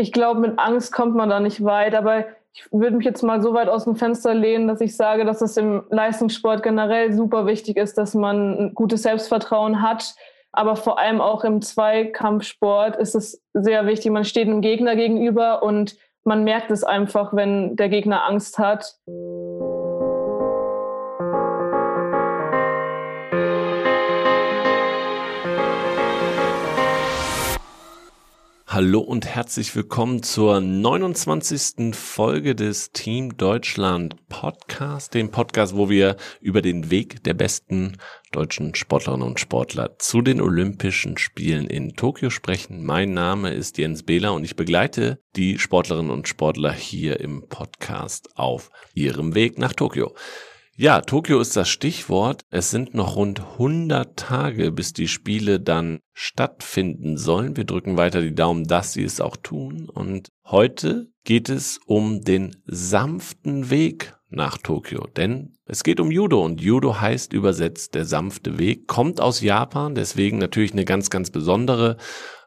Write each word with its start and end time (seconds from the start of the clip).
Ich 0.00 0.12
glaube, 0.12 0.38
mit 0.38 0.60
Angst 0.60 0.92
kommt 0.92 1.16
man 1.16 1.28
da 1.28 1.40
nicht 1.40 1.64
weit, 1.64 1.96
aber 1.96 2.26
ich 2.52 2.64
würde 2.70 2.96
mich 2.96 3.04
jetzt 3.04 3.24
mal 3.24 3.42
so 3.42 3.52
weit 3.52 3.68
aus 3.68 3.82
dem 3.82 3.96
Fenster 3.96 4.32
lehnen, 4.32 4.68
dass 4.68 4.80
ich 4.80 4.96
sage, 4.96 5.24
dass 5.24 5.42
es 5.42 5.56
im 5.56 5.82
Leistungssport 5.90 6.62
generell 6.62 7.12
super 7.12 7.46
wichtig 7.46 7.76
ist, 7.76 7.98
dass 7.98 8.14
man 8.14 8.58
ein 8.58 8.74
gutes 8.74 9.02
Selbstvertrauen 9.02 9.82
hat. 9.82 10.14
Aber 10.52 10.76
vor 10.76 11.00
allem 11.00 11.20
auch 11.20 11.42
im 11.42 11.62
Zweikampfsport 11.62 12.94
ist 12.94 13.16
es 13.16 13.42
sehr 13.54 13.86
wichtig. 13.86 14.12
Man 14.12 14.24
steht 14.24 14.46
einem 14.46 14.60
Gegner 14.60 14.94
gegenüber 14.94 15.64
und 15.64 15.96
man 16.22 16.44
merkt 16.44 16.70
es 16.70 16.84
einfach, 16.84 17.34
wenn 17.34 17.74
der 17.74 17.88
Gegner 17.88 18.24
Angst 18.24 18.56
hat. 18.60 18.94
Hallo 28.78 29.00
und 29.00 29.26
herzlich 29.26 29.74
willkommen 29.74 30.22
zur 30.22 30.60
29. 30.60 31.96
Folge 31.96 32.54
des 32.54 32.92
Team 32.92 33.36
Deutschland 33.36 34.14
Podcast, 34.28 35.14
dem 35.14 35.32
Podcast, 35.32 35.74
wo 35.74 35.90
wir 35.90 36.16
über 36.40 36.62
den 36.62 36.88
Weg 36.88 37.24
der 37.24 37.34
besten 37.34 37.96
deutschen 38.30 38.76
Sportlerinnen 38.76 39.26
und 39.26 39.40
Sportler 39.40 39.98
zu 39.98 40.22
den 40.22 40.40
Olympischen 40.40 41.18
Spielen 41.18 41.66
in 41.66 41.96
Tokio 41.96 42.30
sprechen. 42.30 42.84
Mein 42.84 43.14
Name 43.14 43.52
ist 43.52 43.78
Jens 43.78 44.04
Behler 44.04 44.32
und 44.32 44.44
ich 44.44 44.54
begleite 44.54 45.18
die 45.34 45.58
Sportlerinnen 45.58 46.12
und 46.12 46.28
Sportler 46.28 46.72
hier 46.72 47.18
im 47.18 47.48
Podcast 47.48 48.28
auf 48.36 48.70
ihrem 48.94 49.34
Weg 49.34 49.58
nach 49.58 49.72
Tokio. 49.72 50.14
Ja, 50.80 51.00
Tokio 51.00 51.40
ist 51.40 51.56
das 51.56 51.68
Stichwort. 51.68 52.42
Es 52.50 52.70
sind 52.70 52.94
noch 52.94 53.16
rund 53.16 53.40
100 53.40 54.16
Tage, 54.16 54.70
bis 54.70 54.92
die 54.92 55.08
Spiele 55.08 55.58
dann 55.58 55.98
stattfinden 56.12 57.16
sollen. 57.16 57.56
Wir 57.56 57.64
drücken 57.64 57.96
weiter 57.96 58.22
die 58.22 58.32
Daumen, 58.32 58.62
dass 58.62 58.92
sie 58.92 59.02
es 59.02 59.20
auch 59.20 59.36
tun. 59.36 59.88
Und 59.92 60.28
heute 60.44 61.08
geht 61.24 61.48
es 61.48 61.80
um 61.84 62.20
den 62.20 62.62
sanften 62.64 63.70
Weg 63.70 64.14
nach 64.28 64.56
Tokio. 64.58 65.08
Denn 65.08 65.56
es 65.64 65.82
geht 65.82 65.98
um 65.98 66.12
Judo 66.12 66.44
und 66.44 66.60
Judo 66.60 67.00
heißt 67.00 67.32
übersetzt 67.32 67.96
der 67.96 68.04
sanfte 68.04 68.60
Weg, 68.60 68.86
kommt 68.86 69.20
aus 69.20 69.40
Japan, 69.40 69.96
deswegen 69.96 70.38
natürlich 70.38 70.74
eine 70.74 70.84
ganz, 70.84 71.10
ganz 71.10 71.32
besondere 71.32 71.96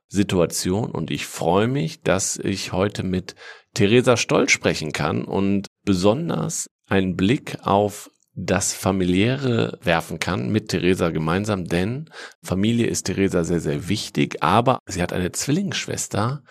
Situation. 0.07 0.89
Und 0.89 1.11
ich 1.11 1.25
freue 1.25 1.67
mich, 1.67 2.01
dass 2.01 2.37
ich 2.37 2.71
heute 2.71 3.03
mit 3.03 3.35
Theresa 3.73 4.15
Stoll 4.15 4.47
sprechen 4.47 4.93
kann 4.93 5.25
und 5.25 5.67
besonders 5.83 6.67
einen 6.87 7.17
Blick 7.17 7.57
auf 7.63 8.09
das 8.33 8.73
Familiäre 8.73 9.77
werfen 9.81 10.19
kann 10.19 10.51
mit 10.51 10.69
Theresa 10.69 11.09
gemeinsam, 11.09 11.65
denn 11.65 12.09
Familie 12.41 12.87
ist 12.87 13.03
Theresa 13.03 13.43
sehr, 13.43 13.59
sehr 13.59 13.89
wichtig, 13.89 14.41
aber 14.41 14.79
sie 14.85 15.01
hat 15.01 15.11
eine 15.11 15.31
Zwillingsschwester, 15.31 16.43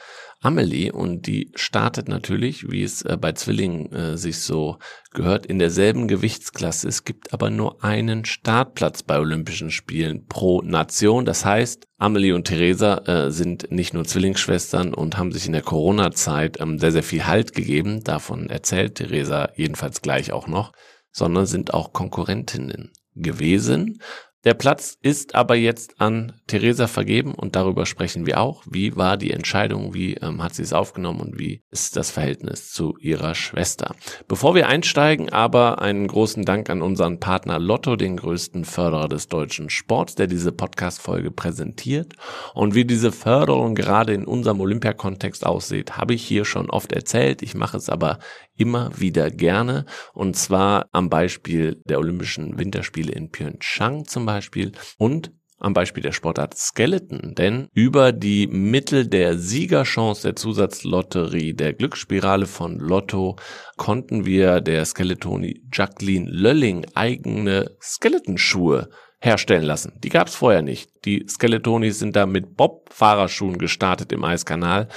Amelie, 0.43 0.91
und 0.91 1.27
die 1.27 1.53
startet 1.55 2.09
natürlich, 2.09 2.71
wie 2.71 2.83
es 2.83 3.03
äh, 3.03 3.19
bei 3.21 3.33
Zwillingen 3.33 3.93
äh, 3.93 4.17
sich 4.17 4.41
so 4.41 4.79
gehört, 5.13 5.45
in 5.45 5.59
derselben 5.59 6.09
Gewichtsklasse. 6.09 6.89
Es 6.89 7.05
gibt 7.05 7.35
aber 7.35 7.51
nur 7.51 7.85
einen 7.85 8.25
Startplatz 8.25 9.03
bei 9.03 9.19
Olympischen 9.19 9.71
Spielen 9.71 10.27
pro 10.27 10.63
Nation. 10.63 11.27
Das 11.27 11.45
heißt, 11.45 11.85
Amelie 11.99 12.33
und 12.33 12.47
Theresa 12.47 13.03
äh, 13.07 13.31
sind 13.31 13.71
nicht 13.71 13.93
nur 13.93 14.07
Zwillingsschwestern 14.07 14.95
und 14.95 15.19
haben 15.19 15.31
sich 15.31 15.45
in 15.45 15.53
der 15.53 15.61
Corona-Zeit 15.61 16.59
ähm, 16.59 16.79
sehr, 16.79 16.93
sehr 16.93 17.03
viel 17.03 17.27
Halt 17.27 17.53
gegeben. 17.53 18.03
Davon 18.03 18.49
erzählt 18.49 18.95
Theresa 18.95 19.51
jedenfalls 19.57 20.01
gleich 20.01 20.33
auch 20.33 20.47
noch 20.47 20.73
sondern 21.13 21.47
sind 21.47 21.75
auch 21.75 21.93
Konkurrentinnen 21.93 22.93
gewesen. 23.15 24.01
Der 24.45 24.55
Platz 24.55 24.97
ist 25.03 25.35
aber 25.35 25.55
jetzt 25.55 26.01
an 26.01 26.33
Theresa 26.47 26.87
vergeben 26.87 27.35
und 27.35 27.57
darüber 27.57 27.85
sprechen 27.85 28.25
wir 28.25 28.41
auch. 28.41 28.63
Wie 28.67 28.97
war 28.97 29.19
die 29.19 29.33
Entscheidung? 29.33 29.93
Wie 29.93 30.15
ähm, 30.15 30.43
hat 30.43 30.55
sie 30.55 30.63
es 30.63 30.73
aufgenommen 30.73 31.21
und 31.21 31.39
wie 31.39 31.63
ist 31.71 31.95
das 31.97 32.11
Verhältnis 32.11 32.73
zu 32.73 32.97
ihrer 33.01 33.35
Schwester? 33.35 33.95
Bevor 34.29 34.55
wir 34.55 34.67
einsteigen, 34.67 35.29
aber 35.31 35.83
einen 35.83 36.07
großen 36.07 36.47
Dank 36.47 36.71
an 36.71 36.81
unseren 36.81 37.21
Partner 37.21 37.59
Lotto, 37.59 37.97
den 37.97 38.17
größten 38.17 38.65
Förderer 38.65 39.09
des 39.09 39.29
deutschen 39.29 39.69
Sports, 39.69 40.15
der 40.15 40.27
diese 40.27 40.53
Podcast-Folge 40.53 41.31
präsentiert. 41.31 42.15
Und 42.55 42.75
wie 42.75 42.87
diese 42.87 43.13
Förderung 43.13 43.75
gerade 43.75 44.15
in 44.15 44.25
unserem 44.25 44.63
Olympiakontext 44.63 45.45
aussieht, 45.45 45.99
habe 45.99 46.15
ich 46.15 46.25
hier 46.25 46.47
schon 46.47 46.71
oft 46.71 46.93
erzählt. 46.93 47.43
Ich 47.43 47.55
mache 47.55 47.77
es 47.77 47.91
aber 47.91 48.19
immer 48.61 48.91
wieder 48.99 49.31
gerne. 49.31 49.87
Und 50.13 50.37
zwar 50.37 50.89
am 50.93 51.09
Beispiel 51.09 51.81
der 51.87 51.99
Olympischen 51.99 52.59
Winterspiele 52.59 53.13
in 53.13 53.31
Pyeongchang 53.31 54.05
zum 54.05 54.27
Beispiel 54.27 54.73
und 54.99 55.33
am 55.61 55.75
Beispiel 55.75 56.03
der 56.03 56.13
Sportart 56.13 56.57
Skeleton, 56.57 57.35
denn 57.35 57.69
über 57.75 58.13
die 58.13 58.47
Mittel 58.47 59.07
der 59.07 59.37
Siegerchance 59.39 60.23
der 60.23 60.37
Zusatzlotterie 60.37 61.53
der 61.53 61.75
Glücksspirale 61.75 62.47
von 62.47 62.79
Lotto 62.79 63.37
konnten 63.77 64.25
wir 64.25 64.63
der 64.63 64.85
Skeletoni 64.87 65.63
Jacqueline 65.71 66.31
Lölling 66.31 66.87
eigene 66.95 67.77
Skeletonschuhe 67.81 68.89
herstellen 69.23 69.65
lassen. 69.65 69.93
Die 70.03 70.09
gab 70.09 70.29
es 70.29 70.35
vorher 70.35 70.63
nicht. 70.63 70.91
Die 71.05 71.27
Skeletonis 71.29 71.99
sind 71.99 72.17
da 72.17 72.25
mit 72.25 72.57
Bob-Fahrerschuhen 72.57 73.59
gestartet 73.59 74.13
im 74.13 74.25
Eiskanal 74.25 74.89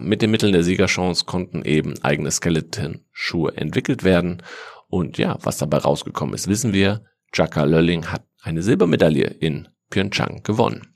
mit 0.00 0.22
den 0.22 0.30
Mitteln 0.30 0.52
der 0.52 0.62
Siegerchance 0.62 1.24
konnten 1.24 1.64
eben 1.64 1.94
eigene 2.02 2.30
Skeleton-Schuhe 2.30 3.56
entwickelt 3.56 4.04
werden. 4.04 4.42
Und 4.88 5.18
ja, 5.18 5.38
was 5.42 5.58
dabei 5.58 5.78
rausgekommen 5.78 6.34
ist, 6.34 6.48
wissen 6.48 6.72
wir. 6.72 7.04
Jaka 7.32 7.64
Lölling 7.64 8.06
hat 8.06 8.24
eine 8.42 8.62
Silbermedaille 8.62 9.26
in 9.26 9.68
Pyeongchang 9.90 10.42
gewonnen. 10.42 10.92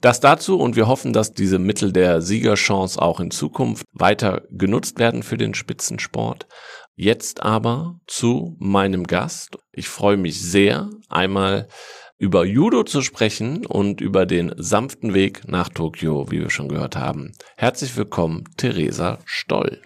Das 0.00 0.20
dazu 0.20 0.58
und 0.58 0.76
wir 0.76 0.88
hoffen, 0.88 1.12
dass 1.12 1.34
diese 1.34 1.58
Mittel 1.58 1.92
der 1.92 2.22
Siegerchance 2.22 3.00
auch 3.00 3.20
in 3.20 3.30
Zukunft 3.30 3.84
weiter 3.92 4.42
genutzt 4.50 4.98
werden 4.98 5.22
für 5.22 5.36
den 5.36 5.52
Spitzensport. 5.52 6.46
Jetzt 6.94 7.42
aber 7.42 8.00
zu 8.06 8.56
meinem 8.58 9.06
Gast. 9.06 9.58
Ich 9.72 9.88
freue 9.88 10.16
mich 10.16 10.40
sehr, 10.40 10.90
einmal 11.08 11.68
über 12.20 12.44
Judo 12.44 12.84
zu 12.84 13.00
sprechen 13.00 13.64
und 13.64 14.02
über 14.02 14.26
den 14.26 14.52
sanften 14.56 15.14
Weg 15.14 15.48
nach 15.48 15.70
Tokio, 15.70 16.30
wie 16.30 16.40
wir 16.40 16.50
schon 16.50 16.68
gehört 16.68 16.94
haben. 16.94 17.32
Herzlich 17.56 17.96
willkommen, 17.96 18.44
Theresa 18.58 19.18
Stoll. 19.24 19.80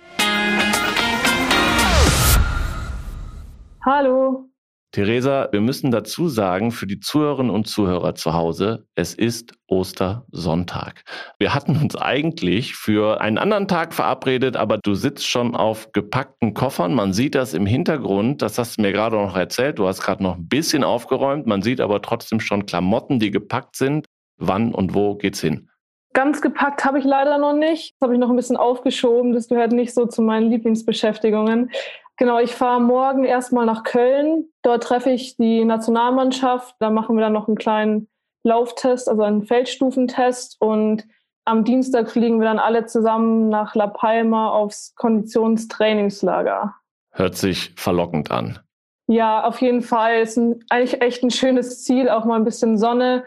Hallo. 3.87 4.54
Theresa, 4.95 5.49
wir 5.51 5.61
müssen 5.61 5.91
dazu 5.91 6.29
sagen, 6.29 6.71
für 6.71 6.87
die 6.87 7.01
Zuhörerinnen 7.01 7.51
und 7.51 7.67
Zuhörer 7.67 8.15
zu 8.15 8.33
Hause, 8.33 8.87
es 8.95 9.13
ist 9.13 9.53
Ostersonntag. 9.67 11.03
Wir 11.37 11.53
hatten 11.53 11.77
uns 11.83 11.97
eigentlich 11.97 12.77
für 12.77 13.21
einen 13.21 13.39
anderen 13.39 13.67
Tag 13.67 13.93
verabredet, 13.93 14.57
aber 14.57 14.79
du 14.79 14.95
sitzt 14.95 15.27
schon 15.27 15.57
auf 15.57 15.91
gepackten 15.91 16.55
Koffern. 16.55 16.95
Man 16.95 17.13
sieht 17.13 17.35
das 17.35 17.55
im 17.55 17.67
Hintergrund, 17.67 18.41
das 18.41 18.57
hast 18.57 18.79
du 18.79 18.83
mir 18.83 18.93
gerade 18.93 19.17
noch 19.17 19.37
erzählt. 19.37 19.81
Du 19.81 19.89
hast 19.89 20.01
gerade 20.01 20.23
noch 20.23 20.37
ein 20.37 20.47
bisschen 20.47 20.85
aufgeräumt. 20.85 21.49
Man 21.49 21.61
sieht 21.61 21.81
aber 21.81 22.01
trotzdem 22.01 22.39
schon 22.39 22.65
Klamotten, 22.65 23.19
die 23.19 23.33
gepackt 23.33 23.75
sind. 23.75 24.07
Wann 24.37 24.73
und 24.73 24.95
wo 24.95 25.17
geht's 25.17 25.41
hin? 25.41 25.71
Ganz 26.13 26.41
gepackt 26.41 26.85
habe 26.85 27.01
ich 27.01 27.05
leider 27.05 27.39
noch 27.39 27.55
nicht. 27.55 27.95
Das 27.99 28.07
habe 28.07 28.15
ich 28.15 28.21
noch 28.21 28.31
ein 28.31 28.37
bisschen 28.37 28.57
aufgeschoben. 28.57 29.33
Das 29.33 29.49
gehört 29.49 29.73
nicht 29.73 29.93
so 29.93 30.07
zu 30.07 30.23
meinen 30.23 30.49
Lieblingsbeschäftigungen. 30.49 31.73
Genau, 32.17 32.39
ich 32.39 32.55
fahre 32.55 32.81
morgen 32.81 33.25
erstmal 33.25 33.67
nach 33.67 33.83
Köln. 33.83 34.47
Dort 34.63 34.85
treffe 34.85 35.11
ich 35.11 35.37
die 35.37 35.65
Nationalmannschaft. 35.65 36.77
Da 36.79 36.91
machen 36.91 37.17
wir 37.17 37.23
dann 37.23 37.33
noch 37.33 37.49
einen 37.49 37.57
kleinen 37.57 38.09
Lauftest, 38.45 39.09
also 39.09 39.23
einen 39.23 39.43
Feldstufentest. 39.43 40.61
Und 40.61 41.07
am 41.45 41.65
Dienstag 41.65 42.11
fliegen 42.11 42.39
wir 42.39 42.47
dann 42.47 42.61
alle 42.61 42.87
zusammen 42.87 43.49
nach 43.49 43.75
La 43.75 43.89
Palma 43.89 44.51
aufs 44.51 44.95
Konditionstrainingslager. 44.95 46.75
Hört 47.11 47.37
sich 47.37 47.73
verlockend 47.77 48.31
an. 48.31 48.61
Ja, 49.07 49.45
auf 49.45 49.61
jeden 49.61 49.83
Fall. 49.83 50.21
Es 50.21 50.31
ist 50.31 50.37
ein, 50.39 50.65
eigentlich 50.71 51.03
echt 51.03 51.23
ein 51.23 51.31
schönes 51.31 51.83
Ziel, 51.83 52.09
auch 52.09 52.25
mal 52.25 52.37
ein 52.37 52.45
bisschen 52.45 52.79
Sonne. 52.79 53.25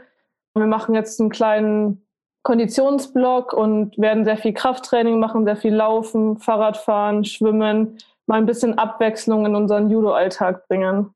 Wir 0.55 0.65
machen 0.65 0.95
jetzt 0.95 1.19
einen 1.19 1.29
kleinen 1.29 2.07
Konditionsblock 2.43 3.53
und 3.53 3.97
werden 3.97 4.23
sehr 4.23 4.37
viel 4.37 4.53
Krafttraining 4.53 5.19
machen, 5.19 5.43
sehr 5.43 5.57
viel 5.57 5.75
Laufen, 5.75 6.39
Fahrradfahren, 6.39 7.25
Schwimmen 7.25 7.97
mal 8.27 8.35
ein 8.35 8.45
bisschen 8.45 8.77
Abwechslung 8.77 9.45
in 9.45 9.55
unseren 9.55 9.89
Judo-Alltag 9.89 10.67
bringen. 10.67 11.11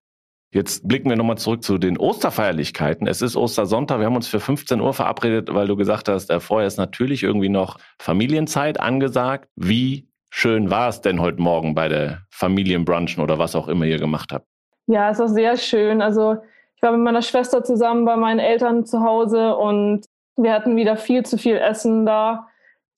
Jetzt 0.54 0.86
blicken 0.86 1.10
wir 1.10 1.16
nochmal 1.16 1.38
zurück 1.38 1.64
zu 1.64 1.78
den 1.78 1.98
Osterfeierlichkeiten. 1.98 3.08
Es 3.08 3.22
ist 3.22 3.38
Ostersonntag, 3.38 4.00
wir 4.00 4.06
haben 4.06 4.18
uns 4.18 4.28
für 4.28 4.42
15 4.42 4.82
Uhr 4.82 4.94
verabredet, 4.94 5.54
weil 5.54 5.68
du 5.68 5.78
gesagt 5.78 6.10
hast, 6.10 6.30
äh, 6.30 6.42
vorher 6.42 6.68
ist 6.68 6.78
natürlich 6.78 7.24
irgendwie 7.24 7.48
noch 7.48 7.78
Familienzeit 8.02 8.80
angesagt. 8.80 9.48
Wie 9.56 10.10
schön 10.30 10.70
war 10.70 10.90
es 10.90 11.00
denn 11.00 11.22
heute 11.22 11.42
Morgen 11.42 11.74
bei 11.74 11.88
der 11.88 12.24
Familienbrunchen 12.32 13.24
oder 13.24 13.40
was 13.40 13.56
auch 13.56 13.70
immer 13.70 13.86
ihr 13.86 13.98
gemacht 13.98 14.34
habt? 14.34 14.46
Ja, 14.88 15.10
es 15.10 15.20
war 15.20 15.30
sehr 15.30 15.56
schön. 15.56 16.02
Also 16.02 16.38
ich 16.76 16.82
war 16.82 16.92
mit 16.92 17.02
meiner 17.02 17.22
Schwester 17.22 17.64
zusammen 17.64 18.04
bei 18.04 18.18
meinen 18.18 18.40
Eltern 18.40 18.86
zu 18.86 19.02
Hause 19.02 19.56
und 19.56 20.06
wir 20.36 20.52
hatten 20.52 20.76
wieder 20.76 20.98
viel 20.98 21.24
zu 21.26 21.38
viel 21.38 21.56
Essen 21.56 22.06
da. 22.06 22.48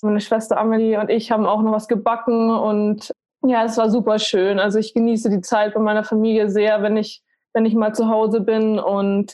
Meine 0.01 0.21
Schwester 0.21 0.57
Amelie 0.57 1.00
und 1.00 1.10
ich 1.12 1.31
haben 1.31 1.45
auch 1.45 1.62
noch 1.62 1.71
was 1.71 1.88
gebacken 1.88 2.50
und 2.50 3.12
ja, 3.45 3.66
es 3.66 3.78
war 3.78 3.90
super 3.90 4.19
schön. 4.19 4.60
Also 4.60 4.80
ich 4.80 4.94
genieße 4.94 5.30
die 5.30 5.42
Zeit 5.42 5.74
bei 5.74 5.80
meiner 5.80 6.04
Familie 6.04 6.50
sehr, 6.50 6.81
wenn 6.81 6.98
ich, 6.98 7.22
wenn 7.54 7.66
ich 7.66 7.75
mal 7.75 7.94
zu 7.94 8.07
Hause 8.07 8.42
bin 8.42 8.80
und 8.80 9.31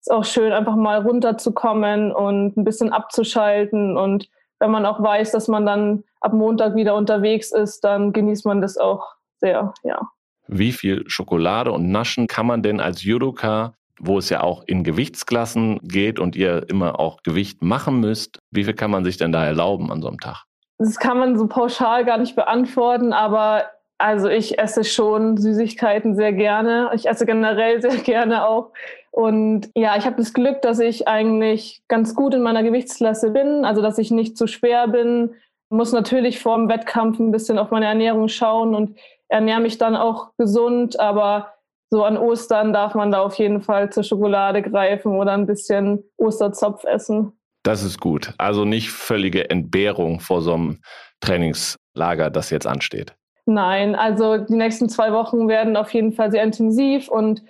es 0.00 0.06
ist 0.06 0.12
auch 0.12 0.24
schön, 0.24 0.52
einfach 0.52 0.76
mal 0.76 1.02
runterzukommen 1.02 2.12
und 2.12 2.56
ein 2.56 2.64
bisschen 2.64 2.90
abzuschalten 2.90 3.96
und 3.98 4.28
wenn 4.58 4.70
man 4.70 4.86
auch 4.86 5.02
weiß, 5.02 5.32
dass 5.32 5.48
man 5.48 5.66
dann 5.66 6.04
ab 6.20 6.32
Montag 6.32 6.74
wieder 6.74 6.94
unterwegs 6.94 7.50
ist, 7.52 7.80
dann 7.80 8.12
genießt 8.12 8.46
man 8.46 8.60
das 8.60 8.76
auch 8.76 9.14
sehr, 9.38 9.72
ja. 9.82 10.00
Wie 10.46 10.72
viel 10.72 11.04
Schokolade 11.08 11.72
und 11.72 11.90
Naschen 11.90 12.26
kann 12.26 12.46
man 12.46 12.62
denn 12.62 12.80
als 12.80 13.02
Judoka, 13.02 13.74
wo 13.98 14.18
es 14.18 14.28
ja 14.30 14.42
auch 14.42 14.64
in 14.66 14.84
Gewichtsklassen 14.84 15.78
geht 15.82 16.18
und 16.18 16.34
ihr 16.34 16.68
immer 16.68 16.98
auch 16.98 17.22
Gewicht 17.22 17.62
machen 17.62 18.00
müsst, 18.00 18.40
wie 18.50 18.64
viel 18.64 18.74
kann 18.74 18.90
man 18.90 19.04
sich 19.04 19.16
denn 19.16 19.32
da 19.32 19.44
erlauben 19.44 19.92
an 19.92 20.02
so 20.02 20.08
einem 20.08 20.18
Tag? 20.18 20.44
Das 20.80 20.98
kann 20.98 21.18
man 21.18 21.36
so 21.36 21.46
pauschal 21.46 22.06
gar 22.06 22.16
nicht 22.16 22.34
beantworten, 22.34 23.12
aber 23.12 23.64
also 23.98 24.30
ich 24.30 24.58
esse 24.58 24.82
schon 24.82 25.36
Süßigkeiten 25.36 26.16
sehr 26.16 26.32
gerne. 26.32 26.90
Ich 26.94 27.06
esse 27.06 27.26
generell 27.26 27.82
sehr 27.82 27.96
gerne 27.96 28.46
auch. 28.48 28.72
Und 29.10 29.70
ja, 29.74 29.98
ich 29.98 30.06
habe 30.06 30.16
das 30.16 30.32
Glück, 30.32 30.62
dass 30.62 30.78
ich 30.80 31.06
eigentlich 31.06 31.82
ganz 31.86 32.14
gut 32.14 32.32
in 32.32 32.40
meiner 32.40 32.62
Gewichtsklasse 32.62 33.30
bin, 33.30 33.66
also 33.66 33.82
dass 33.82 33.98
ich 33.98 34.10
nicht 34.10 34.38
zu 34.38 34.46
schwer 34.46 34.88
bin. 34.88 35.34
Muss 35.68 35.92
natürlich 35.92 36.40
vor 36.40 36.56
dem 36.56 36.70
Wettkampf 36.70 37.18
ein 37.18 37.30
bisschen 37.30 37.58
auf 37.58 37.70
meine 37.70 37.86
Ernährung 37.86 38.28
schauen 38.28 38.74
und 38.74 38.98
ernähre 39.28 39.60
mich 39.60 39.76
dann 39.76 39.96
auch 39.96 40.30
gesund, 40.38 40.98
aber 40.98 41.52
so 41.90 42.04
an 42.04 42.16
Ostern 42.16 42.72
darf 42.72 42.94
man 42.94 43.10
da 43.10 43.20
auf 43.20 43.34
jeden 43.34 43.60
Fall 43.60 43.92
zur 43.92 44.02
Schokolade 44.02 44.62
greifen 44.62 45.14
oder 45.14 45.32
ein 45.32 45.46
bisschen 45.46 46.04
Osterzopf 46.16 46.84
essen. 46.84 47.38
Das 47.62 47.82
ist 47.82 48.00
gut. 48.00 48.34
Also 48.38 48.64
nicht 48.64 48.90
völlige 48.90 49.50
Entbehrung 49.50 50.20
vor 50.20 50.42
so 50.42 50.54
einem 50.54 50.80
Trainingslager, 51.20 52.30
das 52.30 52.50
jetzt 52.50 52.66
ansteht. 52.66 53.14
Nein, 53.46 53.94
also 53.94 54.38
die 54.38 54.54
nächsten 54.54 54.88
zwei 54.88 55.12
Wochen 55.12 55.48
werden 55.48 55.76
auf 55.76 55.92
jeden 55.92 56.12
Fall 56.12 56.30
sehr 56.30 56.42
intensiv 56.42 57.08
und 57.08 57.42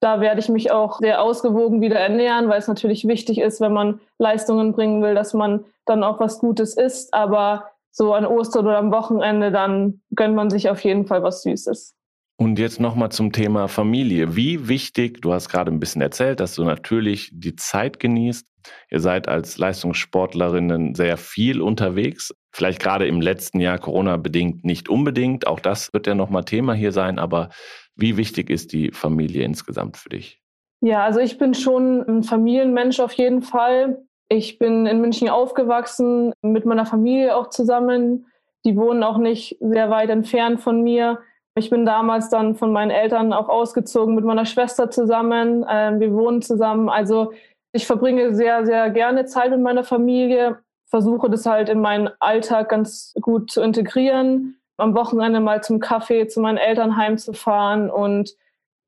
da 0.00 0.20
werde 0.20 0.40
ich 0.40 0.48
mich 0.50 0.70
auch 0.70 0.98
sehr 0.98 1.22
ausgewogen 1.22 1.80
wieder 1.80 1.98
ernähren, 1.98 2.48
weil 2.48 2.58
es 2.58 2.68
natürlich 2.68 3.06
wichtig 3.08 3.38
ist, 3.40 3.60
wenn 3.60 3.72
man 3.72 4.00
Leistungen 4.18 4.72
bringen 4.72 5.02
will, 5.02 5.14
dass 5.14 5.32
man 5.32 5.64
dann 5.86 6.04
auch 6.04 6.20
was 6.20 6.40
Gutes 6.40 6.76
isst. 6.76 7.14
Aber 7.14 7.70
so 7.90 8.12
an 8.12 8.26
Ostern 8.26 8.66
oder 8.66 8.78
am 8.78 8.92
Wochenende, 8.92 9.50
dann 9.50 10.02
gönnt 10.14 10.34
man 10.34 10.50
sich 10.50 10.68
auf 10.68 10.80
jeden 10.84 11.06
Fall 11.06 11.22
was 11.22 11.42
Süßes. 11.42 11.94
Und 12.36 12.58
jetzt 12.58 12.80
nochmal 12.80 13.12
zum 13.12 13.32
Thema 13.32 13.68
Familie. 13.68 14.36
Wie 14.36 14.68
wichtig, 14.68 15.22
du 15.22 15.32
hast 15.32 15.48
gerade 15.48 15.70
ein 15.70 15.80
bisschen 15.80 16.02
erzählt, 16.02 16.40
dass 16.40 16.54
du 16.54 16.64
natürlich 16.64 17.30
die 17.32 17.54
Zeit 17.54 18.00
genießt. 18.00 18.46
Ihr 18.90 19.00
seid 19.00 19.28
als 19.28 19.58
Leistungssportlerinnen 19.58 20.94
sehr 20.94 21.16
viel 21.16 21.60
unterwegs. 21.60 22.34
Vielleicht 22.52 22.80
gerade 22.80 23.06
im 23.06 23.20
letzten 23.20 23.60
Jahr 23.60 23.78
Corona 23.78 24.16
bedingt 24.16 24.64
nicht 24.64 24.88
unbedingt. 24.88 25.46
Auch 25.46 25.60
das 25.60 25.92
wird 25.92 26.06
ja 26.06 26.14
nochmal 26.14 26.44
Thema 26.44 26.74
hier 26.74 26.92
sein. 26.92 27.18
Aber 27.18 27.50
wie 27.96 28.16
wichtig 28.16 28.50
ist 28.50 28.72
die 28.72 28.90
Familie 28.92 29.44
insgesamt 29.44 29.96
für 29.96 30.08
dich? 30.08 30.40
Ja, 30.80 31.04
also 31.04 31.20
ich 31.20 31.38
bin 31.38 31.54
schon 31.54 32.02
ein 32.02 32.22
Familienmensch 32.22 33.00
auf 33.00 33.12
jeden 33.12 33.42
Fall. 33.42 34.02
Ich 34.28 34.58
bin 34.58 34.86
in 34.86 35.00
München 35.00 35.28
aufgewachsen, 35.28 36.32
mit 36.42 36.66
meiner 36.66 36.86
Familie 36.86 37.36
auch 37.36 37.50
zusammen. 37.50 38.26
Die 38.64 38.76
wohnen 38.76 39.02
auch 39.02 39.18
nicht 39.18 39.56
sehr 39.60 39.90
weit 39.90 40.10
entfernt 40.10 40.60
von 40.60 40.82
mir. 40.82 41.20
Ich 41.56 41.70
bin 41.70 41.86
damals 41.86 42.30
dann 42.30 42.56
von 42.56 42.72
meinen 42.72 42.90
Eltern 42.90 43.32
auch 43.32 43.48
ausgezogen 43.48 44.14
mit 44.14 44.24
meiner 44.24 44.44
Schwester 44.44 44.90
zusammen. 44.90 45.64
Ähm, 45.68 46.00
wir 46.00 46.12
wohnen 46.12 46.42
zusammen. 46.42 46.88
Also 46.88 47.32
ich 47.74 47.86
verbringe 47.86 48.34
sehr, 48.34 48.64
sehr 48.64 48.88
gerne 48.90 49.26
Zeit 49.26 49.50
mit 49.50 49.60
meiner 49.60 49.82
Familie, 49.82 50.60
versuche 50.86 51.28
das 51.28 51.44
halt 51.44 51.68
in 51.68 51.80
meinen 51.80 52.08
Alltag 52.20 52.68
ganz 52.68 53.12
gut 53.20 53.50
zu 53.50 53.60
integrieren. 53.62 54.60
Am 54.76 54.94
Wochenende 54.94 55.40
mal 55.40 55.62
zum 55.62 55.80
Kaffee 55.80 56.28
zu 56.28 56.40
meinen 56.40 56.56
Eltern 56.56 56.96
heimzufahren. 56.96 57.90
Und 57.90 58.36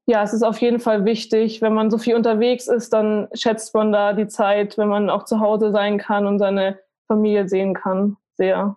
ja, 0.06 0.22
es 0.22 0.32
ist 0.32 0.44
auf 0.44 0.58
jeden 0.58 0.78
Fall 0.78 1.04
wichtig, 1.04 1.62
wenn 1.62 1.74
man 1.74 1.90
so 1.90 1.98
viel 1.98 2.14
unterwegs 2.14 2.68
ist, 2.68 2.92
dann 2.92 3.26
schätzt 3.34 3.74
man 3.74 3.90
da 3.90 4.12
die 4.12 4.28
Zeit, 4.28 4.78
wenn 4.78 4.88
man 4.88 5.10
auch 5.10 5.24
zu 5.24 5.40
Hause 5.40 5.72
sein 5.72 5.98
kann 5.98 6.26
und 6.26 6.38
seine 6.38 6.78
Familie 7.08 7.48
sehen 7.48 7.74
kann, 7.74 8.16
sehr. 8.36 8.76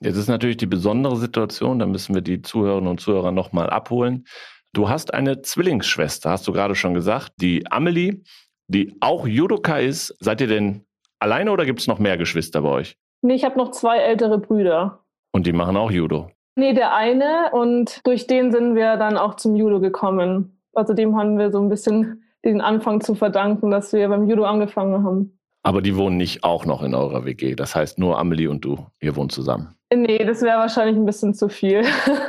Jetzt 0.00 0.16
ist 0.16 0.28
natürlich 0.28 0.56
die 0.56 0.66
besondere 0.66 1.16
Situation, 1.16 1.78
da 1.78 1.84
müssen 1.84 2.14
wir 2.14 2.22
die 2.22 2.40
Zuhörerinnen 2.40 2.88
und 2.88 3.00
Zuhörer 3.00 3.30
nochmal 3.30 3.68
abholen. 3.68 4.24
Du 4.72 4.88
hast 4.88 5.12
eine 5.12 5.42
Zwillingsschwester, 5.42 6.30
hast 6.30 6.48
du 6.48 6.52
gerade 6.52 6.74
schon 6.74 6.94
gesagt, 6.94 7.32
die 7.36 7.70
Amelie, 7.70 8.22
die 8.70 8.96
auch 9.00 9.26
Judoka 9.26 9.78
ist. 9.78 10.16
Seid 10.20 10.40
ihr 10.40 10.46
denn 10.46 10.84
alleine 11.18 11.50
oder 11.50 11.66
gibt 11.66 11.80
es 11.80 11.88
noch 11.88 11.98
mehr 11.98 12.16
Geschwister 12.16 12.62
bei 12.62 12.68
euch? 12.68 12.96
Nee, 13.22 13.34
ich 13.34 13.44
habe 13.44 13.58
noch 13.58 13.72
zwei 13.72 13.98
ältere 13.98 14.38
Brüder. 14.38 15.00
Und 15.32 15.46
die 15.46 15.52
machen 15.52 15.76
auch 15.76 15.90
Judo? 15.90 16.30
Nee, 16.56 16.72
der 16.72 16.94
eine 16.94 17.50
und 17.52 18.00
durch 18.06 18.26
den 18.26 18.52
sind 18.52 18.74
wir 18.74 18.96
dann 18.96 19.16
auch 19.16 19.34
zum 19.34 19.56
Judo 19.56 19.80
gekommen. 19.80 20.60
Also 20.72 20.94
dem 20.94 21.16
haben 21.16 21.38
wir 21.38 21.50
so 21.50 21.60
ein 21.60 21.68
bisschen 21.68 22.24
den 22.44 22.60
Anfang 22.60 23.00
zu 23.00 23.14
verdanken, 23.14 23.70
dass 23.70 23.92
wir 23.92 24.08
beim 24.08 24.28
Judo 24.28 24.44
angefangen 24.44 25.04
haben. 25.04 25.39
Aber 25.62 25.82
die 25.82 25.96
wohnen 25.96 26.16
nicht 26.16 26.42
auch 26.42 26.64
noch 26.64 26.82
in 26.82 26.94
eurer 26.94 27.24
WG. 27.24 27.54
Das 27.54 27.74
heißt, 27.74 27.98
nur 27.98 28.18
Amelie 28.18 28.48
und 28.48 28.64
du, 28.64 28.86
ihr 29.00 29.14
wohnt 29.16 29.32
zusammen. 29.32 29.74
Nee, 29.92 30.24
das 30.24 30.40
wäre 30.40 30.58
wahrscheinlich 30.58 30.96
ein 30.96 31.04
bisschen 31.04 31.34
zu 31.34 31.48
viel. 31.48 31.82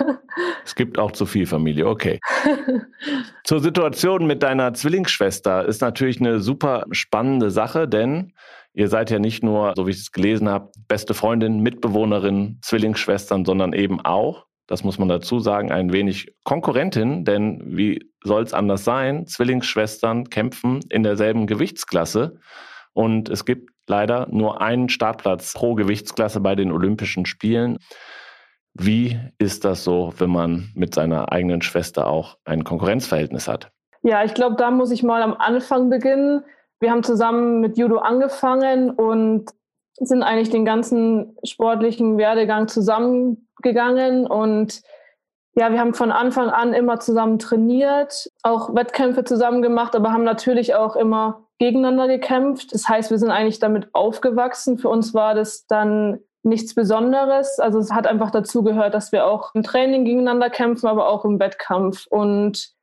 es 0.65 0.75
gibt 0.75 0.97
auch 0.97 1.11
zu 1.11 1.25
viel 1.25 1.45
Familie, 1.45 1.87
okay. 1.87 2.19
Zur 3.43 3.59
Situation 3.59 4.25
mit 4.25 4.41
deiner 4.41 4.73
Zwillingsschwester 4.73 5.65
ist 5.65 5.81
natürlich 5.81 6.19
eine 6.19 6.39
super 6.39 6.85
spannende 6.91 7.51
Sache, 7.51 7.87
denn 7.87 8.33
ihr 8.73 8.87
seid 8.87 9.11
ja 9.11 9.19
nicht 9.19 9.43
nur, 9.43 9.73
so 9.75 9.85
wie 9.85 9.91
ich 9.91 9.97
es 9.97 10.11
gelesen 10.11 10.49
habe, 10.49 10.71
beste 10.87 11.13
Freundin, 11.13 11.59
Mitbewohnerin, 11.59 12.57
Zwillingsschwestern, 12.61 13.45
sondern 13.45 13.73
eben 13.73 14.01
auch, 14.01 14.47
das 14.65 14.83
muss 14.83 14.97
man 14.97 15.09
dazu 15.09 15.39
sagen, 15.39 15.71
ein 15.71 15.93
wenig 15.93 16.33
Konkurrentin, 16.43 17.25
denn 17.25 17.61
wie 17.65 18.09
soll 18.23 18.41
es 18.41 18.53
anders 18.53 18.83
sein? 18.83 19.27
Zwillingsschwestern 19.27 20.29
kämpfen 20.29 20.79
in 20.89 21.03
derselben 21.03 21.45
Gewichtsklasse 21.45 22.39
und 22.93 23.29
es 23.29 23.45
gibt 23.45 23.69
leider 23.87 24.27
nur 24.31 24.61
einen 24.61 24.89
Startplatz 24.89 25.53
pro 25.53 25.75
Gewichtsklasse 25.75 26.39
bei 26.39 26.55
den 26.55 26.71
Olympischen 26.71 27.25
Spielen. 27.25 27.77
Wie 28.73 29.19
ist 29.37 29.65
das 29.65 29.83
so, 29.83 30.13
wenn 30.17 30.29
man 30.29 30.71
mit 30.75 30.95
seiner 30.95 31.31
eigenen 31.31 31.61
Schwester 31.61 32.07
auch 32.07 32.37
ein 32.45 32.63
Konkurrenzverhältnis 32.63 33.47
hat? 33.47 33.71
Ja, 34.03 34.23
ich 34.23 34.33
glaube, 34.33 34.55
da 34.55 34.71
muss 34.71 34.91
ich 34.91 35.03
mal 35.03 35.21
am 35.21 35.33
Anfang 35.33 35.89
beginnen. 35.89 36.43
Wir 36.79 36.91
haben 36.91 37.03
zusammen 37.03 37.59
mit 37.59 37.77
Judo 37.77 37.97
angefangen 37.97 38.89
und 38.89 39.51
sind 39.99 40.23
eigentlich 40.23 40.49
den 40.49 40.65
ganzen 40.65 41.37
sportlichen 41.43 42.17
Werdegang 42.17 42.67
zusammengegangen 42.67 44.25
und 44.25 44.81
ja, 45.53 45.71
wir 45.71 45.79
haben 45.79 45.93
von 45.93 46.11
Anfang 46.11 46.49
an 46.49 46.73
immer 46.73 46.99
zusammen 47.01 47.37
trainiert, 47.37 48.29
auch 48.41 48.73
Wettkämpfe 48.73 49.25
zusammen 49.25 49.61
gemacht, 49.61 49.95
aber 49.95 50.13
haben 50.13 50.23
natürlich 50.23 50.75
auch 50.75 50.95
immer 50.95 51.45
gegeneinander 51.61 52.07
gekämpft. 52.07 52.73
Das 52.73 52.89
heißt, 52.89 53.11
wir 53.11 53.19
sind 53.19 53.29
eigentlich 53.29 53.59
damit 53.59 53.93
aufgewachsen. 53.93 54.79
Für 54.79 54.89
uns 54.89 55.13
war 55.13 55.35
das 55.35 55.67
dann 55.67 56.19
nichts 56.41 56.73
Besonderes. 56.73 57.59
Also 57.59 57.77
es 57.77 57.91
hat 57.91 58.07
einfach 58.07 58.31
dazu 58.31 58.63
gehört, 58.63 58.95
dass 58.95 59.11
wir 59.11 59.27
auch 59.27 59.53
im 59.53 59.61
Training 59.61 60.03
gegeneinander 60.03 60.49
kämpfen, 60.49 60.87
aber 60.87 61.07
auch 61.07 61.23
im 61.23 61.39
Wettkampf. 61.39 62.07
Und 62.07 62.73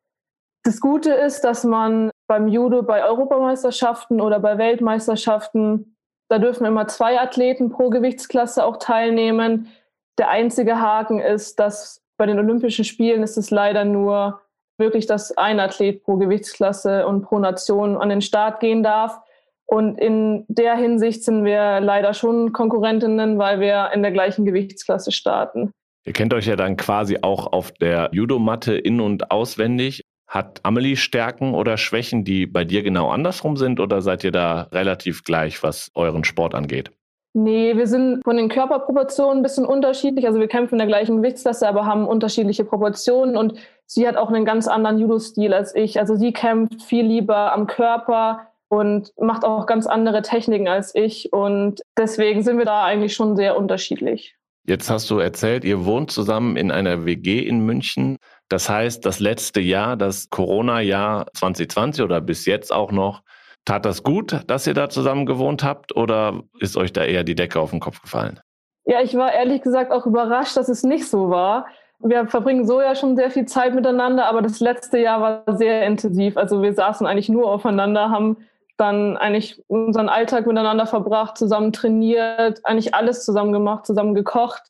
das 0.63 0.81
Gute 0.81 1.13
ist, 1.13 1.41
dass 1.41 1.65
man 1.65 2.13
beim 2.29 2.47
Judo 2.47 2.85
bei 2.85 3.03
Europameisterschaften 3.03 4.21
oder 4.21 4.39
bei 4.39 4.59
Weltmeisterschaften, 4.59 5.97
da 6.31 6.39
dürfen 6.39 6.65
immer 6.65 6.87
zwei 6.87 7.21
Athleten 7.21 7.71
pro 7.71 7.91
Gewichtsklasse 7.91 8.65
auch 8.65 8.77
teilnehmen. 8.77 9.73
Der 10.19 10.29
einzige 10.29 10.81
Haken 10.81 11.19
ist, 11.19 11.59
dass 11.59 12.01
bei 12.17 12.27
den 12.27 12.39
Olympischen 12.39 12.85
Spielen 12.85 13.25
ist 13.25 13.39
es 13.39 13.51
leider 13.51 13.85
nur 13.85 14.41
möglich, 14.79 15.07
dass 15.07 15.37
ein 15.37 15.61
Athlet 15.61 16.03
pro 16.03 16.17
Gewichtsklasse 16.17 17.07
und 17.07 17.23
pro 17.23 17.39
Nation 17.39 17.97
an 17.97 18.09
den 18.09 18.23
Start 18.23 18.61
gehen 18.61 18.83
darf. 18.83 19.19
Und 19.67 19.99
in 19.99 20.47
der 20.49 20.77
Hinsicht 20.77 21.25
sind 21.25 21.45
wir 21.45 21.81
leider 21.81 22.15
schon 22.15 22.53
Konkurrentinnen, 22.53 23.39
weil 23.39 23.61
wir 23.61 23.91
in 23.95 24.03
der 24.03 24.13
gleichen 24.13 24.47
Gewichtsklasse 24.47 25.13
starten. 25.13 25.73
Ihr 26.07 26.15
kennt 26.15 26.33
euch 26.33 26.47
ja 26.47 26.57
dann 26.57 26.79
quasi 26.79 27.19
auch 27.21 27.53
auf 27.53 27.71
der 27.73 28.09
Judomatte 28.13 28.75
in- 28.75 29.01
und 29.01 29.31
auswendig. 29.31 30.01
Hat 30.27 30.61
Amelie 30.63 30.97
Stärken 30.97 31.55
oder 31.55 31.77
Schwächen, 31.77 32.25
die 32.25 32.47
bei 32.47 32.65
dir 32.65 32.83
genau 32.83 33.11
andersrum 33.11 33.57
sind 33.57 33.79
oder 33.79 34.01
seid 34.01 34.25
ihr 34.25 34.33
da 34.33 34.69
relativ 34.73 35.23
gleich, 35.25 35.63
was 35.63 35.91
euren 35.95 36.25
Sport 36.25 36.55
angeht? 36.55 36.91
Nee, 37.35 37.77
wir 37.77 37.87
sind 37.87 38.25
von 38.25 38.37
den 38.37 38.49
Körperproportionen 38.49 39.39
ein 39.39 39.43
bisschen 39.43 39.67
unterschiedlich. 39.67 40.27
Also 40.27 40.41
wir 40.41 40.49
kämpfen 40.49 40.75
in 40.75 40.79
der 40.79 40.87
gleichen 40.87 41.19
Gewichtsklasse, 41.19 41.69
aber 41.69 41.85
haben 41.85 42.07
unterschiedliche 42.07 42.65
Proportionen 42.65 43.37
und 43.37 43.55
sie 43.87 44.09
hat 44.09 44.17
auch 44.17 44.29
einen 44.31 44.45
ganz 44.45 44.67
anderen 44.67 44.99
Judo-Stil 44.99 45.53
als 45.53 45.75
ich. 45.75 45.99
Also 46.01 46.17
sie 46.17 46.33
kämpft 46.33 46.83
viel 46.83 47.05
lieber 47.05 47.53
am 47.53 47.67
Körper 47.67 48.49
und 48.69 49.13
macht 49.19 49.45
auch 49.45 49.67
ganz 49.67 49.87
andere 49.87 50.23
Techniken 50.23 50.69
als 50.69 50.95
ich 50.95 51.33
und 51.33 51.83
deswegen 51.97 52.43
sind 52.43 52.59
wir 52.59 52.65
da 52.65 52.85
eigentlich 52.85 53.15
schon 53.15 53.37
sehr 53.37 53.57
unterschiedlich. 53.57 54.35
Jetzt 54.67 54.91
hast 54.91 55.09
du 55.09 55.19
erzählt, 55.19 55.65
ihr 55.65 55.87
wohnt 55.87 56.11
zusammen 56.11 56.57
in 56.57 56.71
einer 56.71 57.07
WG 57.07 57.41
in 57.41 57.61
München. 57.61 58.19
Das 58.51 58.69
heißt, 58.69 59.05
das 59.07 59.19
letzte 59.19 59.61
Jahr, 59.61 59.97
das 59.97 60.29
Corona-Jahr 60.29 61.27
2020 61.33 62.05
oder 62.05 62.21
bis 62.21 62.45
jetzt 62.45 62.71
auch 62.71 62.93
noch, 62.93 63.23
Tat 63.69 63.85
das 63.85 64.03
gut, 64.03 64.41
dass 64.47 64.67
ihr 64.67 64.73
da 64.73 64.89
zusammen 64.89 65.27
gewohnt 65.27 65.63
habt 65.63 65.95
oder 65.95 66.41
ist 66.59 66.79
euch 66.79 66.91
da 66.91 67.05
eher 67.05 67.23
die 67.23 67.35
Decke 67.35 67.61
auf 67.61 67.69
den 67.69 67.81
Kopf 67.81 68.01
gefallen? 68.01 68.41
Ja, 68.87 69.03
ich 69.03 69.15
war 69.15 69.31
ehrlich 69.31 69.61
gesagt 69.61 69.93
auch 69.93 70.07
überrascht, 70.07 70.57
dass 70.57 70.71
es 70.71 70.85
nicht 70.85 71.07
so 71.07 71.29
war. 71.29 71.67
Wir 71.99 72.27
verbringen 72.29 72.67
so 72.67 72.81
ja 72.81 72.95
schon 72.95 73.15
sehr 73.15 73.31
viel 73.31 73.45
Zeit 73.45 73.75
miteinander, 73.75 74.25
aber 74.25 74.41
das 74.41 74.61
letzte 74.61 74.97
Jahr 74.97 75.21
war 75.21 75.59
sehr 75.59 75.87
intensiv. 75.87 76.39
Also 76.39 76.63
wir 76.63 76.73
saßen 76.73 77.07
eigentlich 77.07 77.29
nur 77.29 77.53
aufeinander, 77.53 78.09
haben 78.09 78.39
dann 78.79 79.19
eigentlich 79.19 79.63
unseren 79.67 80.09
Alltag 80.09 80.47
miteinander 80.47 80.87
verbracht, 80.87 81.37
zusammen 81.37 81.71
trainiert, 81.71 82.61
eigentlich 82.65 82.95
alles 82.95 83.23
zusammen 83.23 83.53
gemacht, 83.53 83.85
zusammen 83.85 84.15
gekocht. 84.15 84.63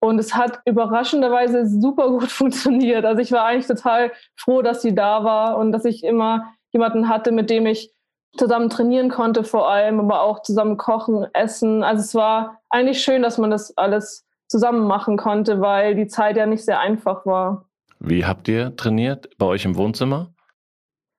Und 0.00 0.18
es 0.18 0.34
hat 0.34 0.60
überraschenderweise 0.64 1.66
super 1.66 2.08
gut 2.08 2.30
funktioniert. 2.30 3.04
Also 3.04 3.20
ich 3.20 3.32
war 3.32 3.44
eigentlich 3.44 3.66
total 3.66 4.12
froh, 4.34 4.62
dass 4.62 4.80
sie 4.80 4.94
da 4.94 5.24
war 5.24 5.58
und 5.58 5.72
dass 5.72 5.84
ich 5.84 6.02
immer 6.04 6.54
jemanden 6.72 7.10
hatte, 7.10 7.32
mit 7.32 7.50
dem 7.50 7.66
ich 7.66 7.92
zusammen 8.36 8.70
trainieren 8.70 9.08
konnte 9.08 9.44
vor 9.44 9.68
allem, 9.68 10.00
aber 10.00 10.22
auch 10.22 10.42
zusammen 10.42 10.76
kochen, 10.76 11.26
essen. 11.32 11.82
Also 11.82 12.02
es 12.02 12.14
war 12.14 12.60
eigentlich 12.70 13.02
schön, 13.02 13.22
dass 13.22 13.38
man 13.38 13.50
das 13.50 13.76
alles 13.76 14.26
zusammen 14.48 14.86
machen 14.86 15.16
konnte, 15.16 15.60
weil 15.60 15.94
die 15.94 16.06
Zeit 16.06 16.36
ja 16.36 16.46
nicht 16.46 16.64
sehr 16.64 16.80
einfach 16.80 17.26
war. 17.26 17.66
Wie 17.98 18.24
habt 18.24 18.48
ihr 18.48 18.76
trainiert? 18.76 19.30
Bei 19.38 19.46
euch 19.46 19.64
im 19.64 19.76
Wohnzimmer? 19.76 20.32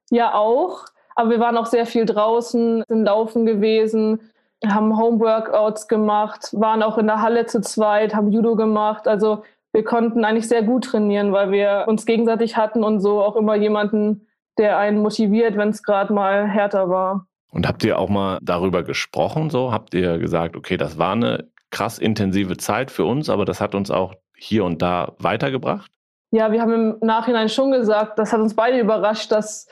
Ja, 0.10 0.36
auch. 0.36 0.86
Aber 1.16 1.32
wir 1.32 1.40
waren 1.40 1.58
auch 1.58 1.66
sehr 1.66 1.86
viel 1.86 2.06
draußen, 2.06 2.84
sind 2.88 3.04
laufen 3.06 3.46
gewesen, 3.46 4.32
haben 4.66 4.98
Homeworkouts 4.98 5.88
gemacht, 5.88 6.50
waren 6.54 6.84
auch 6.84 6.98
in 6.98 7.08
der 7.08 7.22
Halle 7.22 7.48
zu 7.48 7.62
zweit, 7.62 8.14
haben 8.14 8.32
Judo 8.32 8.56
gemacht. 8.56 9.08
Also 9.08 9.44
wir 9.74 9.84
konnten 9.84 10.24
eigentlich 10.24 10.48
sehr 10.48 10.64
gut 10.64 10.86
trainieren, 10.86 11.34
weil 11.34 11.52
wir 11.52 11.86
uns 11.88 12.06
gegenseitig 12.06 12.56
hatten 12.56 12.84
und 12.84 13.00
so 13.00 13.22
auch 13.22 13.36
immer 13.36 13.56
jemanden, 13.56 14.27
der 14.58 14.78
einen 14.78 15.02
motiviert, 15.02 15.58
wenn 15.58 15.70
es 15.70 15.84
gerade 15.84 16.14
mal 16.14 16.48
härter 16.48 16.90
war. 16.90 17.28
Und 17.50 17.68
habt 17.68 17.84
ihr 17.84 17.98
auch 17.98 18.10
mal 18.10 18.40
darüber 18.42 18.84
gesprochen? 18.84 19.50
So 19.50 19.72
habt 19.72 19.94
ihr 19.94 20.18
gesagt, 20.18 20.56
okay, 20.56 20.78
das 20.78 20.98
war 20.98 21.14
eine 21.14 21.48
krass 21.72 22.00
intensive 22.00 22.58
Zeit 22.58 22.92
für 22.92 23.06
uns, 23.06 23.30
aber 23.30 23.46
das 23.46 23.62
hat 23.62 23.76
uns 23.76 23.92
auch 23.92 24.16
hier 24.36 24.64
und 24.64 24.82
da 24.82 25.14
weitergebracht? 25.20 25.92
Ja, 26.32 26.52
wir 26.52 26.62
haben 26.62 26.74
im 26.74 26.98
Nachhinein 27.02 27.50
schon 27.50 27.72
gesagt, 27.72 28.20
das 28.20 28.34
hat 28.34 28.40
uns 28.40 28.56
beide 28.56 28.80
überrascht, 28.80 29.32
dass 29.32 29.68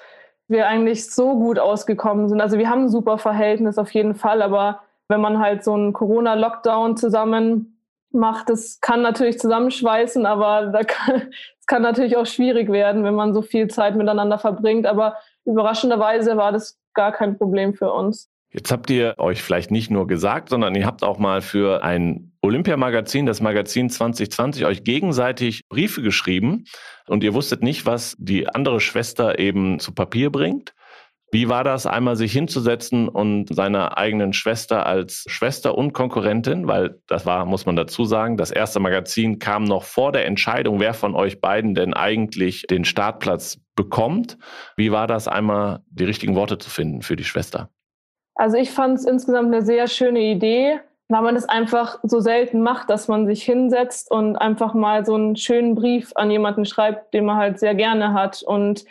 wir 0.47 0.67
eigentlich 0.67 1.11
so 1.11 1.37
gut 1.37 1.59
ausgekommen 1.59 2.29
sind. 2.29 2.39
Also 2.39 2.57
wir 2.57 2.69
haben 2.69 2.83
ein 2.83 2.89
super 2.89 3.17
Verhältnis 3.17 3.77
auf 3.77 3.91
jeden 3.93 4.15
Fall, 4.15 4.41
aber 4.41 4.81
wenn 5.07 5.21
man 5.21 5.39
halt 5.39 5.63
so 5.63 5.73
einen 5.73 5.93
Corona-Lockdown 5.93 6.97
zusammen 6.97 7.79
macht, 8.11 8.49
das 8.49 8.79
kann 8.79 9.01
natürlich 9.01 9.39
zusammenschweißen, 9.39 10.25
aber 10.25 10.67
da 10.67 10.83
kann, 10.87 11.29
es 11.65 11.67
kann 11.67 11.81
natürlich 11.81 12.15
auch 12.15 12.27
schwierig 12.27 12.71
werden, 12.71 13.03
wenn 13.03 13.15
man 13.15 13.33
so 13.33 13.41
viel 13.41 13.67
Zeit 13.67 13.95
miteinander 13.95 14.37
verbringt. 14.37 14.85
Aber 14.85 15.15
überraschenderweise 15.45 16.37
war 16.37 16.51
das 16.51 16.77
gar 16.93 17.11
kein 17.11 17.39
Problem 17.39 17.73
für 17.73 17.91
uns. 17.91 18.29
Jetzt 18.51 18.71
habt 18.71 18.87
ihr 18.91 19.15
euch 19.17 19.41
vielleicht 19.41 19.71
nicht 19.71 19.89
nur 19.89 20.05
gesagt, 20.05 20.49
sondern 20.49 20.75
ihr 20.75 20.85
habt 20.85 21.01
auch 21.01 21.17
mal 21.17 21.41
für 21.41 21.83
ein 21.83 22.33
Olympiamagazin, 22.43 23.25
das 23.25 23.41
Magazin 23.41 23.89
2020, 23.89 24.67
euch 24.67 24.83
gegenseitig 24.83 25.67
Briefe 25.67 26.03
geschrieben 26.03 26.65
und 27.07 27.23
ihr 27.23 27.33
wusstet 27.33 27.63
nicht, 27.63 27.87
was 27.87 28.15
die 28.19 28.47
andere 28.47 28.79
Schwester 28.79 29.39
eben 29.39 29.79
zu 29.79 29.91
Papier 29.91 30.29
bringt. 30.29 30.74
Wie 31.35 31.49
war 31.49 31.65
das, 31.65 31.85
einmal 31.85 32.15
sich 32.15 32.31
hinzusetzen 32.31 33.09
und 33.09 33.53
seiner 33.53 33.97
eigenen 33.97 34.31
Schwester 34.31 34.85
als 34.85 35.25
Schwester 35.27 35.77
und 35.77 35.91
Konkurrentin, 35.91 36.65
weil 36.69 37.01
das 37.07 37.25
war, 37.25 37.43
muss 37.43 37.65
man 37.65 37.75
dazu 37.75 38.05
sagen, 38.05 38.37
das 38.37 38.51
erste 38.51 38.79
Magazin 38.79 39.37
kam 39.37 39.65
noch 39.65 39.83
vor 39.83 40.13
der 40.13 40.27
Entscheidung, 40.27 40.79
wer 40.79 40.93
von 40.93 41.13
euch 41.13 41.41
beiden 41.41 41.75
denn 41.75 41.93
eigentlich 41.93 42.67
den 42.67 42.85
Startplatz 42.85 43.59
bekommt. 43.75 44.37
Wie 44.77 44.93
war 44.93 45.07
das, 45.07 45.27
einmal 45.27 45.81
die 45.89 46.05
richtigen 46.05 46.35
Worte 46.35 46.57
zu 46.57 46.69
finden 46.69 47.01
für 47.01 47.17
die 47.17 47.25
Schwester? 47.25 47.67
Also 48.35 48.55
ich 48.55 48.71
fand 48.71 48.99
es 48.99 49.03
insgesamt 49.03 49.53
eine 49.53 49.61
sehr 49.61 49.87
schöne 49.87 50.21
Idee, 50.21 50.79
weil 51.09 51.21
man 51.21 51.35
es 51.35 51.49
einfach 51.49 51.99
so 52.03 52.21
selten 52.21 52.61
macht, 52.61 52.89
dass 52.89 53.09
man 53.09 53.25
sich 53.25 53.43
hinsetzt 53.43 54.09
und 54.09 54.37
einfach 54.37 54.73
mal 54.73 55.05
so 55.05 55.15
einen 55.15 55.35
schönen 55.35 55.75
Brief 55.75 56.13
an 56.15 56.31
jemanden 56.31 56.63
schreibt, 56.63 57.13
den 57.13 57.25
man 57.25 57.35
halt 57.35 57.59
sehr 57.59 57.75
gerne 57.75 58.13
hat. 58.13 58.41
Und 58.41 58.85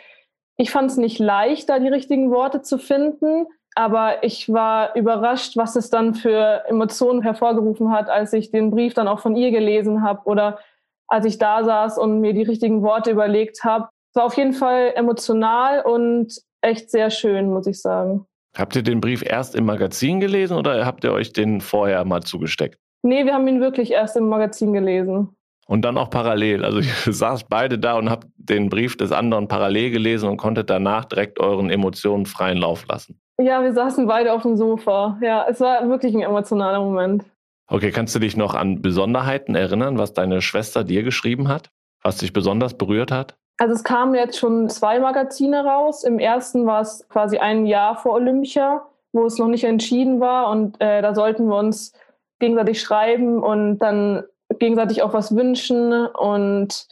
ich 0.57 0.71
fand 0.71 0.91
es 0.91 0.97
nicht 0.97 1.19
leicht, 1.19 1.69
da 1.69 1.79
die 1.79 1.87
richtigen 1.87 2.31
Worte 2.31 2.61
zu 2.61 2.77
finden, 2.77 3.47
aber 3.75 4.23
ich 4.23 4.51
war 4.51 4.95
überrascht, 4.95 5.57
was 5.57 5.75
es 5.75 5.89
dann 5.89 6.13
für 6.13 6.63
Emotionen 6.67 7.21
hervorgerufen 7.21 7.91
hat, 7.91 8.09
als 8.09 8.31
ich 8.31 8.51
den 8.51 8.71
Brief 8.71 8.93
dann 8.93 9.09
auch 9.09 9.19
von 9.19 9.35
ihr 9.35 9.51
gelesen 9.51 10.01
habe 10.01 10.21
oder 10.25 10.59
als 11.07 11.25
ich 11.25 11.37
da 11.37 11.63
saß 11.63 11.97
und 11.97 12.21
mir 12.21 12.33
die 12.33 12.43
richtigen 12.43 12.81
Worte 12.81 13.11
überlegt 13.11 13.63
habe. 13.63 13.89
Es 14.11 14.15
war 14.15 14.25
auf 14.25 14.37
jeden 14.37 14.53
Fall 14.53 14.93
emotional 14.95 15.81
und 15.81 16.33
echt 16.61 16.89
sehr 16.89 17.09
schön, 17.09 17.51
muss 17.51 17.67
ich 17.67 17.81
sagen. 17.81 18.25
Habt 18.57 18.75
ihr 18.77 18.83
den 18.83 19.01
Brief 19.01 19.21
erst 19.21 19.55
im 19.55 19.65
Magazin 19.65 20.21
gelesen 20.21 20.57
oder 20.57 20.85
habt 20.85 21.03
ihr 21.03 21.11
euch 21.11 21.33
den 21.33 21.59
vorher 21.59 22.05
mal 22.05 22.23
zugesteckt? 22.23 22.79
Nee, 23.03 23.25
wir 23.25 23.33
haben 23.33 23.47
ihn 23.47 23.59
wirklich 23.59 23.91
erst 23.91 24.15
im 24.15 24.29
Magazin 24.29 24.71
gelesen. 24.71 25.35
Und 25.67 25.83
dann 25.83 25.97
auch 25.97 26.09
parallel. 26.09 26.63
Also 26.63 26.79
ihr 26.79 26.93
saßt 27.13 27.49
beide 27.49 27.79
da 27.79 27.97
und 27.97 28.09
habt 28.09 28.27
den 28.37 28.69
Brief 28.69 28.97
des 28.97 29.11
anderen 29.11 29.47
parallel 29.47 29.91
gelesen 29.91 30.29
und 30.29 30.37
konntet 30.37 30.69
danach 30.69 31.05
direkt 31.05 31.39
euren 31.39 31.69
Emotionen 31.69 32.25
freien 32.25 32.57
Lauf 32.57 32.85
lassen. 32.87 33.19
Ja, 33.37 33.61
wir 33.61 33.73
saßen 33.73 34.07
beide 34.07 34.31
auf 34.31 34.43
dem 34.43 34.55
Sofa. 34.55 35.17
Ja, 35.21 35.45
es 35.49 35.59
war 35.59 35.87
wirklich 35.89 36.13
ein 36.13 36.21
emotionaler 36.21 36.79
Moment. 36.79 37.25
Okay, 37.67 37.91
kannst 37.91 38.13
du 38.15 38.19
dich 38.19 38.37
noch 38.37 38.53
an 38.53 38.81
Besonderheiten 38.81 39.55
erinnern, 39.55 39.97
was 39.97 40.13
deine 40.13 40.41
Schwester 40.41 40.83
dir 40.83 41.03
geschrieben 41.03 41.47
hat? 41.47 41.71
Was 42.03 42.17
dich 42.17 42.31
besonders 42.31 42.75
berührt 42.75 43.11
hat? 43.11 43.35
Also 43.57 43.73
es 43.73 43.83
kamen 43.83 44.13
jetzt 44.15 44.37
schon 44.37 44.69
zwei 44.69 44.99
Magazine 44.99 45.65
raus. 45.65 46.03
Im 46.03 46.19
ersten 46.19 46.65
war 46.65 46.81
es 46.81 47.07
quasi 47.09 47.37
ein 47.37 47.65
Jahr 47.65 47.97
vor 47.97 48.13
Olympia, 48.13 48.85
wo 49.13 49.25
es 49.25 49.39
noch 49.39 49.47
nicht 49.47 49.63
entschieden 49.63 50.19
war 50.19 50.49
und 50.49 50.79
äh, 50.79 51.01
da 51.01 51.15
sollten 51.15 51.47
wir 51.47 51.57
uns 51.57 51.93
gegenseitig 52.39 52.81
schreiben 52.81 53.41
und 53.41 53.79
dann 53.79 54.23
gegenseitig 54.59 55.01
auch 55.01 55.13
was 55.13 55.35
wünschen 55.35 56.07
und 56.07 56.87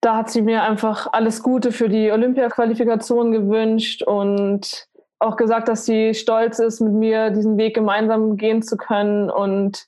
da 0.00 0.16
hat 0.16 0.30
sie 0.30 0.42
mir 0.42 0.62
einfach 0.62 1.08
alles 1.12 1.42
Gute 1.42 1.72
für 1.72 1.88
die 1.88 2.10
Olympia-Qualifikation 2.10 3.32
gewünscht 3.32 4.02
und 4.02 4.86
auch 5.18 5.36
gesagt, 5.36 5.68
dass 5.68 5.84
sie 5.84 6.14
stolz 6.14 6.58
ist, 6.58 6.80
mit 6.80 6.94
mir 6.94 7.30
diesen 7.30 7.58
Weg 7.58 7.74
gemeinsam 7.74 8.36
gehen 8.36 8.62
zu 8.62 8.76
können 8.76 9.28
und 9.30 9.86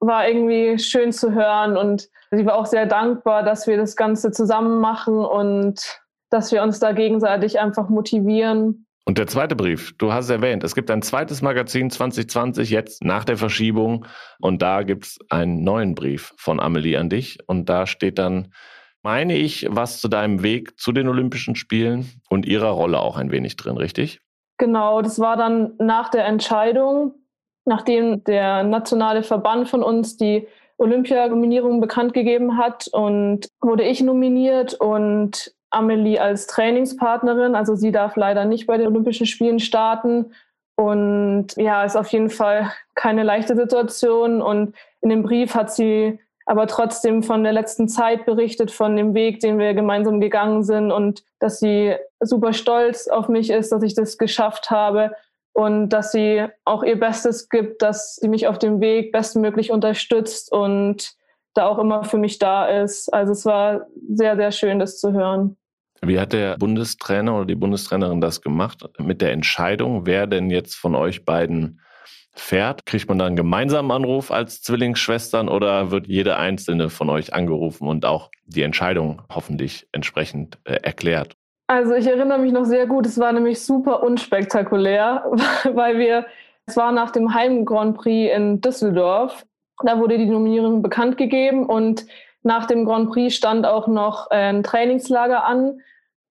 war 0.00 0.26
irgendwie 0.26 0.78
schön 0.80 1.12
zu 1.12 1.32
hören 1.32 1.76
und 1.76 2.08
sie 2.32 2.44
war 2.44 2.56
auch 2.56 2.66
sehr 2.66 2.86
dankbar, 2.86 3.44
dass 3.44 3.68
wir 3.68 3.76
das 3.76 3.94
Ganze 3.94 4.32
zusammen 4.32 4.80
machen 4.80 5.24
und 5.24 6.00
dass 6.30 6.50
wir 6.50 6.62
uns 6.62 6.80
da 6.80 6.92
gegenseitig 6.92 7.60
einfach 7.60 7.88
motivieren. 7.88 8.81
Und 9.04 9.18
der 9.18 9.26
zweite 9.26 9.56
Brief, 9.56 9.94
du 9.98 10.12
hast 10.12 10.26
es 10.26 10.30
erwähnt, 10.30 10.62
es 10.62 10.76
gibt 10.76 10.90
ein 10.90 11.02
zweites 11.02 11.42
Magazin 11.42 11.90
2020 11.90 12.70
jetzt 12.70 13.02
nach 13.02 13.24
der 13.24 13.36
Verschiebung. 13.36 14.06
Und 14.40 14.62
da 14.62 14.84
gibt 14.84 15.04
es 15.06 15.18
einen 15.28 15.64
neuen 15.64 15.94
Brief 15.94 16.32
von 16.36 16.60
Amelie 16.60 16.96
an 16.96 17.08
dich. 17.08 17.38
Und 17.46 17.68
da 17.68 17.86
steht 17.86 18.18
dann, 18.18 18.52
meine 19.02 19.36
ich, 19.36 19.66
was 19.68 20.00
zu 20.00 20.08
deinem 20.08 20.44
Weg 20.44 20.78
zu 20.78 20.92
den 20.92 21.08
Olympischen 21.08 21.56
Spielen 21.56 22.10
und 22.30 22.46
ihrer 22.46 22.70
Rolle 22.70 23.00
auch 23.00 23.16
ein 23.16 23.32
wenig 23.32 23.56
drin, 23.56 23.76
richtig? 23.76 24.20
Genau, 24.58 25.02
das 25.02 25.18
war 25.18 25.36
dann 25.36 25.72
nach 25.78 26.08
der 26.08 26.24
Entscheidung, 26.24 27.14
nachdem 27.64 28.22
der 28.22 28.62
nationale 28.62 29.24
Verband 29.24 29.68
von 29.68 29.82
uns 29.82 30.16
die 30.16 30.46
Olympianominierung 30.78 31.80
bekannt 31.80 32.14
gegeben 32.14 32.56
hat 32.56 32.86
und 32.92 33.48
wurde 33.60 33.82
ich 33.82 34.00
nominiert. 34.00 34.74
Und 34.74 35.52
Amelie 35.72 36.18
als 36.18 36.46
Trainingspartnerin. 36.46 37.54
Also 37.54 37.74
sie 37.74 37.92
darf 37.92 38.16
leider 38.16 38.44
nicht 38.44 38.66
bei 38.66 38.76
den 38.76 38.86
Olympischen 38.86 39.26
Spielen 39.26 39.58
starten. 39.58 40.32
Und 40.76 41.48
ja, 41.56 41.84
ist 41.84 41.96
auf 41.96 42.08
jeden 42.08 42.30
Fall 42.30 42.72
keine 42.94 43.22
leichte 43.22 43.56
Situation. 43.56 44.42
Und 44.42 44.74
in 45.00 45.10
dem 45.10 45.22
Brief 45.22 45.54
hat 45.54 45.72
sie 45.72 46.18
aber 46.46 46.66
trotzdem 46.66 47.22
von 47.22 47.44
der 47.44 47.52
letzten 47.52 47.88
Zeit 47.88 48.26
berichtet, 48.26 48.70
von 48.70 48.96
dem 48.96 49.14
Weg, 49.14 49.40
den 49.40 49.58
wir 49.58 49.74
gemeinsam 49.74 50.20
gegangen 50.20 50.64
sind 50.64 50.90
und 50.90 51.22
dass 51.38 51.60
sie 51.60 51.94
super 52.20 52.52
stolz 52.52 53.08
auf 53.08 53.28
mich 53.28 53.50
ist, 53.50 53.70
dass 53.70 53.82
ich 53.82 53.94
das 53.94 54.18
geschafft 54.18 54.70
habe 54.70 55.12
und 55.52 55.90
dass 55.90 56.12
sie 56.12 56.46
auch 56.64 56.82
ihr 56.82 56.98
Bestes 56.98 57.48
gibt, 57.48 57.82
dass 57.82 58.16
sie 58.16 58.28
mich 58.28 58.48
auf 58.48 58.58
dem 58.58 58.80
Weg 58.80 59.12
bestmöglich 59.12 59.70
unterstützt 59.70 60.50
und 60.50 61.14
da 61.54 61.66
auch 61.66 61.78
immer 61.78 62.04
für 62.04 62.18
mich 62.18 62.38
da 62.38 62.66
ist. 62.66 63.12
Also 63.12 63.32
es 63.32 63.44
war 63.44 63.86
sehr, 64.08 64.36
sehr 64.36 64.52
schön, 64.52 64.78
das 64.78 64.98
zu 64.98 65.12
hören. 65.12 65.56
Wie 66.04 66.18
hat 66.18 66.32
der 66.32 66.56
Bundestrainer 66.58 67.36
oder 67.36 67.44
die 67.44 67.54
Bundestrainerin 67.54 68.20
das 68.20 68.40
gemacht 68.40 68.84
mit 68.98 69.20
der 69.20 69.30
Entscheidung, 69.30 70.04
wer 70.04 70.26
denn 70.26 70.50
jetzt 70.50 70.74
von 70.74 70.96
euch 70.96 71.24
beiden 71.24 71.80
fährt? 72.34 72.86
Kriegt 72.86 73.08
man 73.08 73.20
da 73.20 73.26
einen 73.26 73.36
gemeinsamen 73.36 73.92
Anruf 73.92 74.32
als 74.32 74.62
Zwillingsschwestern 74.62 75.48
oder 75.48 75.92
wird 75.92 76.08
jede 76.08 76.36
einzelne 76.38 76.90
von 76.90 77.08
euch 77.08 77.34
angerufen 77.34 77.86
und 77.86 78.04
auch 78.04 78.30
die 78.46 78.62
Entscheidung 78.62 79.22
hoffentlich 79.32 79.86
entsprechend 79.92 80.58
äh, 80.64 80.80
erklärt? 80.82 81.36
Also 81.68 81.94
ich 81.94 82.08
erinnere 82.08 82.38
mich 82.38 82.52
noch 82.52 82.64
sehr 82.64 82.86
gut, 82.86 83.06
es 83.06 83.18
war 83.20 83.32
nämlich 83.32 83.62
super 83.64 84.02
unspektakulär, 84.02 85.24
weil 85.72 85.98
wir, 85.98 86.26
es 86.66 86.76
war 86.76 86.90
nach 86.90 87.12
dem 87.12 87.32
Heim 87.32 87.64
Grand 87.64 87.96
Prix 87.96 88.34
in 88.34 88.60
Düsseldorf, 88.60 89.46
da 89.84 90.00
wurde 90.00 90.18
die 90.18 90.26
Nominierung 90.26 90.82
bekannt 90.82 91.16
gegeben 91.16 91.64
und 91.64 92.06
nach 92.42 92.66
dem 92.66 92.84
Grand 92.84 93.10
Prix 93.10 93.36
stand 93.36 93.64
auch 93.66 93.86
noch 93.86 94.30
ein 94.30 94.64
Trainingslager 94.64 95.44
an 95.44 95.80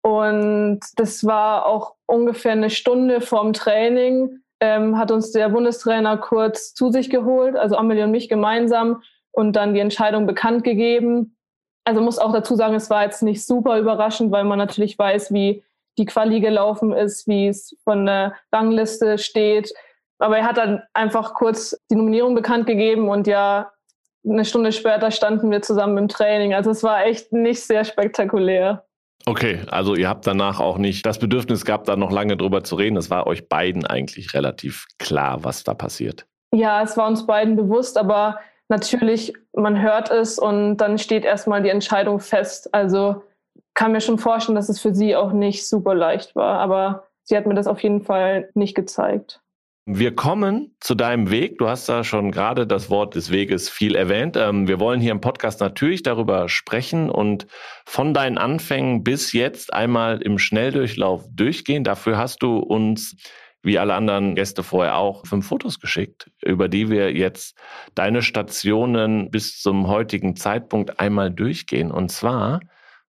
und 0.02 0.80
das 0.96 1.26
war 1.26 1.66
auch 1.66 1.96
ungefähr 2.08 2.54
eine 2.54 2.70
Stunde 2.70 3.22
vorm 3.22 3.54
Training, 3.54 4.40
ähm, 4.60 4.98
hat 4.98 5.12
uns 5.12 5.32
der 5.32 5.50
Bundestrainer 5.50 6.18
kurz 6.18 6.74
zu 6.74 6.92
sich 6.92 7.10
geholt, 7.10 7.56
also 7.56 7.76
Amelie 7.76 8.04
und 8.04 8.12
mich 8.12 8.30
gemeinsam 8.30 9.02
und 9.32 9.56
dann 9.56 9.74
die 9.74 9.80
Entscheidung 9.80 10.28
bekannt 10.28 10.64
gegeben. 10.64 11.36
Also 11.84 12.02
muss 12.02 12.20
auch 12.20 12.32
dazu 12.32 12.56
sagen, 12.56 12.76
es 12.76 12.90
war 12.90 13.04
jetzt 13.04 13.24
nicht 13.24 13.46
super 13.46 13.80
überraschend, 13.80 14.32
weil 14.32 14.44
man 14.44 14.60
natürlich 14.60 14.98
weiß, 14.98 15.34
wie 15.34 15.64
die 15.98 16.06
Quali 16.06 16.40
gelaufen 16.40 16.94
ist, 16.94 17.28
wie 17.28 17.48
es 17.48 17.76
von 17.84 18.06
der 18.06 18.36
Rangliste 18.52 19.18
steht. 19.18 19.74
Aber 20.20 20.38
er 20.38 20.46
hat 20.46 20.58
dann 20.58 20.84
einfach 20.94 21.34
kurz 21.34 21.76
die 21.90 21.96
Nominierung 21.96 22.36
bekannt 22.36 22.68
gegeben 22.68 23.10
und 23.10 23.28
ja, 23.28 23.72
eine 24.24 24.46
Stunde 24.46 24.72
später 24.72 25.10
standen 25.10 25.50
wir 25.50 25.64
zusammen 25.64 25.98
im 25.98 26.08
Training. 26.08 26.54
Also 26.54 26.70
es 26.70 26.84
war 26.84 27.06
echt 27.06 27.34
nicht 27.34 27.62
sehr 27.62 27.84
spektakulär. 27.84 28.86
Okay, 29.26 29.60
also 29.70 29.96
ihr 29.96 30.10
habt 30.10 30.26
danach 30.26 30.60
auch 30.60 30.78
nicht 30.78 31.06
das 31.06 31.20
Bedürfnis 31.20 31.66
gehabt, 31.66 31.88
da 31.88 31.96
noch 31.96 32.12
lange 32.12 32.38
drüber 32.38 32.64
zu 32.64 32.76
reden. 32.76 32.98
Es 32.98 33.10
war 33.10 33.28
euch 33.28 33.48
beiden 33.48 33.86
eigentlich 33.86 34.34
relativ 34.34 34.88
klar, 34.98 35.44
was 35.44 35.64
da 35.64 35.74
passiert. 35.74 36.26
Ja, 36.54 36.82
es 36.82 36.98
war 36.98 37.08
uns 37.08 37.26
beiden 37.26 37.56
bewusst, 37.56 37.98
aber 37.98 38.40
natürlich, 38.68 39.34
man 39.54 39.82
hört 39.82 40.10
es 40.10 40.40
und 40.40 40.78
dann 40.78 40.98
steht 40.98 41.24
erstmal 41.24 41.62
die 41.62 41.70
Entscheidung 41.70 42.20
fest. 42.20 42.74
Also 42.74 43.24
kann 43.74 43.92
mir 43.92 44.02
schon 44.02 44.18
vorstellen, 44.18 44.56
dass 44.56 44.70
es 44.70 44.80
für 44.80 44.94
sie 44.94 45.16
auch 45.16 45.32
nicht 45.32 45.68
super 45.68 45.96
leicht 45.96 46.36
war, 46.36 46.60
aber 46.60 47.08
sie 47.24 47.38
hat 47.38 47.46
mir 47.46 47.54
das 47.54 47.68
auf 47.68 47.82
jeden 47.84 48.02
Fall 48.02 48.50
nicht 48.54 48.76
gezeigt. 48.76 49.41
Wir 49.88 50.16
kommen 50.16 50.76
zu 50.80 50.94
deinem 50.94 51.32
Weg. 51.32 51.58
Du 51.58 51.68
hast 51.68 51.90
da 51.90 52.04
schon 52.04 52.32
gerade 52.32 52.68
das 52.68 52.92
Wort 52.92 53.16
des 53.16 53.32
Weges 53.32 53.68
viel 53.68 53.96
erwähnt. 53.96 54.38
Ähm, 54.38 54.68
wir 54.68 54.80
wollen 54.80 55.02
hier 55.02 55.12
im 55.12 55.22
Podcast 55.22 55.60
natürlich 55.60 56.04
darüber 56.04 56.50
sprechen 56.50 57.10
und 57.10 57.48
von 57.88 58.14
deinen 58.14 58.38
Anfängen 58.38 59.04
bis 59.04 59.34
jetzt 59.34 59.74
einmal 59.74 60.22
im 60.22 60.38
Schnelldurchlauf 60.38 61.26
durchgehen. 61.32 61.84
Dafür 61.84 62.18
hast 62.20 62.44
du 62.44 62.58
uns, 62.58 63.16
wie 63.64 63.80
alle 63.80 63.96
anderen 63.96 64.36
Gäste 64.36 64.62
vorher 64.62 64.98
auch, 64.98 65.26
fünf 65.26 65.48
Fotos 65.48 65.80
geschickt, 65.80 66.30
über 66.44 66.70
die 66.70 66.92
wir 66.92 67.12
jetzt 67.16 67.58
deine 67.96 68.22
Stationen 68.22 69.32
bis 69.32 69.60
zum 69.60 69.88
heutigen 69.88 70.36
Zeitpunkt 70.36 71.00
einmal 71.00 71.32
durchgehen. 71.32 71.90
Und 71.90 72.12
zwar 72.12 72.60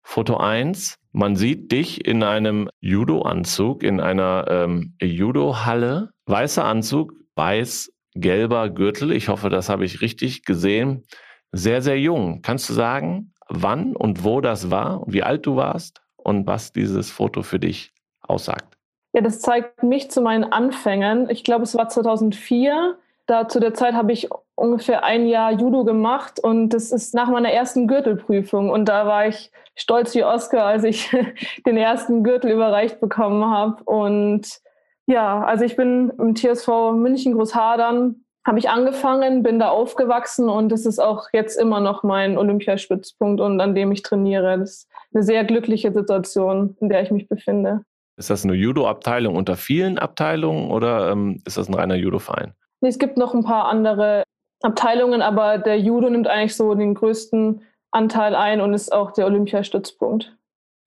Foto 0.04 0.38
1, 0.38 1.01
man 1.12 1.36
sieht 1.36 1.72
dich 1.72 2.06
in 2.06 2.24
einem 2.24 2.70
Judo-Anzug, 2.80 3.84
in 3.84 4.00
einer 4.00 4.46
ähm, 4.50 4.96
Judo-Halle. 5.02 6.12
Weißer 6.26 6.64
Anzug, 6.64 7.14
weiß-gelber 7.36 8.70
Gürtel. 8.70 9.12
Ich 9.12 9.28
hoffe, 9.28 9.50
das 9.50 9.68
habe 9.70 9.84
ich 9.84 10.02
richtig 10.02 10.46
gesehen. 10.46 11.06
Sehr, 11.52 11.82
sehr 11.82 12.00
jung. 12.00 12.42
Kannst 12.42 12.70
du 12.70 12.74
sagen, 12.74 13.34
wann 13.50 13.96
und 13.96 14.24
wo 14.24 14.40
das 14.40 14.72
war 14.72 15.02
und 15.02 15.14
wie 15.14 15.24
alt 15.24 15.46
du 15.46 15.58
warst 15.58 16.02
und 16.16 16.48
was 16.48 16.72
dieses 16.72 17.12
Foto 17.12 17.44
für 17.44 17.60
dich 17.60 17.94
aussagt? 18.22 18.78
Ja, 19.14 19.22
das 19.22 19.42
zeigt 19.42 19.84
mich 19.84 20.10
zu 20.10 20.22
meinen 20.22 20.46
Anfängen. 20.46 21.30
Ich 21.30 21.44
glaube, 21.44 21.64
es 21.64 21.76
war 21.76 21.90
2004. 21.90 22.98
Da 23.26 23.50
zu 23.50 23.60
der 23.60 23.74
Zeit 23.74 23.94
habe 23.94 24.14
ich 24.14 24.30
ungefähr 24.56 25.04
ein 25.04 25.28
Jahr 25.28 25.52
Judo 25.52 25.84
gemacht 25.84 26.40
und 26.40 26.70
das 26.70 26.92
ist 26.92 27.14
nach 27.14 27.30
meiner 27.30 27.52
ersten 27.52 27.88
Gürtelprüfung. 27.88 28.70
Und 28.70 28.86
da 28.86 29.06
war 29.06 29.28
ich 29.28 29.52
stolz 29.82 30.16
wie 30.16 30.24
Oscar, 30.24 30.66
als 30.66 30.84
ich 30.84 31.10
den 31.66 31.78
ersten 31.78 32.24
Gürtel 32.24 32.52
überreicht 32.52 33.00
bekommen 33.00 33.46
habe. 33.46 33.84
Und 33.84 34.60
ja, 35.08 35.44
also 35.44 35.66
ich 35.66 35.76
bin 35.76 36.12
im 36.18 36.36
TSV 36.36 36.94
München 36.94 37.34
Großhadern, 37.34 38.24
habe 38.46 38.60
ich 38.60 38.70
angefangen, 38.70 39.44
bin 39.44 39.60
da 39.60 39.70
aufgewachsen 39.70 40.50
und 40.50 40.70
das 40.70 40.86
ist 40.86 41.00
auch 41.00 41.28
jetzt 41.32 41.60
immer 41.60 41.80
noch 41.80 42.04
mein 42.04 42.38
Olympiastützpunkt 42.38 43.40
und 43.40 43.60
an 43.62 43.76
dem 43.76 43.92
ich 43.92 44.02
trainiere. 44.02 44.58
Das 44.58 44.72
ist 44.72 44.88
eine 45.14 45.24
sehr 45.24 45.44
glückliche 45.44 45.92
Situation, 45.92 46.76
in 46.80 46.90
der 46.90 47.04
ich 47.04 47.12
mich 47.12 47.28
befinde. 47.28 47.82
Ist 48.18 48.30
das 48.30 48.44
eine 48.44 48.54
Judo-Abteilung 48.54 49.36
unter 49.36 49.56
vielen 49.56 50.00
Abteilungen 50.00 50.72
oder 50.72 51.12
ähm, 51.12 51.42
ist 51.46 51.58
das 51.58 51.70
ein 51.70 51.74
reiner 51.74 51.96
Judo-Verein? 51.96 52.54
Nee, 52.82 52.90
es 52.90 53.00
gibt 53.00 53.18
noch 53.18 53.34
ein 53.34 53.44
paar 53.44 53.66
andere 53.66 54.24
Abteilungen, 54.62 55.22
aber 55.22 55.58
der 55.58 55.80
Judo 55.80 56.10
nimmt 56.10 56.28
eigentlich 56.28 56.56
so 56.56 56.76
den 56.76 56.94
größten 56.94 57.62
Anteil 57.92 58.36
ein 58.36 58.62
und 58.62 58.74
ist 58.74 58.92
auch 58.92 59.12
der 59.12 59.26
Olympiastützpunkt. 59.26 60.36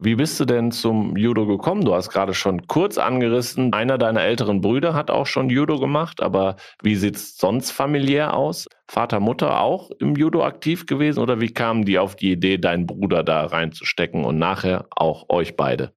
Wie 0.00 0.16
bist 0.16 0.40
du 0.40 0.44
denn 0.44 0.73
zum 0.73 1.16
Judo 1.16 1.46
gekommen? 1.46 1.84
Du 1.84 1.94
hast 1.94 2.11
gerade 2.11 2.34
schon 2.34 2.66
kurz 2.66 2.99
angerissen, 2.99 3.73
einer 3.73 3.96
deiner 3.96 4.23
älteren 4.23 4.61
Brüder 4.61 4.92
hat 4.92 5.11
auch 5.11 5.26
schon 5.26 5.49
Judo 5.49 5.78
gemacht, 5.78 6.20
aber 6.20 6.56
wie 6.82 6.96
sieht 6.96 7.16
es 7.16 7.37
sonst 7.37 7.70
familiär 7.70 8.34
aus? 8.34 8.66
Vater, 8.88 9.20
Mutter 9.20 9.61
auch 9.61 9.90
im 10.00 10.16
Judo 10.16 10.44
aktiv 10.44 10.87
gewesen 10.87 11.20
oder 11.20 11.40
wie 11.40 11.54
kamen 11.54 11.84
die 11.84 11.99
auf 11.99 12.16
die 12.16 12.32
Idee, 12.32 12.58
deinen 12.58 12.87
Bruder 12.87 13.23
da 13.23 13.46
reinzustecken 13.46 14.25
und 14.25 14.37
nachher 14.37 14.87
auch 14.90 15.28
euch 15.28 15.56
beide? 15.56 15.92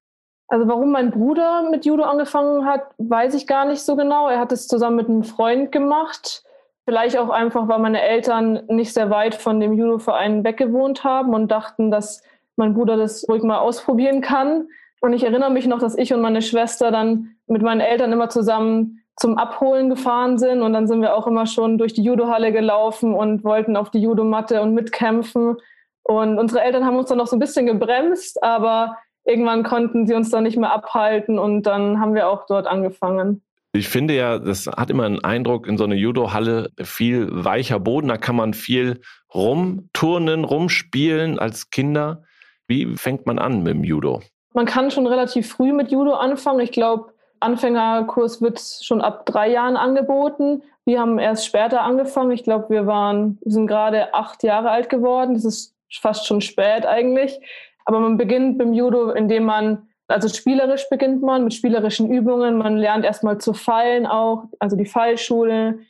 Also 0.46 0.66
warum 0.68 0.92
mein 0.92 1.10
Bruder 1.10 1.68
mit 1.68 1.84
Judo 1.84 2.04
angefangen 2.04 2.64
hat, 2.64 2.82
weiß 2.96 3.34
ich 3.34 3.46
gar 3.46 3.66
nicht 3.66 3.82
so 3.82 3.96
genau. 3.96 4.28
Er 4.28 4.38
hat 4.38 4.52
es 4.52 4.68
zusammen 4.68 4.96
mit 4.96 5.08
einem 5.08 5.24
Freund 5.24 5.72
gemacht. 5.72 6.44
Vielleicht 6.88 7.18
auch 7.18 7.28
einfach, 7.28 7.68
weil 7.68 7.80
meine 7.80 8.00
Eltern 8.00 8.62
nicht 8.66 8.94
sehr 8.94 9.10
weit 9.10 9.34
von 9.34 9.60
dem 9.60 9.74
Judo-Verein 9.74 10.42
weggewohnt 10.42 11.04
haben 11.04 11.34
und 11.34 11.50
dachten, 11.50 11.90
dass 11.90 12.22
mein 12.56 12.72
Bruder 12.72 12.96
das 12.96 13.28
ruhig 13.28 13.42
mal 13.42 13.58
ausprobieren 13.58 14.22
kann. 14.22 14.68
Und 15.02 15.12
ich 15.12 15.22
erinnere 15.22 15.50
mich 15.50 15.66
noch, 15.66 15.80
dass 15.80 15.98
ich 15.98 16.14
und 16.14 16.22
meine 16.22 16.40
Schwester 16.40 16.90
dann 16.90 17.36
mit 17.46 17.60
meinen 17.60 17.82
Eltern 17.82 18.10
immer 18.10 18.30
zusammen 18.30 19.04
zum 19.16 19.36
Abholen 19.36 19.90
gefahren 19.90 20.38
sind. 20.38 20.62
Und 20.62 20.72
dann 20.72 20.86
sind 20.86 21.02
wir 21.02 21.14
auch 21.14 21.26
immer 21.26 21.44
schon 21.44 21.76
durch 21.76 21.92
die 21.92 22.02
Judohalle 22.02 22.52
gelaufen 22.52 23.12
und 23.12 23.44
wollten 23.44 23.76
auf 23.76 23.90
die 23.90 24.00
Judomatte 24.00 24.62
und 24.62 24.72
mitkämpfen. 24.72 25.58
Und 26.04 26.38
unsere 26.38 26.62
Eltern 26.62 26.86
haben 26.86 26.96
uns 26.96 27.10
dann 27.10 27.18
noch 27.18 27.26
so 27.26 27.36
ein 27.36 27.40
bisschen 27.40 27.66
gebremst, 27.66 28.42
aber 28.42 28.96
irgendwann 29.24 29.62
konnten 29.62 30.06
sie 30.06 30.14
uns 30.14 30.30
dann 30.30 30.44
nicht 30.44 30.56
mehr 30.56 30.72
abhalten 30.72 31.38
und 31.38 31.64
dann 31.64 32.00
haben 32.00 32.14
wir 32.14 32.30
auch 32.30 32.46
dort 32.46 32.66
angefangen. 32.66 33.42
Ich 33.78 33.88
finde 33.88 34.14
ja, 34.14 34.38
das 34.38 34.66
hat 34.66 34.90
immer 34.90 35.04
einen 35.04 35.24
Eindruck 35.24 35.66
in 35.66 35.78
so 35.78 35.84
einer 35.84 35.94
Judo-Halle 35.94 36.70
viel 36.82 37.28
weicher 37.30 37.78
Boden. 37.78 38.08
Da 38.08 38.16
kann 38.16 38.36
man 38.36 38.52
viel 38.52 39.00
rumturnen, 39.32 40.44
rumspielen 40.44 41.38
als 41.38 41.70
Kinder. 41.70 42.24
Wie 42.66 42.96
fängt 42.96 43.26
man 43.26 43.38
an 43.38 43.62
mit 43.62 43.74
dem 43.74 43.84
Judo? 43.84 44.20
Man 44.52 44.66
kann 44.66 44.90
schon 44.90 45.06
relativ 45.06 45.48
früh 45.48 45.72
mit 45.72 45.92
Judo 45.92 46.14
anfangen. 46.14 46.60
Ich 46.60 46.72
glaube, 46.72 47.12
Anfängerkurs 47.40 48.42
wird 48.42 48.60
schon 48.60 49.00
ab 49.00 49.24
drei 49.26 49.50
Jahren 49.50 49.76
angeboten. 49.76 50.62
Wir 50.84 51.00
haben 51.00 51.18
erst 51.18 51.46
später 51.46 51.82
angefangen. 51.82 52.32
Ich 52.32 52.42
glaube, 52.42 52.70
wir 52.70 52.86
waren, 52.86 53.38
wir 53.42 53.52
sind 53.52 53.68
gerade 53.68 54.12
acht 54.14 54.42
Jahre 54.42 54.70
alt 54.70 54.88
geworden. 54.88 55.34
Das 55.34 55.44
ist 55.44 55.74
fast 56.00 56.26
schon 56.26 56.40
spät 56.40 56.84
eigentlich. 56.84 57.38
Aber 57.84 58.00
man 58.00 58.16
beginnt 58.16 58.58
beim 58.58 58.72
Judo, 58.72 59.12
indem 59.12 59.44
man, 59.44 59.88
also 60.08 60.28
spielerisch 60.28 60.88
beginnt 60.88 61.22
man 61.22 61.44
mit 61.44 61.54
spielerischen 61.54 62.10
Übungen. 62.10 62.58
Man 62.58 62.76
lernt 62.76 63.04
erstmal 63.04 63.38
zu 63.38 63.52
fallen 63.52 64.06
auch, 64.06 64.44
also 64.58 64.76
die 64.76 64.86
Fallschule. 64.86 65.80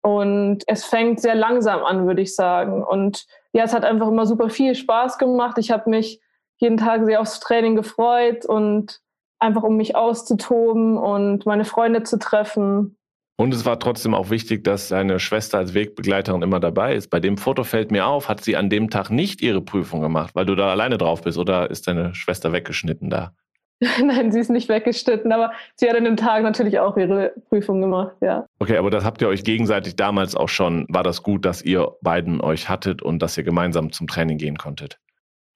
Und 0.00 0.64
es 0.66 0.84
fängt 0.84 1.20
sehr 1.20 1.34
langsam 1.34 1.82
an, 1.82 2.06
würde 2.06 2.22
ich 2.22 2.34
sagen. 2.34 2.84
Und 2.84 3.26
ja, 3.52 3.64
es 3.64 3.74
hat 3.74 3.84
einfach 3.84 4.08
immer 4.08 4.26
super 4.26 4.50
viel 4.50 4.74
Spaß 4.74 5.18
gemacht. 5.18 5.58
Ich 5.58 5.70
habe 5.70 5.90
mich 5.90 6.20
jeden 6.58 6.76
Tag 6.76 7.04
sehr 7.04 7.20
aufs 7.20 7.40
Training 7.40 7.74
gefreut 7.74 8.46
und 8.46 9.00
einfach 9.38 9.62
um 9.62 9.76
mich 9.76 9.96
auszutoben 9.96 10.96
und 10.96 11.46
meine 11.46 11.64
Freunde 11.64 12.02
zu 12.02 12.18
treffen. 12.18 12.96
Und 13.36 13.52
es 13.52 13.66
war 13.66 13.80
trotzdem 13.80 14.14
auch 14.14 14.30
wichtig, 14.30 14.62
dass 14.62 14.88
seine 14.88 15.18
Schwester 15.18 15.58
als 15.58 15.74
Wegbegleiterin 15.74 16.42
immer 16.42 16.60
dabei 16.60 16.94
ist. 16.94 17.10
Bei 17.10 17.18
dem 17.18 17.36
Foto 17.36 17.64
fällt 17.64 17.90
mir 17.90 18.06
auf, 18.06 18.28
hat 18.28 18.44
sie 18.44 18.56
an 18.56 18.70
dem 18.70 18.90
Tag 18.90 19.10
nicht 19.10 19.42
ihre 19.42 19.60
Prüfung 19.60 20.00
gemacht, 20.00 20.36
weil 20.36 20.46
du 20.46 20.54
da 20.54 20.70
alleine 20.70 20.98
drauf 20.98 21.22
bist 21.22 21.36
oder 21.36 21.70
ist 21.70 21.88
deine 21.88 22.14
Schwester 22.14 22.52
weggeschnitten 22.52 23.10
da? 23.10 23.32
Nein, 24.02 24.32
sie 24.32 24.40
ist 24.40 24.50
nicht 24.50 24.68
weggeschnitten, 24.68 25.32
aber 25.32 25.52
sie 25.74 25.88
hat 25.88 25.96
an 25.96 26.04
dem 26.04 26.16
Tag 26.16 26.42
natürlich 26.42 26.78
auch 26.78 26.96
ihre 26.96 27.34
Prüfung 27.48 27.80
gemacht, 27.80 28.16
ja. 28.20 28.46
Okay, 28.58 28.76
aber 28.76 28.90
das 28.90 29.04
habt 29.04 29.20
ihr 29.20 29.28
euch 29.28 29.44
gegenseitig 29.44 29.96
damals 29.96 30.36
auch 30.36 30.48
schon, 30.48 30.86
war 30.88 31.02
das 31.02 31.22
gut, 31.22 31.44
dass 31.44 31.62
ihr 31.62 31.92
beiden 32.00 32.40
euch 32.40 32.68
hattet 32.68 33.02
und 33.02 33.20
dass 33.20 33.36
ihr 33.36 33.44
gemeinsam 33.44 33.92
zum 33.92 34.06
Training 34.06 34.38
gehen 34.38 34.56
konntet? 34.56 34.98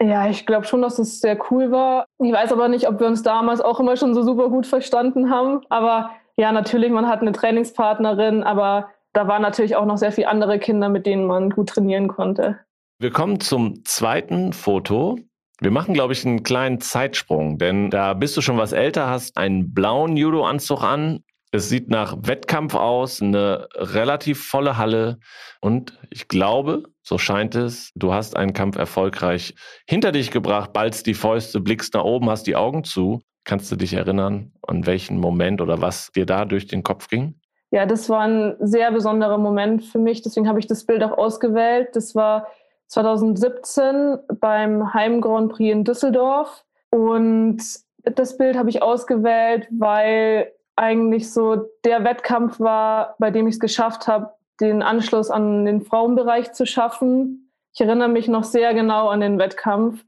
Ja, 0.01 0.29
ich 0.29 0.47
glaube 0.47 0.65
schon, 0.67 0.83
dass 0.83 0.99
es 0.99 1.21
sehr 1.21 1.39
cool 1.51 1.73
war. 1.73 2.07
Ich 2.23 2.33
weiß 2.33 2.53
aber 2.53 2.69
nicht, 2.69 2.89
ob 2.89 3.01
wir 3.01 3.07
uns 3.07 3.23
damals 3.23 3.61
auch 3.61 3.81
immer 3.81 3.97
schon 3.97 4.15
so 4.15 4.23
super 4.23 4.49
gut 4.49 4.67
verstanden 4.67 5.31
haben, 5.31 5.63
aber 5.69 6.11
ja, 6.37 6.53
natürlich, 6.53 6.93
man 6.93 7.09
hat 7.09 7.21
eine 7.21 7.33
Trainingspartnerin, 7.33 8.45
aber 8.45 8.91
da 9.13 9.27
waren 9.27 9.43
natürlich 9.43 9.75
auch 9.75 9.87
noch 9.87 9.97
sehr 9.97 10.13
viele 10.13 10.29
andere 10.29 10.61
Kinder, 10.61 10.89
mit 10.89 11.05
denen 11.05 11.27
man 11.27 11.51
gut 11.51 11.71
trainieren 11.71 12.07
konnte. 12.07 12.61
Wir 13.01 13.11
kommen 13.11 13.41
zum 13.41 13.85
zweiten 13.85 14.53
Foto. 14.53 15.19
Wir 15.61 15.73
machen, 15.73 15.93
glaube 15.93 16.13
ich, 16.13 16.25
einen 16.25 16.45
kleinen 16.45 16.81
Zeitsprung, 16.81 17.59
denn 17.59 17.91
da 17.91 18.15
bist 18.15 18.37
du 18.37 18.41
schon 18.41 18.59
was 18.59 18.73
älter, 18.73 19.09
hast 19.09 19.37
einen 19.37 19.75
blauen 19.75 20.17
Judo-Anzug 20.17 20.83
an. 20.85 21.25
Es 21.51 21.69
sieht 21.69 21.89
nach 21.89 22.17
Wettkampf 22.21 22.75
aus, 22.75 23.21
eine 23.21 23.69
relativ 23.75 24.47
volle 24.47 24.77
Halle. 24.77 25.19
Und 25.61 25.99
ich 26.11 26.29
glaube, 26.29 26.85
so 27.03 27.19
scheint 27.19 27.57
es, 27.57 27.91
du 27.97 28.13
hast 28.13 28.37
einen 28.37 28.53
Kampf 28.53 28.77
erfolgreich 28.77 29.55
hinter 29.89 30.13
dich 30.13 30.31
gebracht, 30.31 30.73
ballst 30.73 31.07
die 31.07 31.15
Fäuste, 31.15 31.61
blickst 31.61 31.95
nach 31.95 32.05
oben, 32.05 32.31
hast 32.31 32.47
die 32.47 32.55
Augen 32.55 32.85
zu. 32.85 33.21
Kannst 33.45 33.73
du 33.73 33.77
dich 33.77 33.95
erinnern, 33.95 34.53
an 34.63 34.87
welchen 34.87 35.19
Moment 35.19 35.61
oder 35.61 35.81
was 35.81 36.13
dir 36.13 36.27
da 36.27 36.45
durch 36.45 36.67
den 36.69 36.85
Kopf 36.85 37.09
ging? 37.09 37.41
Ja, 37.71 37.85
das 37.85 38.09
war 38.09 38.21
ein 38.21 38.57
sehr 38.61 38.93
besonderer 38.93 39.39
Moment 39.39 39.85
für 39.85 39.99
mich. 39.99 40.23
Deswegen 40.23 40.49
habe 40.49 40.59
ich 40.59 40.67
das 40.67 40.87
Bild 40.87 41.03
auch 41.03 41.17
ausgewählt. 41.17 41.89
Das 41.95 42.15
war 42.15 42.47
2017 42.89 44.19
beim 44.41 44.93
Heim 44.95 45.21
Grand 45.21 45.53
Prix 45.53 45.73
in 45.73 45.85
Düsseldorf. 45.85 46.65
Und 46.91 47.63
das 48.03 48.37
Bild 48.37 48.57
habe 48.57 48.71
ich 48.71 48.83
ausgewählt, 48.83 49.69
weil 49.71 50.53
eigentlich 50.77 51.33
so 51.33 51.69
der 51.85 52.05
Wettkampf 52.05 52.61
war, 52.61 53.17
bei 53.19 53.31
dem 53.31 53.47
ich 53.47 53.55
es 53.55 53.61
geschafft 53.61 54.09
habe, 54.09 54.33
den 54.61 54.83
Anschluss 54.83 55.31
an 55.31 55.65
den 55.65 55.83
Frauenbereich 55.83 56.53
zu 56.53 56.67
schaffen. 56.67 57.53
Ich 57.75 57.81
erinnere 57.81 58.09
mich 58.09 58.29
noch 58.29 58.45
sehr 58.45 58.75
genau 58.75 59.09
an 59.09 59.21
den 59.21 59.39
Wettkampf. 59.39 60.05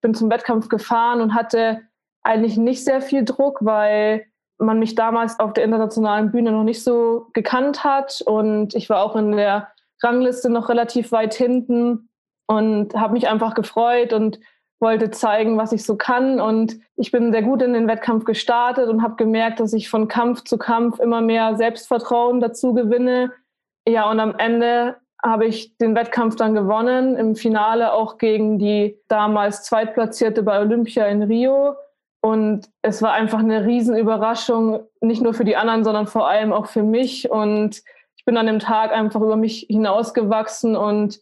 Bin 0.00 0.14
zum 0.14 0.30
Wettkampf 0.30 0.68
gefahren 0.68 1.20
und 1.20 1.34
hatte 1.34 1.82
eigentlich 2.22 2.56
nicht 2.56 2.84
sehr 2.84 3.00
viel 3.00 3.24
Druck, 3.24 3.58
weil 3.64 4.26
man 4.58 4.78
mich 4.78 4.94
damals 4.94 5.38
auf 5.40 5.52
der 5.52 5.64
internationalen 5.64 6.30
Bühne 6.30 6.52
noch 6.52 6.64
nicht 6.64 6.82
so 6.82 7.28
gekannt 7.32 7.84
hat 7.84 8.22
und 8.24 8.74
ich 8.74 8.88
war 8.88 9.02
auch 9.02 9.16
in 9.16 9.32
der 9.32 9.68
Rangliste 10.02 10.48
noch 10.48 10.68
relativ 10.68 11.12
weit 11.12 11.34
hinten 11.34 12.08
und 12.46 12.94
habe 12.94 13.14
mich 13.14 13.28
einfach 13.28 13.54
gefreut 13.54 14.12
und 14.12 14.38
wollte 14.80 15.10
zeigen, 15.10 15.56
was 15.56 15.72
ich 15.72 15.84
so 15.84 15.96
kann. 15.96 16.40
Und 16.40 16.78
ich 16.96 17.10
bin 17.10 17.32
sehr 17.32 17.42
gut 17.42 17.62
in 17.62 17.72
den 17.72 17.88
Wettkampf 17.88 18.24
gestartet 18.24 18.88
und 18.88 19.02
habe 19.02 19.16
gemerkt, 19.16 19.60
dass 19.60 19.72
ich 19.72 19.88
von 19.88 20.08
Kampf 20.08 20.44
zu 20.44 20.58
Kampf 20.58 21.00
immer 21.00 21.20
mehr 21.20 21.56
Selbstvertrauen 21.56 22.40
dazu 22.40 22.74
gewinne. 22.74 23.32
Ja, 23.88 24.10
und 24.10 24.20
am 24.20 24.36
Ende 24.36 24.96
habe 25.22 25.46
ich 25.46 25.76
den 25.78 25.94
Wettkampf 25.94 26.36
dann 26.36 26.54
gewonnen, 26.54 27.16
im 27.16 27.34
Finale 27.34 27.94
auch 27.94 28.18
gegen 28.18 28.58
die 28.58 29.00
damals 29.08 29.62
Zweitplatzierte 29.62 30.42
bei 30.42 30.60
Olympia 30.60 31.06
in 31.06 31.22
Rio. 31.22 31.74
Und 32.20 32.68
es 32.82 33.00
war 33.00 33.12
einfach 33.12 33.38
eine 33.38 33.64
Riesenüberraschung, 33.64 34.80
nicht 35.00 35.22
nur 35.22 35.34
für 35.34 35.44
die 35.44 35.56
anderen, 35.56 35.84
sondern 35.84 36.06
vor 36.06 36.28
allem 36.28 36.52
auch 36.52 36.66
für 36.66 36.82
mich. 36.82 37.30
Und 37.30 37.82
ich 38.16 38.24
bin 38.26 38.36
an 38.36 38.46
dem 38.46 38.58
Tag 38.58 38.92
einfach 38.92 39.20
über 39.20 39.36
mich 39.36 39.66
hinausgewachsen 39.68 40.76
und 40.76 41.20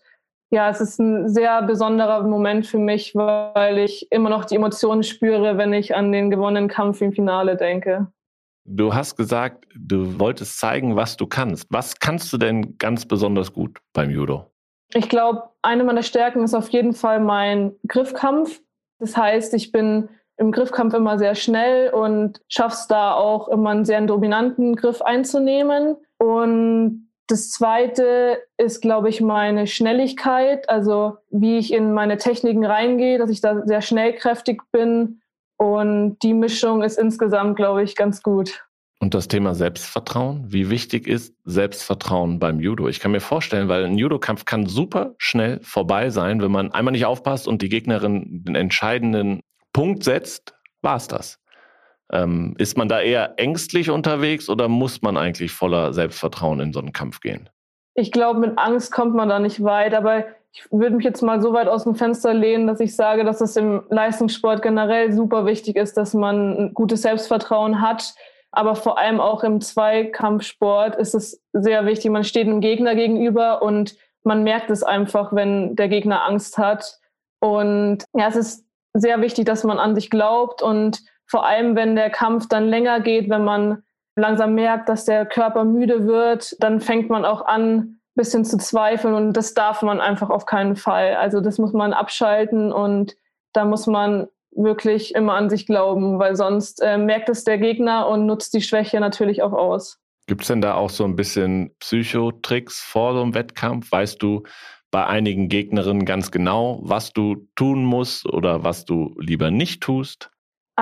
ja, 0.53 0.69
es 0.69 0.81
ist 0.81 1.01
ein 1.01 1.29
sehr 1.31 1.63
besonderer 1.63 2.23
Moment 2.23 2.67
für 2.67 2.79
mich, 2.79 3.15
weil 3.15 3.79
ich 3.79 4.13
immer 4.13 4.29
noch 4.29 4.45
die 4.45 4.57
Emotionen 4.57 5.03
spüre, 5.03 5.57
wenn 5.57 5.73
ich 5.73 5.97
an 5.97 6.13
den 6.13 6.31
gewonnenen 6.31 6.69
Kampf 6.69 7.01
im 7.01 7.13
Finale 7.13 7.57
denke. 7.57 8.07
Du 8.65 8.95
hast 8.95 9.17
gesagt, 9.17 9.67
du 9.75 10.21
wolltest 10.21 10.61
zeigen, 10.61 10.95
was 10.95 11.17
du 11.17 11.27
kannst. 11.27 11.67
Was 11.71 11.99
kannst 11.99 12.33
du 12.33 12.39
denn 12.39 12.77
ganz 12.77 13.07
besonders 13.07 13.53
gut 13.53 13.79
beim 13.95 14.11
Judo? 14.11 14.53
Ich 14.95 15.09
glaube, 15.09 15.45
eine 15.63 15.85
meiner 15.85 16.03
Stärken 16.03 16.45
ist 16.45 16.55
auf 16.55 16.69
jeden 16.69 16.93
Fall 16.93 17.19
mein 17.19 17.73
Griffkampf. 17.89 18.61
Das 18.99 19.17
heißt, 19.17 19.55
ich 19.55 19.73
bin 19.73 20.11
im 20.37 20.53
Griffkampf 20.53 20.93
immer 20.93 21.19
sehr 21.19 21.35
schnell 21.35 21.91
und 21.91 22.43
schaffe 22.49 22.75
es 22.75 22.87
da 22.89 23.15
auch 23.15 23.49
immer 23.49 23.71
einen 23.71 23.87
sehr 23.87 24.01
dominanten 24.03 24.77
Griff 24.77 25.01
einzunehmen. 25.01 25.97
Und 26.19 27.09
das 27.27 27.51
zweite 27.51 28.43
ist, 28.57 28.81
glaube 28.81 29.09
ich, 29.09 29.21
meine 29.21 29.67
Schnelligkeit, 29.67 30.69
also 30.69 31.17
wie 31.31 31.59
ich 31.59 31.73
in 31.73 31.93
meine 31.93 32.19
Techniken 32.19 32.65
reingehe, 32.65 33.19
dass 33.19 33.31
ich 33.31 33.41
da 33.41 33.63
sehr 33.65 33.83
schnellkräftig 33.83 34.63
bin. 34.71 35.21
Und 35.57 36.19
die 36.23 36.35
Mischung 36.35 36.83
ist 36.83 36.99
insgesamt, 36.99 37.57
glaube 37.57 37.83
ich, 37.83 37.97
ganz 37.97 38.23
gut. 38.23 38.65
Und 39.03 39.15
das 39.15 39.27
Thema 39.27 39.55
Selbstvertrauen, 39.55 40.53
wie 40.53 40.71
wichtig 40.71 41.09
ist 41.09 41.35
Selbstvertrauen 41.45 42.39
beim 42.39 42.61
Judo? 42.61 42.87
Ich 42.87 43.01
kann 43.01 43.11
mir 43.11 43.21
vorstellen, 43.21 43.69
weil 43.69 43.85
ein 43.85 43.99
Judokampf 43.99 44.45
kann 44.45 44.67
super 44.67 45.15
schnell 45.19 45.59
vorbei 45.63 46.11
sein, 46.11 46.41
wenn 46.41 46.53
man 46.53 46.71
einmal 46.71 46.93
nicht 46.93 47.07
aufpasst 47.07 47.49
und 47.49 47.63
die 47.63 47.69
Gegnerin 47.69 48.45
den 48.45 48.55
entscheidenden 48.55 49.41
Punkt 49.73 50.05
setzt, 50.05 50.55
war 50.83 50.97
es 50.97 51.09
das. 51.09 51.42
Ähm, 52.13 52.55
ist 52.59 52.77
man 52.77 52.89
da 52.89 53.01
eher 53.01 53.35
ängstlich 53.39 53.91
unterwegs 53.91 54.49
oder 54.49 54.69
muss 54.69 55.03
man 55.03 55.17
eigentlich 55.17 55.53
voller 55.53 55.93
Selbstvertrauen 55.93 56.61
in 56.61 56.73
so 56.73 56.81
einen 56.81 56.93
Kampf 56.93 57.21
gehen? 57.21 57.49
Ich 57.95 58.13
glaube, 58.13 58.41
mit 58.41 58.59
Angst 58.59 58.93
kommt 58.93 59.15
man 59.15 59.29
da 59.29 59.39
nicht 59.39 59.65
weit, 59.65 59.95
aber 59.95 60.25
ich 60.53 60.71
würde 60.71 60.97
mich 60.97 61.05
jetzt 61.05 61.23
mal 61.23 61.41
so 61.41 61.53
weit 61.55 61.69
aus 61.69 61.85
dem 61.85 61.95
Fenster 61.95 62.35
lehnen, 62.35 62.67
dass 62.67 62.81
ich 62.81 62.95
sage, 62.95 63.25
dass 63.25 63.41
es 63.41 63.57
im 63.57 63.83
Leistungssport 63.89 64.61
generell 64.61 65.13
super 65.13 65.47
wichtig 65.47 65.77
ist, 65.77 65.97
dass 65.97 66.13
man 66.13 66.57
ein 66.57 66.75
gutes 66.75 67.03
Selbstvertrauen 67.03 67.81
hat. 67.81 68.15
Aber 68.51 68.77
vor 68.77 68.99
allem 68.99 69.19
auch 69.19 69.45
im 69.45 69.63
Zweikampfsport 69.63 70.97
ist 70.97 71.15
es 71.15 71.43
sehr 71.55 71.87
wichtig. 71.87 72.11
Man 72.11 72.25
steht 72.25 72.47
einem 72.47 72.61
Gegner 72.61 72.95
gegenüber 72.95 73.63
und 73.63 73.97
man 74.25 74.45
merkt 74.45 74.71
es 74.71 74.83
einfach, 74.83 75.33
wenn 75.33 75.75
der 75.75 75.89
Gegner 75.89 76.25
Angst 76.25 76.59
hat. 76.59 76.99
Und 77.41 78.05
ja, 78.13 78.29
es 78.29 78.37
ist 78.37 78.67
sehr 78.93 79.23
wichtig, 79.23 79.47
dass 79.47 79.65
man 79.65 79.79
an 79.79 79.95
sich 79.95 80.11
glaubt 80.11 80.61
und 80.61 81.03
vor 81.33 81.47
allem, 81.47 81.77
wenn 81.77 81.97
der 81.97 82.11
Kampf 82.11 82.47
dann 82.47 82.69
länger 82.69 83.01
geht, 83.01 83.31
wenn 83.31 83.43
man 83.43 83.83
langsam 84.17 84.55
merkt, 84.55 84.91
dass 84.91 85.07
der 85.07 85.25
Körper 85.25 85.65
müde 85.65 86.07
wird, 86.07 86.55
dann 86.61 86.79
fängt 86.79 87.09
man 87.09 87.25
auch 87.25 87.47
an, 87.47 87.79
ein 87.79 88.01
bisschen 88.15 88.45
zu 88.45 88.59
zweifeln 88.59 89.15
und 89.15 89.33
das 89.33 89.55
darf 89.55 89.81
man 89.81 89.99
einfach 89.99 90.29
auf 90.29 90.45
keinen 90.45 90.77
Fall. 90.77 91.15
Also 91.15 91.41
das 91.41 91.57
muss 91.57 91.73
man 91.73 91.95
abschalten 91.95 92.71
und 92.71 93.17
da 93.55 93.65
muss 93.65 93.87
man 93.87 94.29
wirklich 94.55 95.15
immer 95.15 95.33
an 95.33 95.49
sich 95.49 95.65
glauben, 95.65 96.19
weil 96.19 96.37
sonst 96.37 96.83
äh, 96.83 96.99
merkt 96.99 97.31
es 97.31 97.45
der 97.45 97.57
Gegner 97.57 98.09
und 98.09 98.27
nutzt 98.27 98.53
die 98.53 98.61
Schwäche 98.61 99.01
natürlich 99.01 99.43
auch 99.43 99.55
aus. 99.55 99.99
Gibt 100.27 100.43
es 100.43 100.49
denn 100.49 100.61
da 100.61 100.75
auch 100.75 100.91
so 100.91 101.05
ein 101.05 101.17
bisschen 101.17 101.75
Psychotricks 101.79 102.79
vor 102.83 103.15
so 103.15 103.23
einem 103.23 103.33
Wettkampf? 103.33 103.91
Weißt 103.91 104.23
du 104.23 104.43
bei 104.91 105.07
einigen 105.07 105.49
Gegnerinnen 105.49 106.05
ganz 106.05 106.31
genau, 106.31 106.81
was 106.83 107.15
du 107.15 107.49
tun 107.57 107.87
musst 107.87 108.27
oder 108.27 108.65
was 108.65 108.85
du 108.85 109.15
lieber 109.19 109.51
nicht 109.51 109.83
tust? 109.83 110.32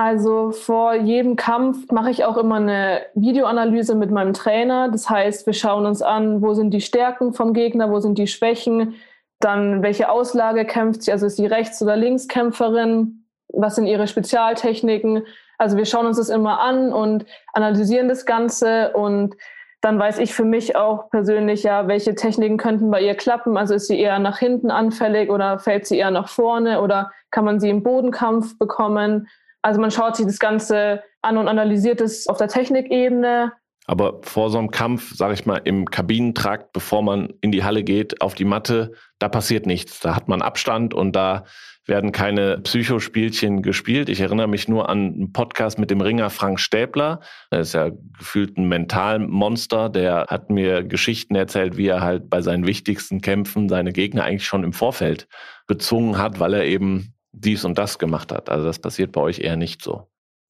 Also 0.03 0.49
vor 0.49 0.95
jedem 0.95 1.35
Kampf 1.35 1.91
mache 1.91 2.09
ich 2.09 2.25
auch 2.25 2.35
immer 2.35 2.55
eine 2.55 3.03
Videoanalyse 3.13 3.93
mit 3.93 4.09
meinem 4.09 4.33
Trainer. 4.33 4.89
Das 4.89 5.11
heißt, 5.11 5.45
wir 5.45 5.53
schauen 5.53 5.85
uns 5.85 6.01
an, 6.01 6.41
wo 6.41 6.55
sind 6.55 6.71
die 6.71 6.81
Stärken 6.81 7.33
vom 7.33 7.53
Gegner, 7.53 7.91
wo 7.91 7.99
sind 7.99 8.17
die 8.17 8.25
Schwächen, 8.25 8.95
dann 9.39 9.83
welche 9.83 10.09
Auslage 10.09 10.65
kämpft 10.65 11.03
sie, 11.03 11.11
also 11.11 11.27
ist 11.27 11.35
sie 11.35 11.45
Rechts- 11.45 11.83
oder 11.83 11.95
Linkskämpferin, 11.95 13.27
was 13.49 13.75
sind 13.75 13.85
ihre 13.85 14.07
Spezialtechniken. 14.07 15.27
Also 15.59 15.77
wir 15.77 15.85
schauen 15.85 16.07
uns 16.07 16.17
das 16.17 16.29
immer 16.29 16.61
an 16.61 16.91
und 16.91 17.27
analysieren 17.53 18.09
das 18.09 18.25
Ganze 18.25 18.93
und 18.93 19.35
dann 19.81 19.99
weiß 19.99 20.17
ich 20.17 20.33
für 20.33 20.45
mich 20.45 20.75
auch 20.75 21.11
persönlich 21.11 21.61
ja, 21.61 21.87
welche 21.87 22.15
Techniken 22.15 22.57
könnten 22.57 22.89
bei 22.89 23.01
ihr 23.01 23.13
klappen. 23.13 23.55
Also 23.55 23.75
ist 23.75 23.85
sie 23.85 23.99
eher 23.99 24.17
nach 24.17 24.39
hinten 24.39 24.71
anfällig 24.71 25.29
oder 25.29 25.59
fällt 25.59 25.85
sie 25.85 25.99
eher 25.99 26.09
nach 26.09 26.27
vorne 26.27 26.81
oder 26.81 27.11
kann 27.29 27.45
man 27.45 27.59
sie 27.59 27.69
im 27.69 27.83
Bodenkampf 27.83 28.57
bekommen? 28.57 29.27
Also 29.61 29.79
man 29.79 29.91
schaut 29.91 30.15
sich 30.15 30.25
das 30.25 30.39
Ganze 30.39 31.03
an 31.21 31.37
und 31.37 31.47
analysiert 31.47 32.01
es 32.01 32.27
auf 32.27 32.37
der 32.37 32.47
Technikebene. 32.47 33.53
Aber 33.87 34.21
vor 34.23 34.49
so 34.49 34.57
einem 34.57 34.71
Kampf, 34.71 35.15
sage 35.15 35.33
ich 35.33 35.45
mal, 35.45 35.61
im 35.63 35.85
Kabinentrakt, 35.85 36.71
bevor 36.71 37.01
man 37.01 37.33
in 37.41 37.51
die 37.51 37.63
Halle 37.63 37.83
geht, 37.83 38.21
auf 38.21 38.35
die 38.35 38.45
Matte, 38.45 38.93
da 39.19 39.27
passiert 39.27 39.65
nichts. 39.65 39.99
Da 39.99 40.15
hat 40.15 40.27
man 40.27 40.41
Abstand 40.41 40.93
und 40.93 41.15
da 41.15 41.45
werden 41.87 42.11
keine 42.11 42.59
Psychospielchen 42.59 43.63
gespielt. 43.63 44.07
Ich 44.07 44.21
erinnere 44.21 44.47
mich 44.47 44.67
nur 44.67 44.87
an 44.87 45.13
einen 45.13 45.33
Podcast 45.33 45.79
mit 45.79 45.89
dem 45.89 45.99
Ringer 45.99 46.29
Frank 46.29 46.59
Stäbler. 46.59 47.21
Er 47.49 47.61
ist 47.61 47.73
ja 47.73 47.89
gefühlt 48.17 48.57
ein 48.57 48.67
Mentalmonster. 48.69 49.89
Der 49.89 50.27
hat 50.29 50.49
mir 50.51 50.83
Geschichten 50.83 51.35
erzählt, 51.35 51.77
wie 51.77 51.87
er 51.87 52.01
halt 52.01 52.29
bei 52.29 52.41
seinen 52.41 52.67
wichtigsten 52.67 53.19
Kämpfen 53.19 53.67
seine 53.67 53.93
Gegner 53.93 54.23
eigentlich 54.23 54.45
schon 54.45 54.63
im 54.63 54.73
Vorfeld 54.73 55.27
bezwungen 55.65 56.19
hat, 56.19 56.39
weil 56.39 56.53
er 56.53 56.65
eben 56.65 57.15
dies 57.31 57.65
und 57.65 57.77
das 57.77 57.99
gemacht 57.99 58.31
hat. 58.31 58.49
Also 58.49 58.65
das 58.65 58.79
passiert 58.79 59.11
bei 59.11 59.21
euch 59.21 59.39
eher 59.39 59.55
nicht 59.55 59.81
so. 59.81 60.07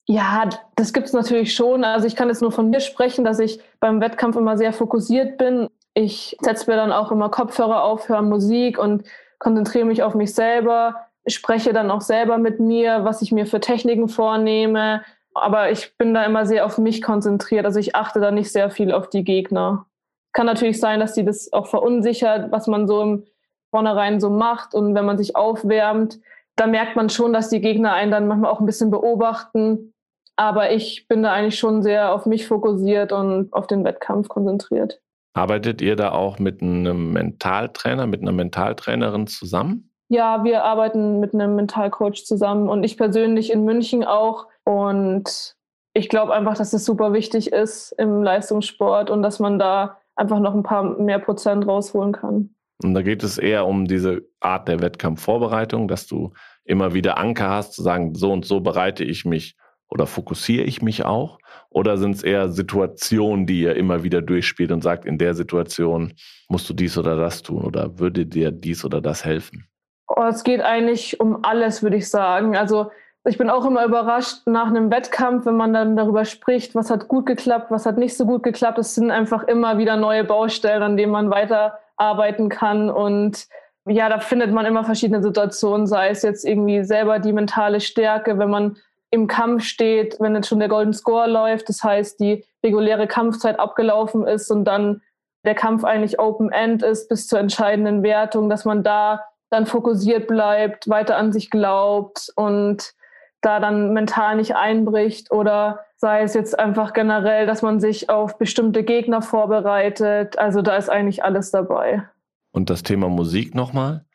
Ja, 0.08 0.50
das 0.76 0.94
gibt 0.94 1.08
es 1.08 1.14
natürlich 1.14 1.54
schon. 1.54 1.84
Also 1.84 2.08
ich 2.08 2.16
kann 2.16 2.28
jetzt 2.28 2.42
nur 2.42 2.52
von 2.52 2.70
mir 2.70 2.80
sprechen, 2.80 3.24
dass 3.24 3.40
ich 3.40 3.60
beim 3.80 4.02
Wettkampf 4.02 4.36
immer 4.36 4.58
sehr 4.58 4.74
fokussiert 4.74 5.38
bin. 5.38 5.70
Ich 5.94 6.38
setze 6.42 6.70
mir 6.70 6.78
dann 6.78 6.92
auch 6.92 7.12
immer 7.12 7.30
Kopfhörer 7.30 7.84
auf, 7.84 8.10
höre 8.10 8.22
Musik 8.22 8.78
und 8.78 9.04
konzentriere 9.40 9.86
mich 9.86 10.04
auf 10.04 10.16
mich 10.16 10.34
selber, 10.34 11.08
spreche 11.28 11.74
dann 11.74 11.92
auch 11.92 12.02
selber 12.02 12.38
mit 12.38 12.60
mir, 12.60 13.04
was 13.04 13.22
ich 13.22 13.32
mir 13.32 13.46
für 13.46 13.60
Techniken 13.60 14.10
vornehme. 14.10 15.04
Aber 15.34 15.72
ich 15.72 15.98
bin 15.98 16.14
da 16.14 16.26
immer 16.26 16.46
sehr 16.46 16.66
auf 16.66 16.78
mich 16.78 17.02
konzentriert. 17.02 17.66
Also 17.66 17.80
ich 17.80 17.96
achte 17.96 18.20
da 18.20 18.32
nicht 18.32 18.52
sehr 18.52 18.70
viel 18.70 18.92
auf 18.92 19.10
die 19.10 19.24
Gegner. 19.24 19.86
Kann 20.34 20.46
natürlich 20.46 20.80
sein, 20.80 21.00
dass 21.00 21.14
die 21.14 21.26
das 21.26 21.52
auch 21.54 21.68
verunsichert, 21.68 22.52
was 22.52 22.68
man 22.68 22.88
so 22.88 23.02
im 23.02 23.24
Vornherein 23.70 24.20
so 24.20 24.30
macht 24.30 24.74
und 24.74 24.96
wenn 24.96 25.06
man 25.06 25.18
sich 25.18 25.36
aufwärmt 25.36 26.20
da 26.62 26.68
merkt 26.68 26.96
man 26.96 27.10
schon, 27.10 27.34
dass 27.34 27.50
die 27.50 27.60
Gegner 27.60 27.94
einen 27.94 28.12
dann 28.12 28.28
manchmal 28.28 28.52
auch 28.52 28.60
ein 28.60 28.68
bisschen 28.68 28.92
beobachten. 28.92 29.96
Aber 30.36 30.72
ich 30.72 31.08
bin 31.08 31.24
da 31.24 31.34
eigentlich 31.34 31.58
schon 31.58 31.82
sehr 31.82 32.14
auf 32.14 32.28
mich 32.28 32.48
fokussiert 32.48 33.12
und 33.12 33.52
auf 33.52 33.66
den 33.66 33.84
Wettkampf 33.84 34.28
konzentriert. 34.28 35.02
Arbeitet 35.34 35.82
ihr 35.82 35.96
da 35.96 36.12
auch 36.12 36.38
mit 36.38 36.62
einem 36.62 37.14
Mentaltrainer, 37.14 38.06
mit 38.06 38.22
einer 38.22 38.32
Mentaltrainerin 38.32 39.26
zusammen? 39.26 39.92
Ja, 40.10 40.44
wir 40.44 40.64
arbeiten 40.64 41.20
mit 41.20 41.34
einem 41.34 41.56
Mentalcoach 41.56 42.26
zusammen 42.26 42.70
und 42.70 42.84
ich 42.84 42.96
persönlich 42.96 43.52
in 43.52 43.66
München 43.66 44.04
auch. 44.04 44.46
Und 44.64 45.56
ich 45.96 46.10
glaube 46.10 46.34
einfach, 46.34 46.56
dass 46.56 46.74
es 46.74 46.86
super 46.86 47.12
wichtig 47.12 47.52
ist 47.52 47.92
im 47.98 48.22
Leistungssport 48.22 49.10
und 49.10 49.24
dass 49.24 49.40
man 49.40 49.58
da 49.58 49.98
einfach 50.16 50.40
noch 50.40 50.54
ein 50.54 50.64
paar 50.64 50.84
mehr 51.00 51.18
Prozent 51.18 51.66
rausholen 51.66 52.12
kann. 52.12 52.54
Und 52.84 52.94
da 52.94 53.02
geht 53.02 53.24
es 53.24 53.38
eher 53.38 53.68
um 53.68 53.88
diese 53.88 54.24
Art 54.40 54.68
der 54.68 54.82
Wettkampfvorbereitung, 54.82 55.88
dass 55.88 56.08
du 56.08 56.34
immer 56.66 56.94
wieder 56.94 57.18
Anker 57.18 57.50
hast, 57.50 57.74
zu 57.74 57.82
sagen, 57.82 58.16
so 58.16 58.32
und 58.32 58.46
so 58.46 58.60
bereite 58.60 59.04
ich 59.04 59.26
mich 59.26 59.56
oder 59.90 60.08
fokussiere 60.08 60.64
ich 60.64 60.82
mich 60.82 61.06
auch? 61.06 61.38
Oder 61.70 61.98
sind 61.98 62.16
es 62.16 62.24
eher 62.24 62.50
Situationen, 62.50 63.46
die 63.46 63.62
ihr 63.62 63.76
immer 63.76 64.04
wieder 64.04 64.22
durchspielt 64.22 64.72
und 64.72 64.82
sagt, 64.82 65.06
in 65.06 65.18
der 65.18 65.34
Situation 65.34 66.14
musst 66.48 66.70
du 66.70 66.74
dies 66.74 66.98
oder 66.98 67.16
das 67.16 67.42
tun 67.42 67.64
oder 67.64 68.00
würde 68.00 68.26
dir 68.26 68.52
dies 68.52 68.86
oder 68.86 69.02
das 69.02 69.26
helfen? 69.26 69.68
Oh, 70.08 70.24
es 70.24 70.44
geht 70.44 70.62
eigentlich 70.62 71.20
um 71.20 71.44
alles, 71.44 71.84
würde 71.84 71.98
ich 71.98 72.10
sagen. 72.10 72.56
Also 72.56 72.92
ich 73.24 73.38
bin 73.38 73.50
auch 73.50 73.66
immer 73.66 73.86
überrascht 73.86 74.48
nach 74.48 74.68
einem 74.68 74.92
Wettkampf, 74.92 75.46
wenn 75.46 75.56
man 75.56 75.74
dann 75.74 75.96
darüber 75.96 76.26
spricht, 76.26 76.74
was 76.74 76.90
hat 76.90 77.08
gut 77.08 77.26
geklappt, 77.26 77.70
was 77.70 77.86
hat 77.86 77.98
nicht 77.98 78.18
so 78.18 78.26
gut 78.26 78.44
geklappt. 78.44 78.80
Es 78.80 78.96
sind 78.96 79.12
einfach 79.12 79.44
immer 79.44 79.78
wieder 79.78 79.96
neue 79.96 80.24
Baustellen, 80.24 80.82
an 80.82 80.98
denen 80.98 81.12
man 81.12 81.30
weiter 81.30 81.80
arbeiten 81.98 82.50
kann. 82.50 82.90
Und 82.90 83.48
ja, 83.88 84.10
da 84.10 84.20
findet 84.20 84.52
man 84.52 84.66
immer 84.66 84.84
verschiedene 84.84 85.24
Situationen, 85.24 85.88
sei 85.88 86.10
es 86.10 86.22
jetzt 86.22 86.46
irgendwie 86.46 86.84
selber 86.84 87.20
die 87.20 87.34
mentale 87.34 87.80
Stärke, 87.80 88.38
wenn 88.38 88.50
man 88.50 88.78
im 89.10 89.28
Kampf 89.28 89.64
steht, 89.64 90.18
wenn 90.20 90.36
jetzt 90.36 90.48
schon 90.48 90.60
der 90.60 90.70
Golden 90.70 90.94
Score 90.94 91.28
läuft, 91.28 91.68
das 91.68 91.84
heißt, 91.84 92.20
die 92.20 92.46
reguläre 92.64 93.08
Kampfzeit 93.08 93.60
abgelaufen 93.60 94.26
ist 94.26 94.50
und 94.52 94.66
dann 94.66 95.02
der 95.44 95.56
Kampf 95.56 95.84
eigentlich 95.84 96.20
Open 96.20 96.52
End 96.52 96.84
ist 96.84 97.10
bis 97.10 97.28
zur 97.28 97.40
entscheidenden 97.40 98.04
Wertung, 98.04 98.50
dass 98.50 98.64
man 98.64 98.84
da 98.84 99.26
dann 99.50 99.66
fokussiert 99.66 100.28
bleibt, 100.28 100.88
weiter 100.88 101.18
an 101.18 101.34
sich 101.34 101.50
glaubt 101.50 102.32
und 102.36 102.94
da 103.42 103.60
dann 103.60 103.92
mental 103.92 104.36
nicht 104.38 104.56
einbricht 104.56 105.32
oder 105.32 105.84
sei 105.98 106.22
es 106.22 106.36
jetzt 106.36 106.58
einfach 106.58 106.94
generell, 106.94 107.48
dass 107.48 107.62
man 107.62 107.80
sich 107.80 108.10
auf 108.10 108.38
bestimmte 108.38 108.84
Gegner 108.84 109.22
vorbereitet. 109.22 110.38
Also 110.38 110.62
da 110.62 110.78
ist 110.78 110.90
eigentlich 110.90 111.24
alles 111.24 111.52
dabei. 111.52 112.04
Und 112.52 112.70
das 112.70 112.84
Thema 112.84 113.10
Musik 113.10 113.56
nochmal? 113.56 114.06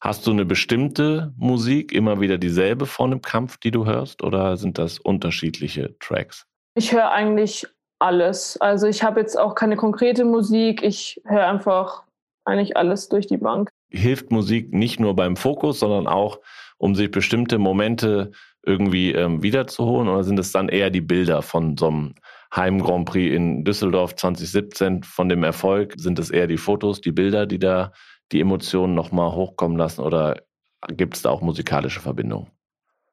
Hast 0.00 0.26
du 0.26 0.32
eine 0.32 0.44
bestimmte 0.44 1.32
Musik, 1.36 1.92
immer 1.92 2.20
wieder 2.20 2.36
dieselbe 2.36 2.86
vor 2.86 3.06
einem 3.06 3.22
Kampf, 3.22 3.56
die 3.56 3.70
du 3.70 3.86
hörst, 3.86 4.22
oder 4.22 4.56
sind 4.56 4.78
das 4.78 4.98
unterschiedliche 4.98 5.96
Tracks? 5.98 6.46
Ich 6.74 6.92
höre 6.92 7.10
eigentlich 7.10 7.66
alles. 8.00 8.58
Also 8.60 8.86
ich 8.86 9.02
habe 9.02 9.20
jetzt 9.20 9.38
auch 9.38 9.54
keine 9.54 9.76
konkrete 9.76 10.24
Musik, 10.24 10.82
ich 10.82 11.22
höre 11.24 11.46
einfach 11.46 12.02
eigentlich 12.44 12.76
alles 12.76 13.08
durch 13.08 13.26
die 13.26 13.38
Bank. 13.38 13.70
Hilft 13.88 14.30
Musik 14.30 14.74
nicht 14.74 15.00
nur 15.00 15.16
beim 15.16 15.36
Fokus, 15.36 15.80
sondern 15.80 16.06
auch, 16.06 16.40
um 16.76 16.94
sich 16.94 17.10
bestimmte 17.10 17.58
Momente 17.58 18.32
irgendwie 18.66 19.12
ähm, 19.12 19.42
wiederzuholen? 19.42 20.08
Oder 20.08 20.24
sind 20.24 20.38
es 20.38 20.52
dann 20.52 20.68
eher 20.68 20.90
die 20.90 21.00
Bilder 21.00 21.42
von 21.42 21.76
so 21.76 21.86
einem 21.86 22.14
Heim 22.54 22.80
Grand 22.80 23.08
Prix 23.08 23.34
in 23.34 23.64
Düsseldorf 23.64 24.14
2017 24.14 25.02
von 25.02 25.28
dem 25.28 25.42
Erfolg? 25.42 25.94
Sind 25.96 26.18
es 26.18 26.30
eher 26.30 26.46
die 26.46 26.56
Fotos, 26.56 27.00
die 27.00 27.12
Bilder, 27.12 27.46
die 27.46 27.58
da 27.58 27.92
die 28.32 28.40
Emotionen 28.40 28.94
nochmal 28.94 29.32
hochkommen 29.32 29.76
lassen? 29.76 30.02
Oder 30.02 30.42
gibt 30.88 31.16
es 31.16 31.22
da 31.22 31.30
auch 31.30 31.40
musikalische 31.40 32.00
Verbindungen? 32.00 32.48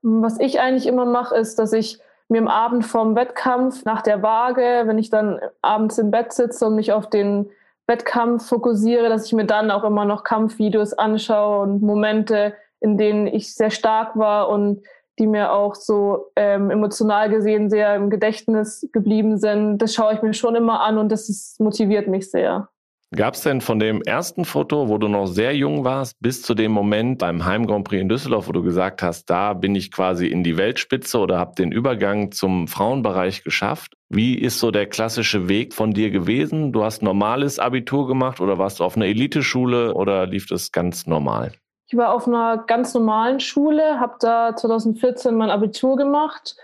Was 0.03 0.39
ich 0.39 0.59
eigentlich 0.59 0.87
immer 0.87 1.05
mache, 1.05 1.35
ist, 1.35 1.59
dass 1.59 1.73
ich 1.73 1.99
mir 2.27 2.39
am 2.39 2.47
Abend 2.47 2.85
vorm 2.85 3.15
Wettkampf 3.15 3.83
nach 3.85 4.01
der 4.01 4.21
Waage, 4.23 4.83
wenn 4.85 4.97
ich 4.97 5.09
dann 5.09 5.39
abends 5.61 5.97
im 5.97 6.11
Bett 6.11 6.31
sitze 6.31 6.65
und 6.67 6.75
mich 6.75 6.93
auf 6.93 7.09
den 7.09 7.49
Wettkampf 7.87 8.47
fokussiere, 8.47 9.09
dass 9.09 9.25
ich 9.25 9.33
mir 9.33 9.45
dann 9.45 9.69
auch 9.69 9.83
immer 9.83 10.05
noch 10.05 10.23
Kampfvideos 10.23 10.93
anschaue 10.93 11.63
und 11.63 11.81
Momente, 11.81 12.53
in 12.79 12.97
denen 12.97 13.27
ich 13.27 13.53
sehr 13.53 13.69
stark 13.69 14.17
war 14.17 14.49
und 14.49 14.81
die 15.19 15.27
mir 15.27 15.51
auch 15.51 15.75
so 15.75 16.31
ähm, 16.35 16.69
emotional 16.69 17.29
gesehen 17.29 17.69
sehr 17.69 17.95
im 17.95 18.09
Gedächtnis 18.09 18.87
geblieben 18.91 19.37
sind. 19.37 19.77
Das 19.79 19.93
schaue 19.93 20.13
ich 20.13 20.21
mir 20.21 20.33
schon 20.33 20.55
immer 20.55 20.81
an 20.81 20.97
und 20.97 21.11
das 21.11 21.29
ist, 21.29 21.59
motiviert 21.59 22.07
mich 22.07 22.31
sehr. 22.31 22.69
Gab 23.13 23.33
es 23.33 23.41
denn 23.41 23.59
von 23.59 23.77
dem 23.77 24.01
ersten 24.03 24.45
Foto, 24.45 24.87
wo 24.87 24.97
du 24.97 25.09
noch 25.09 25.25
sehr 25.25 25.53
jung 25.53 25.83
warst, 25.83 26.15
bis 26.21 26.41
zu 26.43 26.53
dem 26.53 26.71
Moment 26.71 27.17
beim 27.17 27.43
Heim 27.43 27.67
Grand 27.67 27.83
Prix 27.83 28.01
in 28.01 28.07
Düsseldorf, 28.07 28.47
wo 28.47 28.53
du 28.53 28.63
gesagt 28.63 29.03
hast, 29.03 29.25
da 29.25 29.51
bin 29.51 29.75
ich 29.75 29.91
quasi 29.91 30.27
in 30.27 30.45
die 30.45 30.55
Weltspitze 30.55 31.19
oder 31.19 31.37
habe 31.37 31.53
den 31.55 31.73
Übergang 31.73 32.31
zum 32.31 32.69
Frauenbereich 32.69 33.43
geschafft? 33.43 33.95
Wie 34.07 34.35
ist 34.35 34.59
so 34.59 34.71
der 34.71 34.85
klassische 34.85 35.49
Weg 35.49 35.73
von 35.73 35.91
dir 35.91 36.09
gewesen? 36.09 36.71
Du 36.71 36.85
hast 36.85 37.01
normales 37.01 37.59
Abitur 37.59 38.07
gemacht 38.07 38.39
oder 38.39 38.57
warst 38.57 38.79
du 38.79 38.85
auf 38.85 38.95
einer 38.95 39.07
Eliteschule 39.07 39.93
oder 39.93 40.25
lief 40.25 40.47
das 40.47 40.71
ganz 40.71 41.05
normal? 41.05 41.51
Ich 41.91 41.97
war 41.97 42.13
auf 42.13 42.25
einer 42.25 42.63
ganz 42.67 42.93
normalen 42.93 43.41
Schule, 43.41 43.99
habe 43.99 44.15
da 44.21 44.55
2014 44.55 45.35
mein 45.35 45.49
Abitur 45.49 45.97
gemacht. 45.97 46.55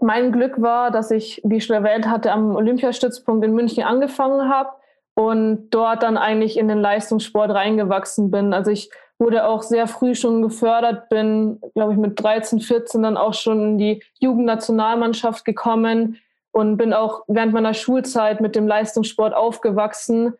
Mein 0.00 0.32
Glück 0.32 0.60
war, 0.60 0.90
dass 0.90 1.12
ich, 1.12 1.40
wie 1.44 1.58
ich 1.58 1.66
schon 1.66 1.76
erwähnt 1.76 2.08
hatte, 2.08 2.32
am 2.32 2.56
Olympiastützpunkt 2.56 3.44
in 3.44 3.54
München 3.54 3.84
angefangen 3.84 4.48
habe 4.48 4.70
und 5.14 5.70
dort 5.70 6.02
dann 6.02 6.16
eigentlich 6.16 6.56
in 6.56 6.66
den 6.66 6.80
Leistungssport 6.80 7.52
reingewachsen 7.52 8.32
bin. 8.32 8.52
Also 8.52 8.72
ich 8.72 8.90
wurde 9.20 9.46
auch 9.46 9.62
sehr 9.62 9.86
früh 9.86 10.16
schon 10.16 10.42
gefördert, 10.42 11.08
bin, 11.08 11.60
glaube 11.74 11.92
ich, 11.92 11.98
mit 11.98 12.20
13, 12.20 12.58
14 12.58 13.04
dann 13.04 13.16
auch 13.16 13.34
schon 13.34 13.62
in 13.62 13.78
die 13.78 14.02
Jugendnationalmannschaft 14.18 15.44
gekommen 15.44 16.18
und 16.50 16.76
bin 16.76 16.92
auch 16.92 17.22
während 17.28 17.52
meiner 17.52 17.74
Schulzeit 17.74 18.40
mit 18.40 18.56
dem 18.56 18.66
Leistungssport 18.66 19.32
aufgewachsen 19.32 20.34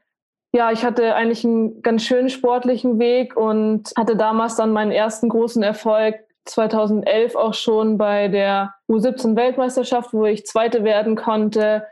ja, 0.55 0.71
ich 0.71 0.85
hatte 0.85 1.15
eigentlich 1.15 1.45
einen 1.45 1.83
ganz 1.83 2.05
schönen 2.05 2.29
sportlichen 2.29 2.99
Weg 2.99 3.37
und 3.37 3.91
hatte 3.97 4.17
damals 4.17 4.57
dann 4.57 4.73
meinen 4.73 4.93
ersten 4.93 5.29
großen 5.29 5.63
Erfolg 5.63 6.17
2011 6.45 7.37
auch 7.37 7.55
schon 7.55 7.97
bei 7.99 8.29
der 8.29 8.75
U17-Weltmeisterschaft, 8.89 10.13
wo 10.13 10.27
ich 10.27 10.45
Zweite 10.45 10.85
werden 10.85 11.17
konnte. 11.17 11.87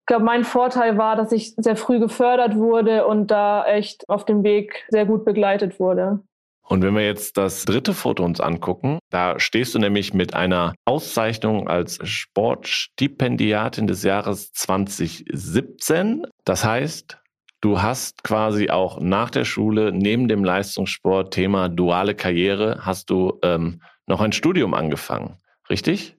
Ich 0.00 0.06
glaube, 0.06 0.24
mein 0.24 0.44
Vorteil 0.44 0.98
war, 0.98 1.16
dass 1.16 1.32
ich 1.32 1.54
sehr 1.56 1.76
früh 1.76 2.00
gefördert 2.00 2.56
wurde 2.56 3.06
und 3.06 3.30
da 3.30 3.64
echt 3.66 4.08
auf 4.08 4.24
dem 4.24 4.42
Weg 4.42 4.84
sehr 4.88 5.06
gut 5.06 5.24
begleitet 5.24 5.78
wurde. 5.78 6.20
Und 6.68 6.82
wenn 6.82 6.94
wir 6.94 7.04
jetzt 7.04 7.36
das 7.36 7.64
dritte 7.64 7.92
Foto 7.92 8.24
uns 8.24 8.40
angucken, 8.40 8.98
da 9.10 9.38
stehst 9.38 9.74
du 9.74 9.78
nämlich 9.78 10.14
mit 10.14 10.34
einer 10.34 10.74
Auszeichnung 10.84 11.68
als 11.68 11.98
Sportstipendiatin 12.06 13.86
des 13.86 14.02
Jahres 14.02 14.52
2017. 14.52 16.26
Das 16.44 16.64
heißt, 16.64 17.21
Du 17.62 17.80
hast 17.80 18.24
quasi 18.24 18.70
auch 18.70 18.98
nach 18.98 19.30
der 19.30 19.44
Schule 19.44 19.92
neben 19.92 20.26
dem 20.26 20.42
Leistungssport 20.42 21.32
Thema 21.32 21.68
duale 21.68 22.16
Karriere 22.16 22.80
hast 22.84 23.08
du 23.08 23.38
ähm, 23.42 23.80
noch 24.08 24.20
ein 24.20 24.32
Studium 24.32 24.74
angefangen, 24.74 25.38
richtig? 25.70 26.16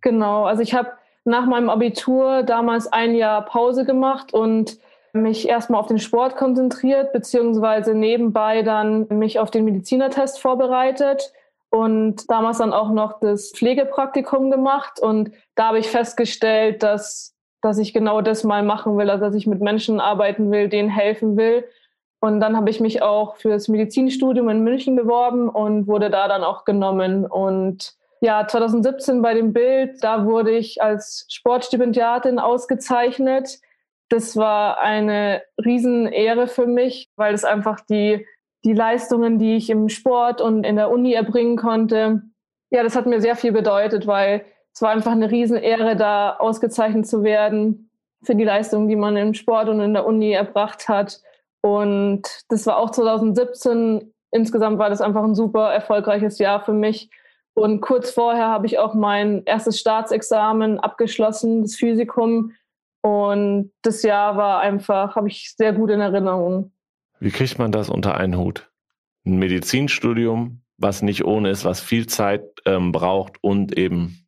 Genau, 0.00 0.44
also 0.44 0.62
ich 0.62 0.72
habe 0.72 0.92
nach 1.26 1.44
meinem 1.44 1.68
Abitur 1.68 2.42
damals 2.42 2.90
ein 2.90 3.14
Jahr 3.14 3.44
Pause 3.44 3.84
gemacht 3.84 4.32
und 4.32 4.78
mich 5.12 5.46
erstmal 5.46 5.78
auf 5.78 5.88
den 5.88 5.98
Sport 5.98 6.36
konzentriert, 6.36 7.12
beziehungsweise 7.12 7.94
nebenbei 7.94 8.62
dann 8.62 9.08
mich 9.10 9.38
auf 9.38 9.50
den 9.50 9.66
Medizinertest 9.66 10.40
vorbereitet 10.40 11.34
und 11.68 12.30
damals 12.30 12.58
dann 12.58 12.72
auch 12.72 12.92
noch 12.92 13.20
das 13.20 13.52
Pflegepraktikum 13.54 14.50
gemacht. 14.50 15.00
Und 15.00 15.32
da 15.54 15.66
habe 15.68 15.80
ich 15.80 15.88
festgestellt, 15.88 16.82
dass 16.82 17.34
dass 17.62 17.78
ich 17.78 17.92
genau 17.92 18.20
das 18.20 18.44
mal 18.44 18.62
machen 18.62 18.96
will, 18.96 19.10
also 19.10 19.24
dass 19.24 19.34
ich 19.34 19.46
mit 19.46 19.60
Menschen 19.60 20.00
arbeiten 20.00 20.50
will, 20.50 20.68
denen 20.68 20.88
helfen 20.88 21.36
will. 21.36 21.64
Und 22.20 22.40
dann 22.40 22.56
habe 22.56 22.70
ich 22.70 22.80
mich 22.80 23.02
auch 23.02 23.36
für 23.36 23.50
das 23.50 23.68
Medizinstudium 23.68 24.48
in 24.48 24.64
München 24.64 24.96
beworben 24.96 25.48
und 25.48 25.86
wurde 25.86 26.10
da 26.10 26.26
dann 26.28 26.42
auch 26.42 26.64
genommen. 26.64 27.26
Und 27.26 27.94
ja, 28.20 28.46
2017 28.46 29.22
bei 29.22 29.34
dem 29.34 29.52
Bild, 29.52 30.02
da 30.02 30.24
wurde 30.24 30.50
ich 30.50 30.82
als 30.82 31.26
Sportstipendiatin 31.28 32.38
ausgezeichnet. 32.38 33.60
Das 34.08 34.36
war 34.36 34.80
eine 34.80 35.42
Riesenehre 35.64 36.48
für 36.48 36.66
mich, 36.66 37.10
weil 37.16 37.34
es 37.34 37.44
einfach 37.44 37.80
die, 37.80 38.26
die 38.64 38.72
Leistungen, 38.72 39.38
die 39.38 39.56
ich 39.56 39.70
im 39.70 39.88
Sport 39.88 40.40
und 40.40 40.64
in 40.64 40.76
der 40.76 40.90
Uni 40.90 41.12
erbringen 41.12 41.56
konnte, 41.56 42.22
ja, 42.70 42.82
das 42.82 42.96
hat 42.96 43.06
mir 43.06 43.20
sehr 43.20 43.36
viel 43.36 43.52
bedeutet, 43.52 44.06
weil 44.06 44.44
es 44.78 44.82
war 44.82 44.90
einfach 44.90 45.10
eine 45.10 45.28
Riesenehre, 45.28 45.96
da 45.96 46.36
ausgezeichnet 46.36 47.04
zu 47.04 47.24
werden 47.24 47.90
für 48.22 48.36
die 48.36 48.44
Leistungen, 48.44 48.86
die 48.86 48.94
man 48.94 49.16
im 49.16 49.34
Sport 49.34 49.68
und 49.68 49.80
in 49.80 49.92
der 49.92 50.06
Uni 50.06 50.30
erbracht 50.30 50.88
hat. 50.88 51.20
Und 51.62 52.22
das 52.48 52.64
war 52.64 52.78
auch 52.78 52.90
2017. 52.90 54.14
Insgesamt 54.30 54.78
war 54.78 54.88
das 54.88 55.00
einfach 55.00 55.24
ein 55.24 55.34
super 55.34 55.72
erfolgreiches 55.72 56.38
Jahr 56.38 56.64
für 56.64 56.74
mich. 56.74 57.10
Und 57.54 57.80
kurz 57.80 58.12
vorher 58.12 58.46
habe 58.46 58.66
ich 58.66 58.78
auch 58.78 58.94
mein 58.94 59.42
erstes 59.46 59.80
Staatsexamen 59.80 60.78
abgeschlossen, 60.78 61.62
das 61.62 61.74
Physikum. 61.74 62.52
Und 63.02 63.72
das 63.82 64.04
Jahr 64.04 64.36
war 64.36 64.60
einfach, 64.60 65.16
habe 65.16 65.26
ich 65.26 65.56
sehr 65.56 65.72
gut 65.72 65.90
in 65.90 65.98
Erinnerung. 65.98 66.70
Wie 67.18 67.32
kriegt 67.32 67.58
man 67.58 67.72
das 67.72 67.90
unter 67.90 68.16
einen 68.16 68.38
Hut? 68.38 68.70
Ein 69.26 69.40
Medizinstudium, 69.40 70.60
was 70.76 71.02
nicht 71.02 71.24
ohne 71.24 71.50
ist, 71.50 71.64
was 71.64 71.80
viel 71.80 72.06
Zeit 72.06 72.44
ähm, 72.64 72.92
braucht 72.92 73.42
und 73.42 73.76
eben 73.76 74.24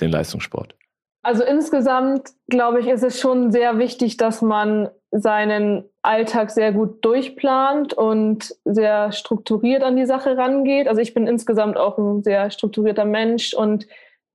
den 0.00 0.10
Leistungssport? 0.10 0.74
Also 1.22 1.42
insgesamt, 1.42 2.30
glaube 2.48 2.80
ich, 2.80 2.86
ist 2.86 3.02
es 3.02 3.18
schon 3.18 3.50
sehr 3.50 3.78
wichtig, 3.78 4.18
dass 4.18 4.42
man 4.42 4.90
seinen 5.10 5.84
Alltag 6.02 6.50
sehr 6.50 6.72
gut 6.72 7.02
durchplant 7.02 7.94
und 7.94 8.54
sehr 8.64 9.10
strukturiert 9.12 9.82
an 9.82 9.96
die 9.96 10.04
Sache 10.04 10.36
rangeht. 10.36 10.86
Also 10.86 11.00
ich 11.00 11.14
bin 11.14 11.26
insgesamt 11.26 11.78
auch 11.78 11.96
ein 11.96 12.22
sehr 12.22 12.50
strukturierter 12.50 13.06
Mensch 13.06 13.54
und 13.54 13.86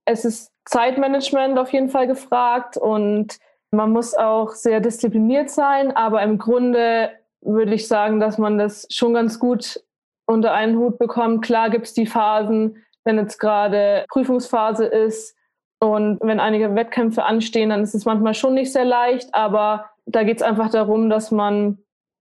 es 0.04 0.24
ist 0.24 0.52
Zeitmanagement 0.64 1.58
auf 1.58 1.72
jeden 1.72 1.90
Fall 1.90 2.08
gefragt 2.08 2.76
und 2.76 3.38
man 3.70 3.92
muss 3.92 4.14
auch 4.14 4.50
sehr 4.52 4.80
diszipliniert 4.80 5.50
sein, 5.50 5.94
aber 5.94 6.22
im 6.22 6.38
Grunde 6.38 7.10
würde 7.40 7.74
ich 7.74 7.86
sagen, 7.86 8.18
dass 8.18 8.36
man 8.36 8.58
das 8.58 8.86
schon 8.90 9.14
ganz 9.14 9.38
gut 9.38 9.80
unter 10.26 10.52
einen 10.52 10.76
Hut 10.76 10.98
bekommt. 10.98 11.44
Klar 11.44 11.70
gibt 11.70 11.86
es 11.86 11.94
die 11.94 12.06
Phasen, 12.06 12.82
wenn 13.04 13.16
jetzt 13.16 13.38
gerade 13.38 14.04
Prüfungsphase 14.08 14.86
ist, 14.86 15.36
und 15.80 16.18
wenn 16.20 16.40
einige 16.40 16.74
Wettkämpfe 16.74 17.24
anstehen, 17.24 17.70
dann 17.70 17.82
ist 17.82 17.94
es 17.94 18.04
manchmal 18.04 18.34
schon 18.34 18.54
nicht 18.54 18.72
sehr 18.72 18.84
leicht, 18.84 19.34
aber 19.34 19.86
da 20.04 20.22
geht 20.22 20.36
es 20.36 20.42
einfach 20.42 20.70
darum, 20.70 21.08
dass 21.08 21.30
man 21.30 21.78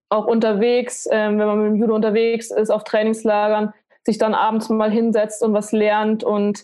auch 0.09 0.25
unterwegs, 0.25 1.05
äh, 1.05 1.27
wenn 1.27 1.37
man 1.37 1.61
mit 1.61 1.67
dem 1.73 1.75
Judo 1.75 1.93
unterwegs 1.93 2.51
ist, 2.51 2.69
auf 2.69 2.83
Trainingslagern, 2.83 3.73
sich 4.05 4.17
dann 4.17 4.33
abends 4.33 4.69
mal 4.69 4.89
hinsetzt 4.89 5.43
und 5.43 5.53
was 5.53 5.71
lernt. 5.71 6.23
Und 6.23 6.63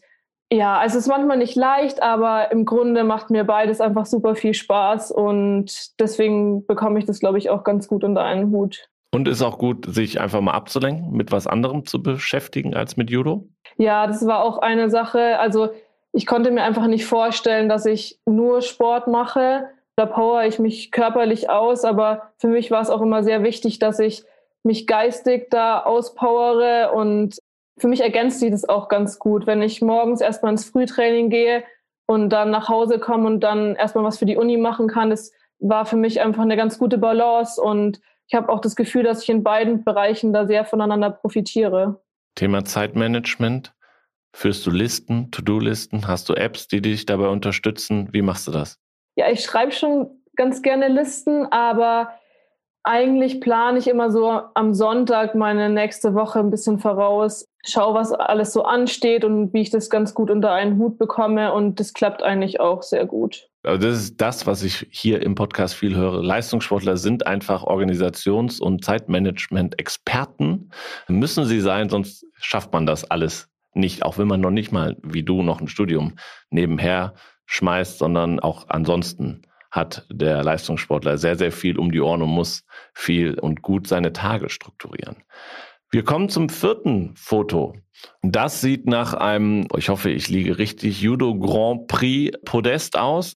ja, 0.52 0.84
es 0.86 0.96
ist 0.96 1.08
manchmal 1.08 1.38
nicht 1.38 1.56
leicht, 1.56 2.02
aber 2.02 2.52
im 2.52 2.66
Grunde 2.66 3.04
macht 3.04 3.30
mir 3.30 3.44
beides 3.44 3.82
einfach 3.82 4.06
super 4.06 4.36
viel 4.36 4.54
Spaß 4.54 5.12
und 5.12 6.00
deswegen 6.00 6.66
bekomme 6.66 6.98
ich 6.98 7.06
das, 7.06 7.20
glaube 7.20 7.38
ich, 7.38 7.50
auch 7.50 7.64
ganz 7.64 7.88
gut 7.88 8.04
unter 8.04 8.24
einen 8.24 8.52
Hut. 8.52 8.90
Und 9.12 9.28
ist 9.28 9.42
auch 9.42 9.58
gut, 9.58 9.86
sich 9.86 10.20
einfach 10.20 10.42
mal 10.42 10.54
abzulenken, 10.54 11.12
mit 11.12 11.32
was 11.32 11.48
anderem 11.48 11.86
zu 11.86 12.02
beschäftigen 12.02 12.76
als 12.76 12.98
mit 12.98 13.10
Judo? 13.10 13.48
Ja, 13.78 14.08
das 14.08 14.26
war 14.26 14.44
auch 14.44 14.58
eine 14.58 14.90
Sache. 14.90 15.40
Also 15.40 15.70
ich 16.16 16.26
konnte 16.26 16.50
mir 16.50 16.64
einfach 16.64 16.88
nicht 16.88 17.06
vorstellen, 17.06 17.68
dass 17.68 17.86
ich 17.86 18.20
nur 18.26 18.62
Sport 18.62 19.08
mache. 19.08 19.68
Da 19.98 20.06
power 20.06 20.46
ich 20.46 20.60
mich 20.60 20.92
körperlich 20.92 21.50
aus, 21.50 21.84
aber 21.84 22.32
für 22.38 22.48
mich 22.48 22.72
war 22.72 22.82
es 22.82 22.90
auch 22.90 23.02
immer 23.02 23.22
sehr 23.22 23.44
wichtig, 23.44 23.80
dass 23.80 24.00
ich 24.00 24.24
mich 24.64 24.88
geistig 24.88 25.50
da 25.50 25.82
auspowere 25.82 26.94
und 26.94 27.38
für 27.78 27.90
mich 27.90 28.00
ergänzt 28.00 28.40
sich 28.40 28.50
das 28.50 28.68
auch 28.68 28.88
ganz 28.88 29.20
gut, 29.20 29.46
wenn 29.46 29.62
ich 29.62 29.82
morgens 29.82 30.22
erstmal 30.22 30.54
ins 30.54 30.70
Frühtraining 30.70 31.30
gehe 31.30 31.66
und 32.08 32.30
dann 32.30 32.50
nach 32.50 32.70
Hause 32.70 32.98
komme 32.98 33.28
und 33.28 33.42
dann 33.42 33.76
erstmal 33.76 34.06
was 34.06 34.18
für 34.18 34.26
die 34.26 34.38
Uni 34.38 34.56
machen 34.56 34.88
kann. 34.88 35.10
Das 35.10 35.34
war 35.60 35.86
für 35.86 35.98
mich 35.98 36.22
einfach 36.22 36.44
eine 36.44 36.56
ganz 36.56 36.80
gute 36.80 36.98
Balance 36.98 37.62
und 37.62 38.00
ich 38.28 38.36
habe 38.36 38.48
auch 38.48 38.62
das 38.62 38.78
Gefühl, 38.78 39.04
dass 39.04 39.24
ich 39.24 39.30
in 39.30 39.44
beiden 39.44 39.84
Bereichen 39.84 40.32
da 40.32 40.48
sehr 40.48 40.64
voneinander 40.64 41.10
profitiere. 41.10 42.00
Thema 42.36 42.64
Zeitmanagement. 42.64 43.75
Führst 44.36 44.66
du 44.66 44.70
Listen, 44.70 45.32
To-Do-Listen? 45.32 46.10
Hast 46.10 46.28
du 46.28 46.34
Apps, 46.34 46.68
die 46.68 46.82
dich 46.82 47.06
dabei 47.06 47.30
unterstützen? 47.30 48.10
Wie 48.12 48.22
machst 48.22 48.46
du 48.48 48.52
das? 48.52 48.78
Ja, 49.16 49.32
ich 49.32 49.42
schreibe 49.46 49.72
schon 49.72 50.10
ganz 50.36 50.62
gerne 50.62 50.90
Listen, 50.90 51.46
aber 51.54 52.10
eigentlich 52.84 53.40
plane 53.40 53.80
ich 53.80 53.88
immer 53.88 54.12
so 54.12 54.42
am 54.54 54.74
Sonntag 54.74 55.36
meine 55.36 55.70
nächste 55.70 56.14
Woche 56.16 56.40
ein 56.40 56.52
bisschen 56.52 56.80
voraus, 56.80 57.48
schaue, 57.66 57.94
was 57.94 58.12
alles 58.12 58.52
so 58.52 58.64
ansteht 58.64 59.24
und 59.24 59.54
wie 59.54 59.62
ich 59.62 59.70
das 59.70 59.90
ganz 59.90 60.14
gut 60.14 60.30
unter 60.30 60.52
einen 60.52 60.80
Hut 60.80 60.98
bekomme 60.98 61.54
und 61.54 61.80
das 61.80 61.94
klappt 61.94 62.22
eigentlich 62.22 62.60
auch 62.60 62.84
sehr 62.84 63.06
gut. 63.06 63.48
Also 63.64 63.88
das 63.88 63.98
ist 64.00 64.20
das, 64.20 64.46
was 64.46 64.64
ich 64.64 64.86
hier 64.92 65.22
im 65.22 65.36
Podcast 65.36 65.76
viel 65.76 65.96
höre. 65.96 66.22
Leistungssportler 66.22 66.98
sind 66.98 67.26
einfach 67.26 67.64
Organisations- 67.64 68.60
und 68.60 68.84
Zeitmanagement-Experten. 68.84 70.72
Müssen 71.08 71.46
sie 71.46 71.62
sein, 71.62 71.88
sonst 71.88 72.26
schafft 72.38 72.74
man 72.74 72.86
das 72.86 73.10
alles 73.10 73.48
nicht, 73.76 74.04
auch 74.04 74.18
wenn 74.18 74.28
man 74.28 74.42
noch 74.42 74.52
nicht 74.52 74.72
mal 74.72 74.98
wie 75.04 75.24
du 75.24 75.44
noch 75.44 75.62
ein 75.62 75.68
Studium 75.68 76.16
nebenher 76.50 77.14
schmeißt, 77.46 78.00
sondern 78.00 78.40
auch 78.40 78.66
ansonsten 78.70 79.44
hat 79.72 80.06
der 80.10 80.44
Leistungssportler 80.44 81.18
sehr, 81.18 81.36
sehr 81.36 81.52
viel 81.52 81.78
um 81.78 81.92
die 81.92 82.00
Ohren 82.00 82.22
und 82.22 82.30
muss 82.30 82.64
viel 82.94 83.38
und 83.40 83.62
gut 83.62 83.88
seine 83.88 84.14
Tage 84.14 84.50
strukturieren. 84.50 85.18
Wir 85.92 86.04
kommen 86.04 86.30
zum 86.30 86.50
vierten 86.50 87.14
Foto. 87.16 87.76
Das 88.22 88.62
sieht 88.62 88.88
nach 88.88 89.14
einem, 89.14 89.68
ich 89.78 89.90
hoffe, 89.90 90.10
ich 90.10 90.30
liege 90.30 90.58
richtig, 90.58 91.02
Judo 91.02 91.38
Grand 91.38 91.88
Prix 91.88 92.38
Podest 92.46 92.98
aus. 92.98 93.36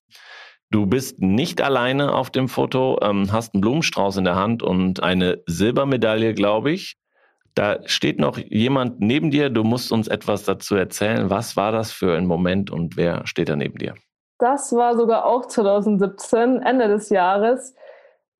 Du 0.70 0.86
bist 0.86 1.20
nicht 1.20 1.62
alleine 1.62 2.14
auf 2.14 2.30
dem 2.30 2.48
Foto, 2.48 2.98
ähm, 3.02 3.32
hast 3.32 3.54
einen 3.54 3.60
Blumenstrauß 3.60 4.18
in 4.18 4.24
der 4.24 4.36
Hand 4.36 4.62
und 4.62 5.02
eine 5.02 5.42
Silbermedaille, 5.46 6.34
glaube 6.34 6.72
ich. 6.72 6.96
Da 7.54 7.78
steht 7.86 8.18
noch 8.18 8.38
jemand 8.38 9.00
neben 9.00 9.30
dir. 9.30 9.50
Du 9.50 9.64
musst 9.64 9.92
uns 9.92 10.08
etwas 10.08 10.44
dazu 10.44 10.76
erzählen. 10.76 11.30
Was 11.30 11.56
war 11.56 11.72
das 11.72 11.92
für 11.92 12.16
ein 12.16 12.26
Moment 12.26 12.70
und 12.70 12.96
wer 12.96 13.26
steht 13.26 13.48
da 13.48 13.56
neben 13.56 13.78
dir? 13.78 13.94
Das 14.38 14.72
war 14.74 14.96
sogar 14.96 15.26
auch 15.26 15.46
2017, 15.46 16.62
Ende 16.62 16.88
des 16.88 17.10
Jahres. 17.10 17.74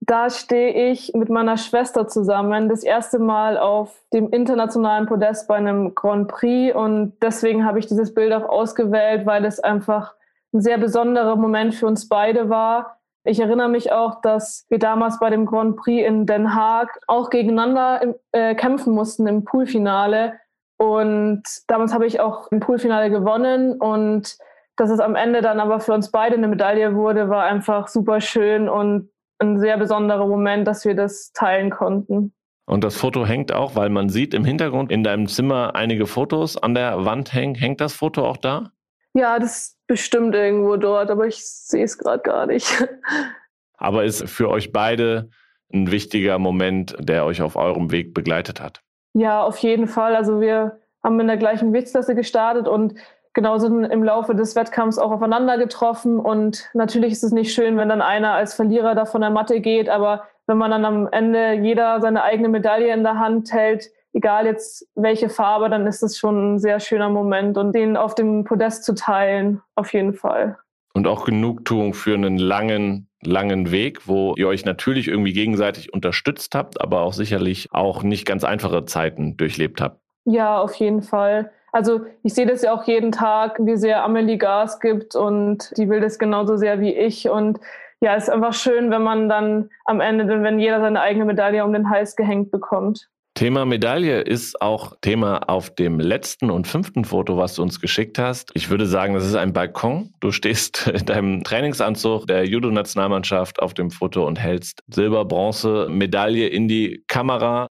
Da 0.01 0.31
stehe 0.31 0.91
ich 0.91 1.13
mit 1.15 1.29
meiner 1.29 1.59
Schwester 1.59 2.09
zusammen, 2.09 2.71
das 2.71 2.83
erste 2.83 3.19
Mal 3.19 3.59
auf 3.59 3.95
dem 4.15 4.31
internationalen 4.31 5.07
Podest 5.07 5.47
bei 5.47 5.57
einem 5.57 5.95
Grand 5.95 6.29
Prix. 6.29 6.75
Und 6.75 7.19
deswegen 7.21 7.67
habe 7.67 7.79
ich 7.79 7.87
dieses 7.87 8.15
Bild 8.15 8.33
auch 8.33 8.49
ausgewählt, 8.49 9.27
weil 9.27 9.45
es 9.45 9.61
einfach 9.61 10.15
ein 10.55 10.63
sehr 10.63 10.79
besonderer 10.79 11.37
Moment 11.37 11.75
für 11.75 11.87
uns 11.87 12.09
beide 12.09 12.49
war. 12.49 13.00
Ich 13.31 13.39
erinnere 13.39 13.69
mich 13.69 13.93
auch, 13.93 14.21
dass 14.23 14.67
wir 14.71 14.81
damals 14.81 15.21
bei 15.21 15.31
dem 15.31 15.47
Grand 15.47 15.77
Prix 15.77 16.05
in 16.05 16.27
Den 16.27 16.53
Haag 16.53 16.99
auch 17.07 17.31
gegeneinander 17.31 18.03
im, 18.03 18.15
äh, 18.33 18.57
kämpfen 18.57 18.93
mussten 18.93 19.29
im 19.29 19.45
Poolfinale. 19.45 20.33
Und 20.79 21.45
damals 21.69 21.95
habe 21.95 22.07
ich 22.07 22.19
auch 22.19 22.51
im 22.51 22.59
Poolfinale 22.59 23.09
gewonnen 23.09 23.75
und 23.75 24.37
dass 24.75 24.91
es 24.91 24.99
am 24.99 25.15
Ende 25.15 25.43
dann 25.43 25.61
aber 25.61 25.79
für 25.79 25.93
uns 25.93 26.11
beide 26.11 26.35
eine 26.35 26.49
Medaille 26.49 26.97
wurde, 26.97 27.29
war 27.29 27.45
einfach 27.45 27.87
super 27.87 28.21
schön 28.21 28.69
und 28.69 29.11
ein 29.39 29.61
sehr 29.61 29.79
besonderer 29.79 30.27
Moment, 30.27 30.67
dass 30.67 30.85
wir 30.85 30.97
das 30.97 31.31
teilen 31.33 31.71
konnten. 31.71 32.35
Und 32.67 32.83
das 32.83 32.97
Foto 32.97 33.25
hängt 33.25 33.53
auch, 33.53 33.77
weil 33.77 33.91
man 33.91 34.09
sieht 34.09 34.35
im 34.35 34.45
Hintergrund 34.45 34.91
in 34.91 35.05
deinem 35.05 35.29
Zimmer 35.29 35.77
einige 35.77 36.09
Fotos 36.09 36.57
an 36.57 36.75
der 36.75 37.05
Wand 37.05 37.33
hängen. 37.33 37.55
Hängt 37.55 37.81
das 37.81 37.93
Foto 37.93 38.27
auch 38.27 38.39
da? 38.39 38.73
Ja, 39.15 39.39
das 39.39 39.77
bestimmt 39.91 40.37
irgendwo 40.37 40.77
dort, 40.77 41.11
aber 41.11 41.27
ich 41.27 41.45
sehe 41.45 41.83
es 41.83 41.99
gerade 41.99 42.23
gar 42.23 42.47
nicht. 42.47 42.87
Aber 43.77 44.05
ist 44.05 44.29
für 44.29 44.49
euch 44.49 44.73
beide 44.73 45.31
ein 45.73 45.91
wichtiger 45.91 46.39
Moment, 46.39 46.95
der 47.01 47.25
euch 47.25 47.43
auf 47.43 47.57
eurem 47.57 47.91
Weg 47.91 48.15
begleitet 48.15 48.61
hat? 48.61 48.83
Ja, 49.15 49.43
auf 49.43 49.57
jeden 49.59 49.89
Fall. 49.89 50.15
Also 50.15 50.41
wir 50.41 50.79
haben 51.03 51.19
in 51.19 51.27
der 51.27 51.39
gleichen 51.39 51.73
Gewichtsklasse 51.73 52.15
gestartet 52.15 52.69
und 52.69 52.95
genau 53.33 53.59
sind 53.59 53.85
im 53.85 54.05
Laufe 54.05 54.37
des 54.37 54.55
Wettkampfs 54.55 54.99
auch 54.99 55.11
aufeinander 55.11 55.59
getroffen. 55.59 56.21
Und 56.21 56.69
natürlich 56.73 57.11
ist 57.13 57.25
es 57.25 57.33
nicht 57.33 57.53
schön, 57.53 57.77
wenn 57.77 57.89
dann 57.89 58.03
einer 58.03 58.35
als 58.35 58.55
Verlierer 58.55 58.95
da 58.95 59.07
von 59.07 59.23
der 59.23 59.31
Matte 59.31 59.61
geht, 59.61 59.89
aber 59.89 60.29
wenn 60.47 60.59
man 60.59 60.71
dann 60.71 60.85
am 60.85 61.09
Ende 61.11 61.55
jeder 61.55 62.01
seine 62.01 62.23
eigene 62.23 62.49
Medaille 62.49 62.93
in 62.95 63.03
der 63.03 63.19
Hand 63.19 63.53
hält, 63.53 63.91
egal 64.13 64.47
jetzt 64.47 64.87
welche 64.95 65.29
Farbe, 65.29 65.69
dann 65.69 65.87
ist 65.87 66.03
es 66.03 66.19
schon 66.19 66.55
ein 66.55 66.59
sehr 66.59 66.81
schöner 66.81 67.09
Moment 67.09 67.57
und 67.57 67.75
den 67.75 67.97
auf 67.97 68.15
dem 68.15 68.45
Podest 68.45 68.85
zu 68.85 68.95
teilen, 68.95 69.63
auf 69.75 69.93
jeden 69.93 70.15
Fall. 70.15 70.57
Und 70.93 71.07
auch 71.07 71.25
Genugtuung 71.25 71.95
für 71.95 72.15
einen 72.15 72.39
langen, 72.39 73.09
langen 73.23 73.71
Weg, 73.71 74.09
wo 74.09 74.35
ihr 74.37 74.49
euch 74.49 74.65
natürlich 74.65 75.09
irgendwie 75.09 75.33
gegenseitig 75.33 75.93
unterstützt 75.93 76.55
habt, 76.55 76.81
aber 76.81 77.03
auch 77.03 77.13
sicherlich 77.13 77.69
auch 77.71 78.03
nicht 78.03 78.27
ganz 78.27 78.45
einfache 78.45 78.85
Zeiten 78.87 79.37
durchlebt 79.37 79.81
habt. 79.81 80.01
Ja, 80.25 80.61
auf 80.61 80.75
jeden 80.75 81.03
Fall. 81.03 81.53
Also 81.73 82.01
ich 82.25 82.35
sehe 82.35 82.47
das 82.47 82.63
ja 82.63 82.73
auch 82.73 82.85
jeden 82.85 83.13
Tag, 83.13 83.59
wie 83.61 83.77
sehr 83.77 84.03
Amelie 84.05 84.39
Gas 84.39 84.81
gibt 84.81 85.15
und 85.15 85.73
die 85.77 85.89
will 85.89 86.01
das 86.01 86.19
genauso 86.19 86.57
sehr 86.57 86.81
wie 86.81 86.93
ich. 86.93 87.29
Und 87.29 87.61
ja, 88.01 88.17
es 88.17 88.25
ist 88.25 88.31
einfach 88.31 88.55
schön, 88.55 88.91
wenn 88.91 89.03
man 89.03 89.29
dann 89.29 89.71
am 89.85 90.01
Ende, 90.01 90.43
wenn 90.43 90.59
jeder 90.59 90.81
seine 90.81 91.01
eigene 91.01 91.27
Medaille 91.27 91.65
um 91.65 91.73
den 91.73 91.89
Hals 91.89 92.17
gehängt 92.17 92.51
bekommt. 92.51 93.09
Thema 93.41 93.65
Medaille 93.65 94.21
ist 94.21 94.61
auch 94.61 94.97
Thema 95.01 95.49
auf 95.49 95.75
dem 95.75 95.99
letzten 95.99 96.51
und 96.51 96.67
fünften 96.67 97.07
Foto, 97.07 97.39
was 97.39 97.55
du 97.55 97.63
uns 97.63 97.81
geschickt 97.81 98.19
hast. 98.19 98.51
Ich 98.53 98.69
würde 98.69 98.85
sagen, 98.85 99.15
das 99.15 99.25
ist 99.25 99.35
ein 99.35 99.55
Balkon. 99.55 100.13
Du 100.21 100.31
stehst 100.31 100.87
in 100.95 101.07
deinem 101.07 101.43
Trainingsanzug 101.43 102.27
der 102.27 102.45
Judo-Nationalmannschaft 102.45 103.63
auf 103.63 103.73
dem 103.73 103.91
Foto 103.91 104.27
und 104.27 104.39
hältst 104.39 104.83
Silber, 104.89 105.25
Bronze, 105.25 105.87
Medaille 105.89 106.49
in 106.49 106.69
die 106.69 107.03
Kamera. 107.09 107.69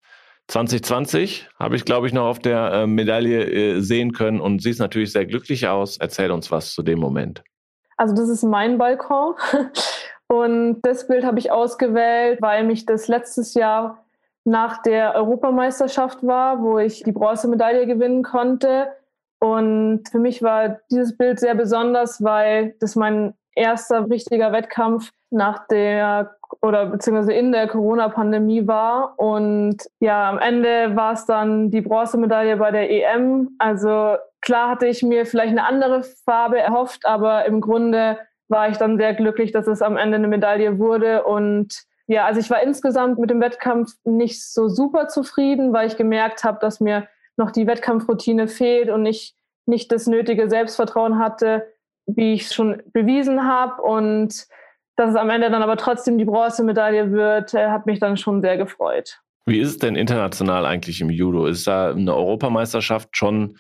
2020 0.48 1.50
habe 1.60 1.76
ich, 1.76 1.84
glaube 1.84 2.08
ich, 2.08 2.14
noch 2.14 2.28
auf 2.28 2.40
der 2.40 2.72
äh, 2.72 2.88
Medaille 2.88 3.44
äh, 3.44 3.82
sehen 3.82 4.14
können 4.14 4.40
und 4.40 4.62
siehst 4.62 4.80
natürlich 4.80 5.12
sehr 5.12 5.26
glücklich 5.26 5.68
aus. 5.68 5.98
Erzähl 5.98 6.32
uns 6.32 6.50
was 6.50 6.72
zu 6.72 6.82
dem 6.82 7.00
Moment. 7.00 7.44
Also 7.98 8.16
das 8.16 8.30
ist 8.30 8.44
mein 8.44 8.78
Balkon 8.78 9.34
und 10.28 10.80
das 10.84 11.10
Bild 11.10 11.26
habe 11.26 11.40
ich 11.40 11.52
ausgewählt, 11.52 12.42
weil 12.42 12.64
mich 12.64 12.86
das 12.86 13.10
letztes 13.10 13.54
Jahr 13.54 14.07
nach 14.48 14.82
der 14.82 15.14
Europameisterschaft 15.16 16.26
war, 16.26 16.62
wo 16.62 16.80
ich 16.80 17.04
die 17.04 17.12
Bronzemedaille 17.12 17.86
gewinnen 17.86 18.24
konnte. 18.24 18.88
Und 19.40 20.04
für 20.10 20.20
mich 20.20 20.42
war 20.42 20.80
dieses 20.90 21.18
Bild 21.18 21.40
sehr 21.40 21.54
besonders, 21.54 22.24
weil 22.24 22.74
das 22.80 22.96
mein 22.96 23.34
erster 23.56 24.10
richtiger 24.10 24.54
Wettkampf 24.54 25.12
nach 25.32 25.68
der 25.68 26.38
oder 26.62 26.86
beziehungsweise 26.86 27.34
in 27.34 27.52
der 27.52 27.68
Corona-Pandemie 27.68 28.66
war. 28.68 29.20
Und 29.20 29.80
ja, 30.00 30.30
am 30.30 30.40
Ende 30.40 30.96
war 30.96 31.12
es 31.12 31.26
dann 31.26 31.70
die 31.70 31.82
Bronzemedaille 31.82 32.56
bei 32.56 32.72
der 32.72 32.90
EM. 32.90 33.50
Also 33.60 34.16
klar 34.40 34.70
hatte 34.70 34.88
ich 34.88 35.04
mir 35.04 35.26
vielleicht 35.26 35.52
eine 35.52 35.66
andere 35.66 36.04
Farbe 36.04 36.58
erhofft, 36.58 37.06
aber 37.06 37.44
im 37.46 37.60
Grunde 37.60 38.18
war 38.48 38.70
ich 38.70 38.78
dann 38.78 38.98
sehr 38.98 39.14
glücklich, 39.14 39.52
dass 39.52 39.68
es 39.68 39.82
am 39.82 39.98
Ende 39.98 40.16
eine 40.16 40.30
Medaille 40.30 40.80
wurde. 40.80 41.26
Und 41.26 41.84
ja, 42.08 42.26
also 42.26 42.40
ich 42.40 42.50
war 42.50 42.62
insgesamt 42.62 43.20
mit 43.20 43.30
dem 43.30 43.42
Wettkampf 43.42 43.94
nicht 44.06 44.44
so 44.44 44.70
super 44.70 45.10
zufrieden, 45.10 45.74
weil 45.74 45.88
ich 45.88 45.98
gemerkt 45.98 46.44
habe, 46.44 46.58
dass 46.62 46.80
mir 46.80 47.08
noch 47.36 47.52
die 47.52 47.68
Wettkampfroutine 47.68 48.48
fehlt 48.48 48.90
und 48.90 49.06
ich 49.06 49.36
nicht 49.66 49.92
das 49.92 50.08
nötige 50.08 50.50
Selbstvertrauen 50.50 51.20
hatte, 51.20 51.68
wie 52.06 52.34
ich 52.34 52.50
schon 52.50 52.82
bewiesen 52.94 53.44
habe. 53.46 53.82
Und 53.82 54.48
dass 54.96 55.12
es 55.12 55.16
am 55.16 55.30
Ende 55.30 55.52
dann 55.52 55.62
aber 55.62 55.76
trotzdem 55.76 56.18
die 56.18 56.26
Bronzemedaille 56.26 57.12
wird, 57.12 57.54
äh, 57.54 57.68
hat 57.68 57.86
mich 57.86 58.00
dann 58.00 58.16
schon 58.16 58.42
sehr 58.42 58.58
gefreut. 58.58 59.20
Wie 59.46 59.60
ist 59.60 59.70
es 59.70 59.78
denn 59.78 59.96
international 59.96 60.66
eigentlich 60.66 61.02
im 61.02 61.10
Judo? 61.10 61.46
Ist 61.46 61.68
da 61.68 61.92
eine 61.92 62.16
Europameisterschaft 62.16 63.16
schon 63.16 63.58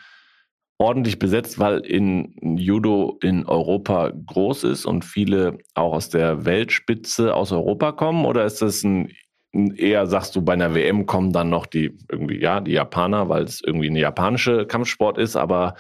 ordentlich 0.80 1.20
besetzt, 1.20 1.60
weil 1.60 1.80
in 1.80 2.58
Judo 2.58 3.18
in 3.22 3.46
Europa 3.46 4.12
groß 4.12 4.64
ist 4.66 4.86
und 4.86 5.06
viele 5.06 5.58
auch 5.74 5.94
aus 5.94 6.10
der 6.10 6.46
Weltspitze 6.46 7.34
aus 7.34 7.52
Europa 7.52 7.92
kommen? 7.94 8.26
Oder 8.26 8.46
ist 8.46 8.62
das 8.62 8.84
ein 8.84 9.12
eher, 9.54 10.06
sagst 10.06 10.36
du, 10.36 10.42
bei 10.44 10.54
einer 10.54 10.76
WM 10.76 11.06
kommen 11.06 11.32
dann 11.34 11.50
noch 11.50 11.66
die 11.66 11.98
irgendwie, 12.12 12.40
ja, 12.40 12.60
die 12.60 12.74
Japaner, 12.74 13.30
weil 13.30 13.44
es 13.44 13.62
irgendwie 13.66 13.90
eine 13.90 14.00
japanische 14.00 14.68
Kampfsport 14.68 15.18
ist, 15.18 15.36
aber 15.36 15.76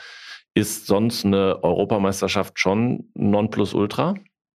ist 0.56 0.88
sonst 0.88 1.26
eine 1.26 1.64
Europameisterschaft 1.64 2.60
schon 2.60 3.12
Nonplusultra? 3.14 4.16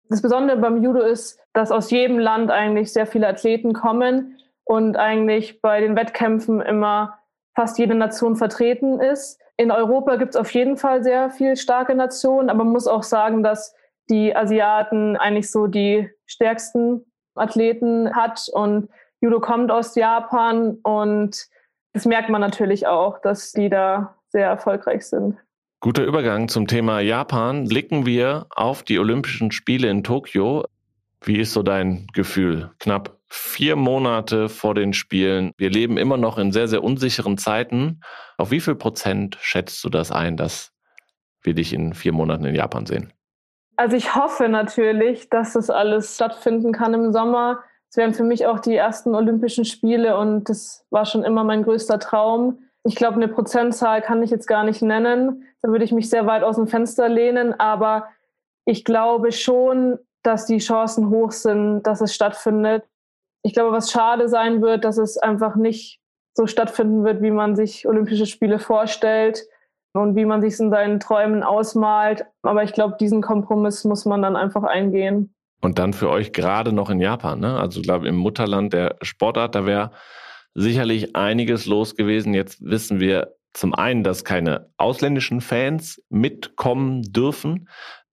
Das 0.10 0.22
Besondere 0.22 0.58
beim 0.58 0.84
Judo 0.84 1.02
ist, 1.02 1.40
dass 1.54 1.72
aus 1.72 1.90
jedem 1.90 2.20
Land 2.20 2.52
eigentlich 2.52 2.94
sehr 2.94 3.08
viele 3.08 3.28
Athleten 3.28 3.74
kommen 3.74 4.38
und 4.64 4.96
eigentlich 4.96 5.62
bei 5.62 5.82
den 5.82 5.96
Wettkämpfen 5.96 6.62
immer 6.62 7.18
fast 7.56 7.80
jede 7.80 7.96
Nation 7.96 8.36
vertreten 8.36 9.00
ist. 9.00 9.40
In 9.58 9.72
Europa 9.72 10.16
gibt 10.16 10.36
es 10.36 10.36
auf 10.36 10.52
jeden 10.54 10.78
Fall 10.78 11.04
sehr 11.04 11.32
viel 11.32 11.56
starke 11.56 11.96
Nationen, 11.96 12.50
aber 12.50 12.64
man 12.64 12.74
muss 12.74 12.88
auch 12.88 13.04
sagen, 13.04 13.44
dass 13.44 13.76
die 14.10 14.36
Asiaten 14.36 15.18
eigentlich 15.18 15.52
so 15.52 15.68
die 15.68 16.10
stärksten 16.26 17.06
Athleten 17.36 18.16
hat 18.16 18.48
und 18.54 18.90
Judo 19.20 19.40
kommt 19.40 19.72
aus 19.72 19.96
Japan 19.96 20.78
und 20.84 21.48
das 21.94 22.06
merkt 22.06 22.30
man 22.30 22.42
natürlich 22.42 22.86
auch, 22.86 23.20
dass 23.20 23.52
die 23.52 23.70
da 23.70 24.16
sehr 24.30 24.48
erfolgreich 24.48 25.08
sind. 25.08 25.38
Guter 25.80 26.06
Übergang 26.06 26.48
zum 26.48 26.68
Thema 26.68 27.00
Japan. 27.00 27.66
Blicken 27.66 28.06
wir 28.06 28.48
auf 28.56 28.84
die 28.84 29.00
Olympischen 29.00 29.52
Spiele 29.52 29.90
in 29.90 30.04
Tokio. 30.04 30.66
Wie 31.22 31.40
ist 31.40 31.54
so 31.54 31.64
dein 31.64 32.08
Gefühl? 32.14 32.72
Knapp 32.80 33.17
vier 33.30 33.76
Monate 33.76 34.50
vor 34.50 34.74
den 34.74 34.94
Spielen. 34.94 35.52
Wir 35.58 35.70
leben 35.70 35.98
immer 35.98 36.18
noch 36.18 36.38
in 36.38 36.52
sehr, 36.52 36.68
sehr 36.68 36.84
unsicheren 36.84 37.38
Zeiten. 37.38 38.02
Auf 38.38 38.52
wie 38.52 38.62
viel 38.62 38.76
Prozent 38.76 39.38
schätzt 39.42 39.84
du 39.84 39.90
das 39.90 40.12
ein, 40.12 40.38
dass 40.38 40.72
wir 41.42 41.54
dich 41.54 41.74
in 41.74 41.94
vier 41.94 42.14
Monaten 42.14 42.46
in 42.46 42.56
Japan 42.56 42.86
sehen? 42.86 43.14
Also 43.76 43.96
ich 43.96 44.16
hoffe 44.16 44.50
natürlich, 44.50 45.30
dass 45.30 45.54
das 45.54 45.70
alles 45.70 46.16
stattfinden 46.16 46.72
kann 46.72 46.94
im 46.94 47.12
Sommer. 47.12 47.60
Es 47.90 47.98
wären 47.98 48.14
für 48.14 48.24
mich 48.24 48.46
auch 48.48 48.60
die 48.60 48.76
ersten 48.76 49.14
Olympischen 49.16 49.66
Spiele 49.66 50.18
und 50.18 50.50
das 50.50 50.86
war 50.90 51.06
schon 51.06 51.24
immer 51.24 51.44
mein 51.44 51.64
größter 51.64 52.00
Traum. 52.00 52.60
Ich 52.84 52.96
glaube, 52.96 53.16
eine 53.16 53.28
Prozentzahl 53.28 54.02
kann 54.02 54.24
ich 54.24 54.32
jetzt 54.32 54.48
gar 54.48 54.64
nicht 54.64 54.82
nennen. 54.82 55.44
Da 55.62 55.70
würde 55.70 55.86
ich 55.86 55.92
mich 55.92 56.10
sehr 56.10 56.26
weit 56.26 56.44
aus 56.44 56.56
dem 56.56 56.68
Fenster 56.68 57.10
lehnen. 57.10 57.58
Aber 57.60 58.08
ich 58.66 58.84
glaube 58.84 59.32
schon, 59.32 60.00
dass 60.24 60.46
die 60.46 60.60
Chancen 60.60 61.10
hoch 61.10 61.32
sind, 61.32 61.84
dass 61.84 62.02
es 62.02 62.16
stattfindet. 62.16 62.84
Ich 63.44 63.54
glaube, 63.54 63.72
was 63.72 63.92
schade 63.92 64.28
sein 64.28 64.62
wird, 64.62 64.84
dass 64.84 64.98
es 64.98 65.18
einfach 65.18 65.56
nicht 65.56 66.00
so 66.34 66.48
stattfinden 66.48 67.04
wird, 67.04 67.22
wie 67.22 67.32
man 67.32 67.56
sich 67.56 67.88
Olympische 67.88 68.26
Spiele 68.26 68.60
vorstellt 68.60 69.44
und 69.94 70.16
wie 70.16 70.26
man 70.26 70.42
sich 70.42 70.60
in 70.60 70.70
seinen 70.70 71.00
Träumen 71.00 71.44
ausmalt. 71.44 72.26
Aber 72.44 72.64
ich 72.64 72.74
glaube, 72.74 72.96
diesen 73.00 73.22
Kompromiss 73.22 73.84
muss 73.84 74.06
man 74.06 74.22
dann 74.22 74.36
einfach 74.36 74.64
eingehen. 74.64 75.34
Und 75.62 75.80
dann 75.80 75.94
für 75.94 76.10
euch 76.10 76.34
gerade 76.34 76.72
noch 76.72 76.90
in 76.90 77.00
Japan, 77.00 77.40
ne? 77.40 77.60
Also 77.60 77.82
glaube 77.82 78.08
im 78.08 78.16
Mutterland 78.16 78.74
der 78.74 78.98
Sportart, 79.02 79.56
da 79.56 79.66
wäre 79.66 79.92
sicherlich 80.54 81.16
einiges 81.16 81.66
los 81.66 81.96
gewesen. 81.96 82.34
Jetzt 82.34 82.64
wissen 82.64 83.00
wir 83.00 83.34
zum 83.54 83.74
einen, 83.74 84.04
dass 84.04 84.24
keine 84.24 84.70
ausländischen 84.78 85.42
Fans 85.42 86.04
mitkommen 86.10 87.02
dürfen, 87.02 87.68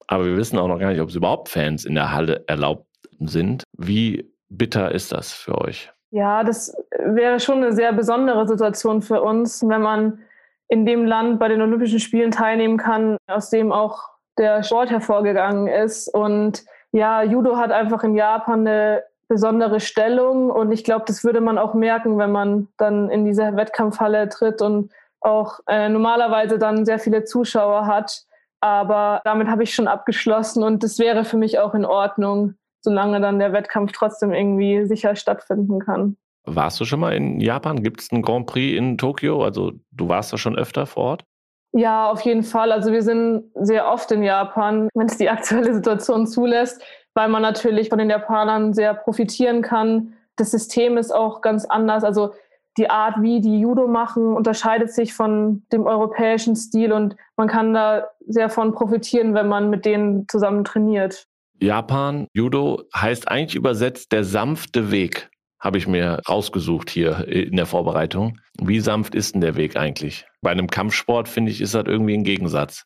aber 0.07 0.25
wir 0.25 0.37
wissen 0.37 0.59
auch 0.59 0.69
noch 0.69 0.79
gar 0.79 0.91
nicht, 0.91 1.01
ob 1.01 1.11
es 1.11 1.15
überhaupt 1.15 1.51
Fans 1.51 1.85
in 1.85 1.95
der 1.95 2.13
Halle 2.13 2.45
erlaubt 2.47 2.89
sind. 3.21 3.65
Wie 3.77 4.34
bitter 4.57 4.93
ist 4.93 5.13
das 5.13 5.33
für 5.33 5.61
euch? 5.61 5.93
Ja, 6.11 6.45
das 6.45 6.77
wäre 6.99 7.41
schon 7.41 7.59
eine 7.59 7.73
sehr 7.73 7.93
besondere 7.93 8.47
Situation 8.47 9.03
für 9.03 9.23
uns, 9.23 9.67
wenn 9.67 9.83
man 9.83 10.21
in 10.69 10.87
dem 10.87 11.05
Land 11.05 11.39
bei 11.39 11.49
den 11.49 11.61
Olympischen 11.61 12.01
Spielen 12.01 12.31
teilnehmen 12.31 12.79
kann, 12.79 13.17
aus 13.27 13.51
dem 13.51 13.73
auch 13.73 14.11
der 14.39 14.63
Sport 14.63 14.91
hervorgegangen 14.91 15.67
ist. 15.67 16.09
Und 16.09 16.65
ja, 16.93 17.23
Judo 17.23 17.57
hat 17.57 17.73
einfach 17.73 18.05
in 18.05 18.15
Japan 18.15 18.61
eine 18.61 19.03
besondere 19.29 19.81
Stellung 19.81 20.51
und 20.51 20.71
ich 20.71 20.85
glaube, 20.85 21.05
das 21.07 21.25
würde 21.25 21.41
man 21.41 21.59
auch 21.59 21.75
merken, 21.75 22.19
wenn 22.19 22.31
man 22.31 22.69
dann 22.77 23.11
in 23.11 23.25
diese 23.25 23.57
Wettkampfhalle 23.57 24.29
tritt 24.29 24.63
und 24.63 24.93
auch 25.21 25.61
äh, 25.67 25.89
normalerweise 25.89 26.59
dann 26.59 26.85
sehr 26.85 26.99
viele 26.99 27.25
Zuschauer 27.25 27.87
hat. 27.87 28.23
Aber 28.61 29.21
damit 29.25 29.49
habe 29.49 29.63
ich 29.63 29.75
schon 29.75 29.89
abgeschlossen 29.89 30.63
und 30.63 30.83
das 30.83 30.99
wäre 30.99 31.25
für 31.25 31.37
mich 31.37 31.59
auch 31.59 31.75
in 31.75 31.85
Ordnung, 31.85 32.55
solange 32.85 33.21
dann 33.21 33.39
der 33.39 33.53
Wettkampf 33.53 33.93
trotzdem 33.93 34.33
irgendwie 34.33 34.85
sicher 34.87 35.17
stattfinden 35.17 35.81
kann. 35.81 36.17
Warst 36.45 36.79
du 36.79 36.85
schon 36.85 37.01
mal 37.01 37.15
in 37.15 37.41
Japan? 37.41 37.83
Gibt 37.83 38.03
es 38.03 38.13
einen 38.13 38.23
Grand 38.23 38.47
Prix 38.47 38.77
in 38.79 38.99
Tokio? 38.99 39.43
Also 39.43 39.73
du 39.93 40.09
warst 40.09 40.33
da 40.33 40.37
schon 40.37 40.57
öfter 40.57 40.87
vor 40.87 41.05
Ort? 41.05 41.25
Ja, 41.73 42.11
auf 42.11 42.21
jeden 42.21 42.45
Fall. 42.45 42.71
Also 42.71 42.93
wir 42.93 43.03
sind 43.03 43.51
sehr 43.55 43.91
oft 43.91 44.13
in 44.13 44.23
Japan, 44.23 44.89
wenn 44.95 45.07
es 45.07 45.17
die 45.17 45.31
aktuelle 45.31 45.75
Situation 45.75 46.27
zulässt, 46.27 46.83
weil 47.15 47.29
man 47.29 47.43
natürlich 47.43 47.89
von 47.89 47.99
den 47.99 48.11
Japanern 48.11 48.75
sehr 48.75 48.95
profitieren 48.95 49.63
kann. 49.63 50.13
Das 50.37 50.51
System 50.51 50.99
ist 50.99 51.13
auch 51.13 51.41
ganz 51.41 51.65
anders. 51.65 52.05
Also 52.05 52.35
die 52.77 52.91
Art, 52.91 53.23
wie 53.23 53.41
die 53.41 53.61
Judo 53.61 53.87
machen, 53.87 54.35
unterscheidet 54.35 54.93
sich 54.93 55.15
von 55.15 55.65
dem 55.73 55.87
europäischen 55.87 56.57
Stil 56.57 56.93
und 56.93 57.17
man 57.37 57.49
kann 57.49 57.73
da 57.73 58.09
sehr 58.27 58.51
von 58.51 58.73
profitieren, 58.73 59.35
wenn 59.35 59.49
man 59.49 59.71
mit 59.71 59.85
denen 59.85 60.29
zusammen 60.29 60.65
trainiert. 60.65 61.27
Japan, 61.61 62.27
Judo 62.33 62.83
heißt 62.95 63.29
eigentlich 63.29 63.55
übersetzt 63.55 64.13
der 64.13 64.25
sanfte 64.25 64.91
Weg, 64.91 65.31
habe 65.61 65.79
ich 65.79 65.87
mir 65.87 66.21
rausgesucht 66.29 66.91
hier 66.91 67.27
in 67.27 67.57
der 67.57 67.67
Vorbereitung. 67.67 68.39
Wie 68.61 68.81
sanft 68.81 69.15
ist 69.15 69.35
denn 69.35 69.41
der 69.41 69.57
Weg 69.57 69.77
eigentlich? 69.77 70.27
Bei 70.43 70.51
einem 70.51 70.69
Kampfsport, 70.69 71.29
finde 71.29 71.51
ich, 71.51 71.61
ist 71.61 71.75
das 71.75 71.85
irgendwie 71.87 72.15
ein 72.15 72.25
Gegensatz. 72.25 72.85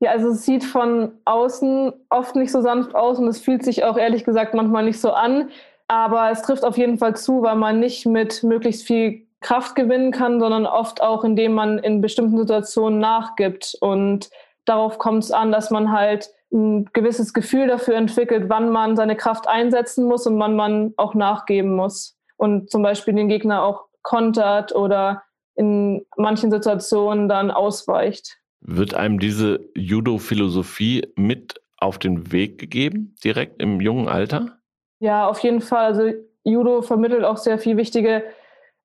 Ja, 0.00 0.12
also 0.12 0.28
es 0.28 0.46
sieht 0.46 0.64
von 0.64 1.12
außen 1.24 1.92
oft 2.08 2.36
nicht 2.36 2.52
so 2.52 2.60
sanft 2.60 2.94
aus 2.94 3.18
und 3.18 3.26
es 3.26 3.40
fühlt 3.40 3.64
sich 3.64 3.84
auch 3.84 3.98
ehrlich 3.98 4.24
gesagt 4.24 4.54
manchmal 4.54 4.84
nicht 4.84 5.00
so 5.00 5.12
an. 5.12 5.50
Aber 5.88 6.30
es 6.30 6.42
trifft 6.42 6.64
auf 6.64 6.78
jeden 6.78 6.98
Fall 6.98 7.16
zu, 7.16 7.42
weil 7.42 7.56
man 7.56 7.80
nicht 7.80 8.06
mit 8.06 8.42
möglichst 8.44 8.86
viel 8.86 9.26
Kraft 9.40 9.74
gewinnen 9.74 10.12
kann, 10.12 10.38
sondern 10.38 10.66
oft 10.66 11.02
auch, 11.02 11.24
indem 11.24 11.52
man 11.54 11.78
in 11.78 12.00
bestimmten 12.00 12.38
Situationen 12.38 12.98
nachgibt. 12.98 13.76
Und 13.80 14.30
darauf 14.66 14.98
kommt 14.98 15.24
es 15.24 15.32
an, 15.32 15.50
dass 15.50 15.70
man 15.70 15.90
halt 15.90 16.30
ein 16.52 16.86
gewisses 16.92 17.34
Gefühl 17.34 17.66
dafür 17.66 17.96
entwickelt, 17.96 18.48
wann 18.48 18.70
man 18.70 18.96
seine 18.96 19.16
Kraft 19.16 19.48
einsetzen 19.48 20.06
muss 20.06 20.26
und 20.26 20.38
wann 20.38 20.56
man 20.56 20.94
auch 20.96 21.14
nachgeben 21.14 21.74
muss. 21.76 22.16
Und 22.36 22.70
zum 22.70 22.82
Beispiel 22.82 23.14
den 23.14 23.28
Gegner 23.28 23.62
auch 23.62 23.86
kontert 24.02 24.74
oder 24.74 25.22
in 25.54 26.06
manchen 26.16 26.50
Situationen 26.50 27.28
dann 27.28 27.50
ausweicht. 27.50 28.38
Wird 28.60 28.94
einem 28.94 29.18
diese 29.18 29.60
Judo-Philosophie 29.74 31.12
mit 31.16 31.60
auf 31.78 31.98
den 31.98 32.32
Weg 32.32 32.58
gegeben, 32.58 33.14
direkt 33.22 33.62
im 33.62 33.80
jungen 33.80 34.08
Alter? 34.08 34.58
Ja, 35.00 35.28
auf 35.28 35.40
jeden 35.40 35.60
Fall. 35.60 35.84
Also 35.84 36.12
Judo 36.44 36.82
vermittelt 36.82 37.24
auch 37.24 37.36
sehr 37.36 37.58
viel 37.58 37.76
wichtige 37.76 38.24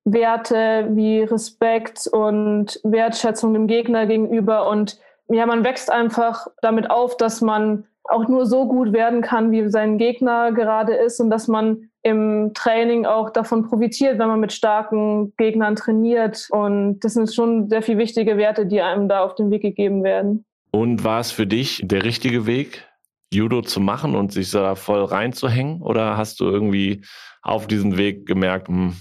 Werte 0.06 0.90
wie 0.92 1.22
Respekt 1.22 2.08
und 2.12 2.80
Wertschätzung 2.84 3.54
dem 3.54 3.68
Gegner 3.68 4.06
gegenüber. 4.06 4.70
Und 4.70 5.00
ja, 5.30 5.46
man 5.46 5.64
wächst 5.64 5.92
einfach 5.92 6.48
damit 6.62 6.90
auf, 6.90 7.18
dass 7.18 7.42
man 7.42 7.86
auch 8.06 8.28
nur 8.28 8.46
so 8.46 8.68
gut 8.68 8.92
werden 8.92 9.22
kann, 9.22 9.52
wie 9.52 9.70
sein 9.70 9.98
Gegner 9.98 10.52
gerade 10.52 10.94
ist 10.94 11.20
und 11.20 11.30
dass 11.30 11.48
man 11.48 11.90
im 12.02 12.52
Training 12.54 13.06
auch 13.06 13.30
davon 13.30 13.64
profitiert, 13.64 14.20
wenn 14.20 14.28
man 14.28 14.42
mit 14.42 14.52
starken 14.52 15.34
Gegnern 15.38 15.78
trainiert. 15.78 16.48
Und 16.52 17.00
das 17.00 17.14
sind 17.14 17.34
schon 17.34 17.70
sehr 17.70 17.82
viel 17.82 17.98
wichtige 17.98 18.36
Werte, 18.36 18.66
die 18.66 18.82
einem 18.82 19.08
da 19.08 19.24
auf 19.24 19.36
den 19.36 19.52
Weg 19.52 19.62
gegeben 19.62 20.04
werden. 20.04 20.46
Und 20.72 21.04
war 21.06 21.22
es 21.22 21.32
für 21.32 21.48
dich 21.48 21.82
der 21.84 22.04
richtige 22.04 22.46
Weg, 22.46 22.86
Judo 23.34 23.62
zu 23.62 23.80
machen 23.80 24.16
und 24.16 24.34
sich 24.34 24.52
da 24.52 24.76
voll 24.76 25.06
reinzuhängen? 25.06 25.82
Oder 25.82 26.18
hast 26.18 26.42
du 26.42 26.46
irgendwie 26.46 27.06
auf 27.42 27.68
diesem 27.68 27.98
Weg 27.98 28.26
gemerkt, 28.26 28.68
hm, 28.68 28.96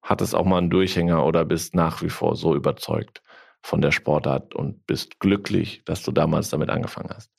hat 0.00 0.20
es 0.20 0.32
auch 0.32 0.44
mal 0.44 0.58
einen 0.58 0.70
Durchhänger 0.70 1.26
oder 1.26 1.44
bist 1.44 1.74
nach 1.74 2.02
wie 2.02 2.08
vor 2.08 2.36
so 2.36 2.54
überzeugt 2.54 3.20
von 3.62 3.80
der 3.80 3.90
Sportart 3.90 4.54
und 4.54 4.86
bist 4.86 5.20
glücklich, 5.20 5.82
dass 5.84 6.02
du 6.02 6.12
damals 6.12 6.50
damit 6.50 6.70
angefangen 6.70 7.10
hast? 7.14 7.30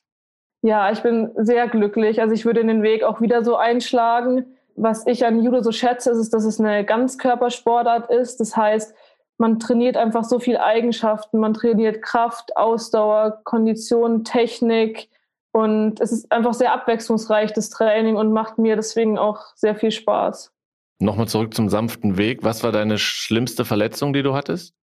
Ja, 0.62 0.90
ich 0.92 1.00
bin 1.00 1.30
sehr 1.36 1.68
glücklich. 1.68 2.20
Also 2.20 2.34
ich 2.34 2.44
würde 2.44 2.64
den 2.64 2.82
Weg 2.82 3.02
auch 3.02 3.20
wieder 3.20 3.44
so 3.44 3.56
einschlagen. 3.56 4.46
Was 4.76 5.06
ich 5.06 5.24
an 5.24 5.42
Judo 5.42 5.62
so 5.62 5.72
schätze, 5.72 6.10
ist, 6.10 6.32
dass 6.32 6.44
es 6.44 6.60
eine 6.60 6.84
Ganzkörpersportart 6.84 8.10
ist. 8.10 8.40
Das 8.40 8.56
heißt, 8.56 8.94
man 9.38 9.58
trainiert 9.58 9.96
einfach 9.96 10.24
so 10.24 10.38
viele 10.38 10.62
Eigenschaften. 10.62 11.38
Man 11.38 11.54
trainiert 11.54 12.02
Kraft, 12.02 12.56
Ausdauer, 12.56 13.40
Kondition, 13.44 14.24
Technik, 14.24 15.08
und 15.52 16.00
es 16.00 16.12
ist 16.12 16.30
einfach 16.30 16.54
sehr 16.54 16.72
abwechslungsreich, 16.72 17.52
das 17.52 17.70
Training, 17.70 18.16
und 18.16 18.32
macht 18.32 18.58
mir 18.58 18.76
deswegen 18.76 19.18
auch 19.18 19.46
sehr 19.56 19.74
viel 19.74 19.90
Spaß. 19.90 20.52
Nochmal 21.00 21.28
zurück 21.28 21.54
zum 21.54 21.68
sanften 21.68 22.18
Weg. 22.18 22.44
Was 22.44 22.62
war 22.62 22.72
deine 22.72 22.98
schlimmste 22.98 23.64
Verletzung, 23.64 24.12
die 24.12 24.22
du 24.22 24.34
hattest? 24.34 24.74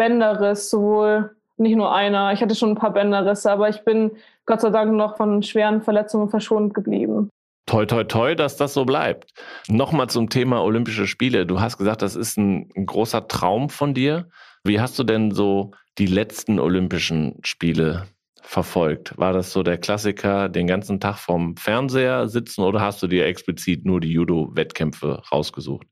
Bänderriss, 0.00 0.70
sowohl 0.70 1.36
nicht 1.58 1.76
nur 1.76 1.94
einer. 1.94 2.32
Ich 2.32 2.40
hatte 2.40 2.54
schon 2.54 2.70
ein 2.70 2.74
paar 2.74 2.94
Bänderrisse, 2.94 3.52
aber 3.52 3.68
ich 3.68 3.84
bin 3.84 4.12
Gott 4.46 4.62
sei 4.62 4.70
Dank 4.70 4.94
noch 4.94 5.18
von 5.18 5.42
schweren 5.42 5.82
Verletzungen 5.82 6.30
verschont 6.30 6.72
geblieben. 6.72 7.28
Toi, 7.66 7.84
toi, 7.84 8.04
toi, 8.04 8.34
dass 8.34 8.56
das 8.56 8.72
so 8.72 8.86
bleibt. 8.86 9.30
Nochmal 9.68 10.08
zum 10.08 10.30
Thema 10.30 10.62
Olympische 10.62 11.06
Spiele. 11.06 11.44
Du 11.44 11.60
hast 11.60 11.76
gesagt, 11.76 12.00
das 12.00 12.16
ist 12.16 12.38
ein, 12.38 12.70
ein 12.74 12.86
großer 12.86 13.28
Traum 13.28 13.68
von 13.68 13.92
dir. 13.92 14.30
Wie 14.64 14.80
hast 14.80 14.98
du 14.98 15.04
denn 15.04 15.32
so 15.32 15.72
die 15.98 16.06
letzten 16.06 16.60
Olympischen 16.60 17.38
Spiele 17.42 18.06
verfolgt? 18.40 19.18
War 19.18 19.34
das 19.34 19.52
so 19.52 19.62
der 19.62 19.76
Klassiker, 19.76 20.48
den 20.48 20.66
ganzen 20.66 20.98
Tag 20.98 21.18
vorm 21.18 21.58
Fernseher 21.58 22.26
sitzen 22.26 22.62
oder 22.62 22.80
hast 22.80 23.02
du 23.02 23.06
dir 23.06 23.26
explizit 23.26 23.84
nur 23.84 24.00
die 24.00 24.12
Judo-Wettkämpfe 24.12 25.22
rausgesucht? 25.30 25.86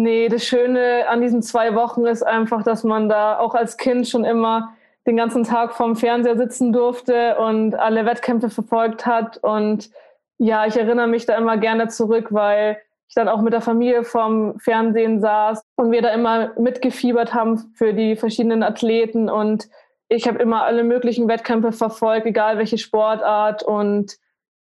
Nee, 0.00 0.28
das 0.28 0.44
Schöne 0.44 1.08
an 1.08 1.20
diesen 1.20 1.42
zwei 1.42 1.74
Wochen 1.74 2.06
ist 2.06 2.22
einfach, 2.22 2.62
dass 2.62 2.84
man 2.84 3.08
da 3.08 3.36
auch 3.40 3.56
als 3.56 3.76
Kind 3.76 4.06
schon 4.06 4.24
immer 4.24 4.76
den 5.08 5.16
ganzen 5.16 5.42
Tag 5.42 5.74
vorm 5.74 5.96
Fernseher 5.96 6.36
sitzen 6.36 6.72
durfte 6.72 7.36
und 7.38 7.74
alle 7.74 8.06
Wettkämpfe 8.06 8.48
verfolgt 8.48 9.06
hat. 9.06 9.38
Und 9.38 9.90
ja, 10.38 10.66
ich 10.66 10.76
erinnere 10.76 11.08
mich 11.08 11.26
da 11.26 11.36
immer 11.36 11.56
gerne 11.56 11.88
zurück, 11.88 12.28
weil 12.30 12.78
ich 13.08 13.16
dann 13.16 13.26
auch 13.28 13.40
mit 13.40 13.52
der 13.52 13.60
Familie 13.60 14.04
vorm 14.04 14.60
Fernsehen 14.60 15.18
saß 15.18 15.62
und 15.74 15.90
wir 15.90 16.00
da 16.00 16.10
immer 16.10 16.52
mitgefiebert 16.56 17.34
haben 17.34 17.72
für 17.74 17.92
die 17.92 18.14
verschiedenen 18.14 18.62
Athleten 18.62 19.28
und 19.28 19.68
ich 20.08 20.28
habe 20.28 20.38
immer 20.38 20.62
alle 20.62 20.84
möglichen 20.84 21.26
Wettkämpfe 21.26 21.72
verfolgt, 21.72 22.24
egal 22.24 22.56
welche 22.56 22.78
Sportart. 22.78 23.64
Und 23.64 24.16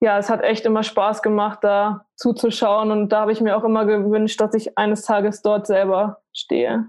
ja, 0.06 0.20
es 0.20 0.30
hat 0.30 0.44
echt 0.44 0.66
immer 0.66 0.84
Spaß 0.84 1.24
gemacht, 1.24 1.60
da 1.64 2.06
zuzuschauen. 2.16 2.92
Und 2.92 3.10
da 3.10 3.22
habe 3.22 3.32
ich 3.32 3.42
mir 3.42 3.58
auch 3.58 3.64
immer 3.64 3.86
gewünscht, 3.86 4.40
dass 4.40 4.54
ich 4.54 4.78
eines 4.78 5.02
Tages 5.02 5.42
dort 5.42 5.66
selber 5.66 6.22
stehe. 6.32 6.86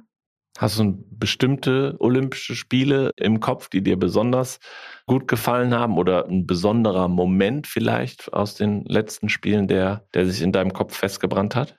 Hast 0.58 0.78
du 0.78 0.98
bestimmte 1.10 1.96
Olympische 1.98 2.54
Spiele 2.54 3.10
im 3.16 3.40
Kopf, 3.40 3.70
die 3.70 3.82
dir 3.82 3.98
besonders 3.98 4.58
gut 5.06 5.28
gefallen 5.28 5.74
haben 5.74 5.96
oder 5.96 6.26
ein 6.26 6.46
besonderer 6.46 7.08
Moment 7.08 7.66
vielleicht 7.66 8.32
aus 8.34 8.54
den 8.54 8.84
letzten 8.84 9.30
Spielen, 9.30 9.66
der, 9.66 10.04
der 10.12 10.26
sich 10.26 10.42
in 10.42 10.52
deinem 10.52 10.74
Kopf 10.74 10.94
festgebrannt 10.94 11.56
hat? 11.56 11.78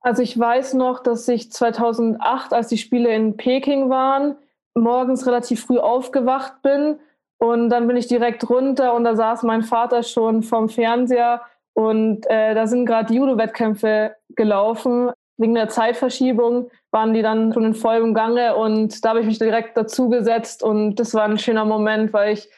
Also 0.00 0.22
ich 0.22 0.38
weiß 0.38 0.74
noch, 0.74 1.02
dass 1.02 1.28
ich 1.28 1.52
2008, 1.52 2.54
als 2.54 2.68
die 2.68 2.78
Spiele 2.78 3.14
in 3.14 3.36
Peking 3.36 3.90
waren, 3.90 4.36
morgens 4.74 5.26
relativ 5.26 5.64
früh 5.64 5.78
aufgewacht 5.78 6.62
bin 6.62 6.98
und 7.38 7.70
dann 7.70 7.86
bin 7.86 7.96
ich 7.96 8.06
direkt 8.06 8.48
runter 8.50 8.94
und 8.94 9.04
da 9.04 9.16
saß 9.16 9.44
mein 9.44 9.62
Vater 9.62 10.02
schon 10.02 10.42
vorm 10.42 10.68
Fernseher 10.68 11.42
und 11.72 12.26
äh, 12.28 12.54
da 12.54 12.66
sind 12.66 12.86
gerade 12.86 13.14
Judo-Wettkämpfe 13.14 14.16
gelaufen. 14.30 15.10
Wegen 15.36 15.54
der 15.54 15.68
Zeitverschiebung 15.68 16.68
waren 16.90 17.14
die 17.14 17.22
dann 17.22 17.52
schon 17.52 17.64
in 17.64 17.74
vollem 17.74 18.12
Gange 18.12 18.56
und 18.56 19.04
da 19.04 19.10
habe 19.10 19.20
ich 19.20 19.26
mich 19.26 19.38
direkt 19.38 19.76
dazugesetzt 19.76 20.64
und 20.64 20.96
das 20.96 21.14
war 21.14 21.24
ein 21.24 21.38
schöner 21.38 21.64
Moment, 21.64 22.12
weil 22.12 22.32
ich 22.32 22.48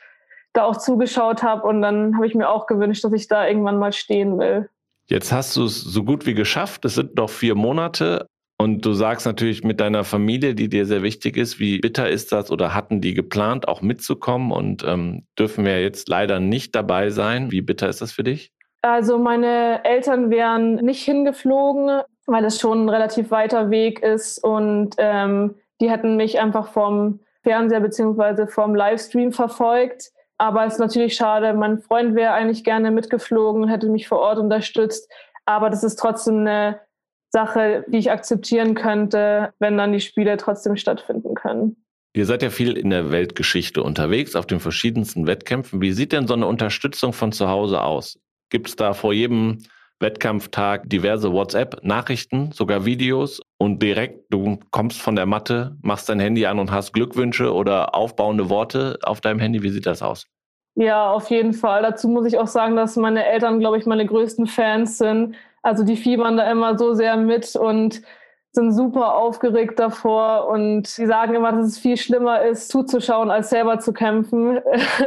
da 0.55 0.65
auch 0.65 0.79
zugeschaut 0.79 1.43
habe 1.43 1.67
und 1.67 1.83
dann 1.83 2.17
habe 2.17 2.27
ich 2.27 2.35
mir 2.35 2.49
auch 2.49 2.67
gewünscht, 2.67 3.05
dass 3.05 3.13
ich 3.13 3.29
da 3.29 3.47
irgendwann 3.47 3.79
mal 3.79 3.93
stehen 3.93 4.39
will. 4.39 4.69
Jetzt 5.07 5.33
hast 5.33 5.57
du 5.57 5.65
es 5.65 5.81
so 5.81 6.05
gut 6.05 6.25
wie 6.25 6.35
geschafft. 6.35 6.85
Es 6.85 6.95
sind 6.95 7.17
noch 7.17 7.29
vier 7.31 7.55
Monate. 7.55 8.27
Und 8.61 8.85
du 8.85 8.93
sagst 8.93 9.25
natürlich 9.25 9.65
mit 9.65 9.81
deiner 9.81 10.05
Familie, 10.05 10.55
die 10.55 10.69
dir 10.69 10.85
sehr 10.85 11.03
wichtig 11.03 11.39
ist, 11.39 11.59
wie 11.59 11.79
bitter 11.79 12.11
ist 12.11 12.31
das 12.31 12.51
oder 12.51 12.75
hatten 12.75 13.01
die 13.01 13.15
geplant, 13.15 13.67
auch 13.67 13.81
mitzukommen 13.81 14.53
und 14.53 14.85
ähm, 14.87 15.27
dürfen 15.39 15.65
wir 15.65 15.81
jetzt 15.81 16.11
leider 16.11 16.41
nicht 16.41 16.75
dabei 16.75 17.09
sein. 17.09 17.51
Wie 17.51 17.63
bitter 17.63 17.89
ist 17.89 18.03
das 18.03 18.13
für 18.13 18.23
dich? 18.23 18.53
Also 18.83 19.17
meine 19.17 19.83
Eltern 19.87 20.29
wären 20.29 20.75
nicht 20.75 21.03
hingeflogen, 21.03 22.03
weil 22.27 22.45
es 22.45 22.61
schon 22.61 22.85
ein 22.85 22.89
relativ 22.91 23.31
weiter 23.31 23.71
Weg 23.71 24.01
ist 24.03 24.45
und 24.45 24.91
ähm, 24.99 25.55
die 25.81 25.91
hätten 25.91 26.17
mich 26.17 26.39
einfach 26.39 26.69
vom 26.69 27.21
Fernseher 27.43 27.81
beziehungsweise 27.81 28.47
vom 28.47 28.75
Livestream 28.75 29.33
verfolgt. 29.33 30.11
Aber 30.37 30.67
es 30.67 30.75
ist 30.75 30.81
natürlich 30.81 31.15
schade. 31.15 31.55
Mein 31.55 31.79
Freund 31.79 32.15
wäre 32.15 32.35
eigentlich 32.35 32.63
gerne 32.63 32.91
mitgeflogen, 32.91 33.69
hätte 33.69 33.89
mich 33.89 34.07
vor 34.07 34.19
Ort 34.19 34.39
unterstützt. 34.39 35.11
Aber 35.47 35.71
das 35.71 35.83
ist 35.83 35.97
trotzdem 35.99 36.41
eine 36.41 36.81
Sache, 37.31 37.85
die 37.89 37.99
ich 37.99 38.11
akzeptieren 38.11 38.75
könnte, 38.75 39.53
wenn 39.59 39.79
dann 39.79 39.93
die 39.93 40.01
Spiele 40.01 40.37
trotzdem 40.37 40.77
stattfinden 40.77 41.35
können. 41.35 41.77
Ihr 42.13 42.27
seid 42.27 42.43
ja 42.43 42.51
viel 42.51 42.77
in 42.77 42.91
der 42.91 43.13
Weltgeschichte 43.13 43.83
unterwegs, 43.83 44.35
auf 44.35 44.47
den 44.47 44.59
verschiedensten 44.59 45.29
Wettkämpfen. 45.29 45.81
Wie 45.81 45.93
sieht 45.93 46.13
denn 46.13 46.27
so 46.27 46.35
eine 46.35 46.47
Unterstützung 46.47 47.13
von 47.13 47.31
zu 47.31 47.49
Hause 47.49 47.83
aus? 47.83 48.19
Gibt 48.51 48.69
es 48.69 48.75
da 48.75 48.95
vor 48.95 49.13
jedem 49.13 49.59
Wettkampftag 50.01 50.89
diverse 50.89 51.33
WhatsApp-Nachrichten, 51.33 52.51
sogar 52.53 52.85
Videos 52.85 53.41
und 53.59 53.81
direkt, 53.81 54.25
du 54.31 54.59
kommst 54.71 55.01
von 55.01 55.15
der 55.15 55.27
Matte, 55.27 55.77
machst 55.83 56.09
dein 56.09 56.19
Handy 56.19 56.47
an 56.47 56.59
und 56.59 56.73
hast 56.73 56.93
Glückwünsche 56.93 57.53
oder 57.53 57.95
aufbauende 57.95 58.49
Worte 58.49 58.99
auf 59.03 59.21
deinem 59.21 59.39
Handy? 59.39 59.63
Wie 59.63 59.71
sieht 59.71 59.87
das 59.87 60.03
aus? 60.03 60.27
Ja, 60.75 61.13
auf 61.13 61.31
jeden 61.31 61.53
Fall. 61.53 61.83
Dazu 61.83 62.09
muss 62.09 62.27
ich 62.27 62.39
auch 62.39 62.47
sagen, 62.47 62.77
dass 62.77 62.97
meine 62.97 63.27
Eltern, 63.27 63.61
glaube 63.61 63.79
ich, 63.79 63.87
meine 63.87 64.07
größten 64.07 64.47
Fans 64.47 64.99
sind. 64.99 65.37
Also 65.63 65.85
die 65.85 65.97
fiebern 65.97 66.37
da 66.37 66.51
immer 66.51 66.79
so 66.79 66.95
sehr 66.95 67.17
mit 67.17 67.55
und 67.57 68.03
sind 68.53 68.73
super 68.73 69.15
aufgeregt 69.17 69.79
davor 69.79 70.49
und 70.49 70.87
sie 70.87 71.07
sagen 71.07 71.35
immer, 71.35 71.53
dass 71.53 71.67
es 71.67 71.79
viel 71.79 71.97
schlimmer 71.97 72.43
ist, 72.43 72.69
zuzuschauen, 72.69 73.31
als 73.31 73.51
selber 73.51 73.79
zu 73.79 73.93
kämpfen. 73.93 74.59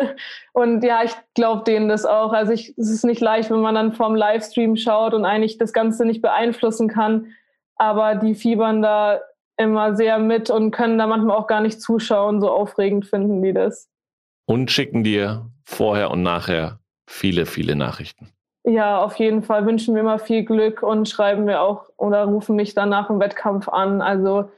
und 0.53 0.83
ja, 0.83 1.03
ich 1.03 1.11
glaube 1.33 1.63
denen 1.65 1.89
das 1.89 2.05
auch. 2.05 2.31
Also 2.31 2.53
ich, 2.53 2.73
es 2.77 2.89
ist 2.89 3.03
nicht 3.03 3.19
leicht, 3.19 3.51
wenn 3.51 3.59
man 3.59 3.75
dann 3.75 3.93
vorm 3.93 4.15
Livestream 4.15 4.77
schaut 4.77 5.13
und 5.13 5.25
eigentlich 5.25 5.57
das 5.57 5.73
Ganze 5.73 6.05
nicht 6.05 6.21
beeinflussen 6.21 6.87
kann. 6.87 7.33
Aber 7.75 8.15
die 8.15 8.33
fiebern 8.33 8.81
da 8.81 9.19
immer 9.57 9.95
sehr 9.95 10.19
mit 10.19 10.49
und 10.49 10.71
können 10.71 10.97
da 10.97 11.05
manchmal 11.05 11.35
auch 11.35 11.47
gar 11.47 11.61
nicht 11.61 11.81
zuschauen. 11.81 12.39
So 12.39 12.49
aufregend 12.49 13.05
finden 13.05 13.41
die 13.41 13.53
das. 13.53 13.89
Und 14.45 14.71
schicken 14.71 15.03
dir 15.03 15.49
vorher 15.65 16.11
und 16.11 16.23
nachher 16.23 16.79
viele, 17.07 17.45
viele 17.45 17.75
Nachrichten. 17.75 18.29
Ja, 18.65 19.03
auf 19.03 19.15
jeden 19.17 19.43
Fall 19.43 19.65
wünschen 19.65 19.93
wir 19.93 20.01
immer 20.01 20.19
viel 20.19 20.43
Glück 20.43 20.83
und 20.83 21.09
schreiben 21.09 21.47
wir 21.47 21.61
auch 21.61 21.89
oder 21.97 22.23
rufen 22.23 22.55
mich 22.55 22.73
dann 22.73 22.89
nach 22.89 23.07
dem 23.07 23.19
Wettkampf 23.19 23.67
an. 23.67 24.01
Also 24.01 24.49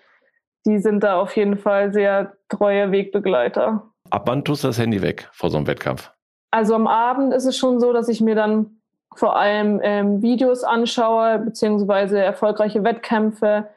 die 0.66 0.80
sind 0.80 1.04
da 1.04 1.20
auf 1.20 1.36
jeden 1.36 1.58
Fall 1.58 1.92
sehr 1.92 2.34
treue 2.50 2.92
Wegbegleiter. 2.92 3.84
Ab 4.12 4.24
wann 4.28 4.44
tust 4.44 4.64
du 4.64 4.68
das 4.68 4.78
Handy 4.78 5.02
weg 5.02 5.28
vor 5.32 5.50
so 5.50 5.58
einem 5.58 5.68
Wettkampf? 5.68 6.12
Also 6.52 6.76
am 6.76 6.88
Abend 6.88 7.34
ist 7.34 7.46
es 7.46 7.58
schon 7.58 7.80
so, 7.80 7.94
dass 7.94 8.08
ich 8.08 8.22
mir 8.22 8.36
dann 8.36 8.78
vor 9.16 9.38
allem 9.38 9.80
ähm, 9.84 10.22
Videos 10.22 10.64
anschaue, 10.64 11.40
beziehungsweise 11.40 12.20
erfolgreiche 12.20 12.84
Wettkämpfe 12.84 13.70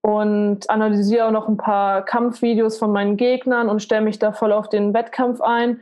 und 0.00 0.68
analysiere 0.70 1.26
auch 1.26 1.30
noch 1.30 1.48
ein 1.48 1.56
paar 1.56 2.04
Kampfvideos 2.04 2.78
von 2.78 2.90
meinen 2.90 3.16
Gegnern 3.16 3.68
und 3.68 3.82
stelle 3.82 4.02
mich 4.02 4.18
da 4.18 4.32
voll 4.32 4.52
auf 4.52 4.68
den 4.68 4.94
Wettkampf 4.94 5.40
ein. 5.40 5.80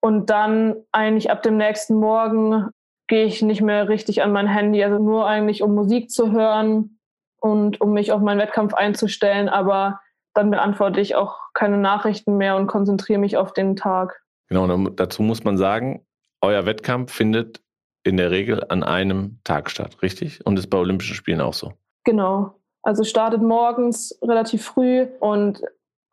Und 0.00 0.28
dann 0.28 0.76
eigentlich 0.92 1.30
ab 1.30 1.42
dem 1.42 1.56
nächsten 1.56 1.94
Morgen 1.94 2.68
gehe 3.08 3.24
ich 3.24 3.42
nicht 3.42 3.60
mehr 3.60 3.88
richtig 3.88 4.22
an 4.22 4.32
mein 4.32 4.46
Handy, 4.46 4.82
also 4.82 4.98
nur 4.98 5.26
eigentlich 5.26 5.62
um 5.62 5.74
Musik 5.74 6.10
zu 6.10 6.32
hören 6.32 6.98
und 7.40 7.80
um 7.80 7.92
mich 7.92 8.12
auf 8.12 8.20
meinen 8.20 8.38
Wettkampf 8.38 8.74
einzustellen, 8.74 9.48
aber 9.48 10.00
dann 10.34 10.50
beantworte 10.50 11.00
ich 11.00 11.14
auch 11.14 11.38
keine 11.52 11.78
Nachrichten 11.78 12.36
mehr 12.36 12.56
und 12.56 12.66
konzentriere 12.66 13.20
mich 13.20 13.36
auf 13.36 13.52
den 13.52 13.76
Tag. 13.76 14.22
Genau, 14.48 14.66
dazu 14.90 15.22
muss 15.22 15.44
man 15.44 15.56
sagen, 15.56 16.04
euer 16.40 16.66
Wettkampf 16.66 17.12
findet 17.12 17.60
in 18.02 18.16
der 18.16 18.30
Regel 18.30 18.64
an 18.68 18.82
einem 18.82 19.38
Tag 19.44 19.70
statt, 19.70 20.02
richtig? 20.02 20.44
Und 20.44 20.58
ist 20.58 20.68
bei 20.68 20.78
Olympischen 20.78 21.14
Spielen 21.14 21.40
auch 21.40 21.54
so. 21.54 21.72
Genau. 22.04 22.60
Also 22.82 23.02
startet 23.04 23.40
morgens 23.40 24.18
relativ 24.22 24.62
früh 24.64 25.06
und 25.20 25.62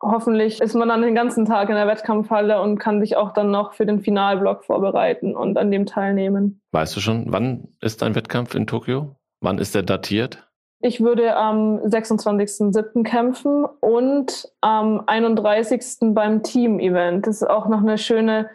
hoffentlich 0.02 0.62
ist 0.62 0.76
man 0.76 0.90
dann 0.90 1.02
den 1.02 1.16
ganzen 1.16 1.46
Tag 1.46 1.70
in 1.70 1.76
der 1.76 1.88
Wettkampfhalle 1.88 2.62
und 2.62 2.78
kann 2.80 3.00
sich 3.00 3.18
auch 3.18 3.34
dann 3.34 3.52
noch 3.52 3.74
für 3.74 3.86
den 3.86 4.02
Finalblock 4.02 4.64
vorbereiten 4.66 5.36
und 5.36 5.58
an 5.58 5.72
dem 5.72 5.86
teilnehmen. 5.86 6.62
Weißt 6.72 6.96
du 6.96 7.00
schon, 7.00 7.26
wann 7.28 7.68
ist 7.82 8.02
dein 8.02 8.16
Wettkampf 8.16 8.56
in 8.56 8.68
Tokio? 8.68 9.16
Wann 9.42 9.58
ist 9.58 9.76
der 9.76 9.84
datiert? 9.84 10.48
Ich 10.84 11.02
würde 11.02 11.36
am 11.36 11.78
26.07. 11.78 13.04
kämpfen 13.04 13.66
und 13.82 14.52
am 14.62 15.04
31. 15.06 16.14
beim 16.14 16.42
Team-Event. 16.42 17.28
Das 17.28 17.44
ist 17.44 17.48
auch 17.48 17.68
noch 17.68 17.82
eine 17.82 18.00
schöne, 18.00 18.50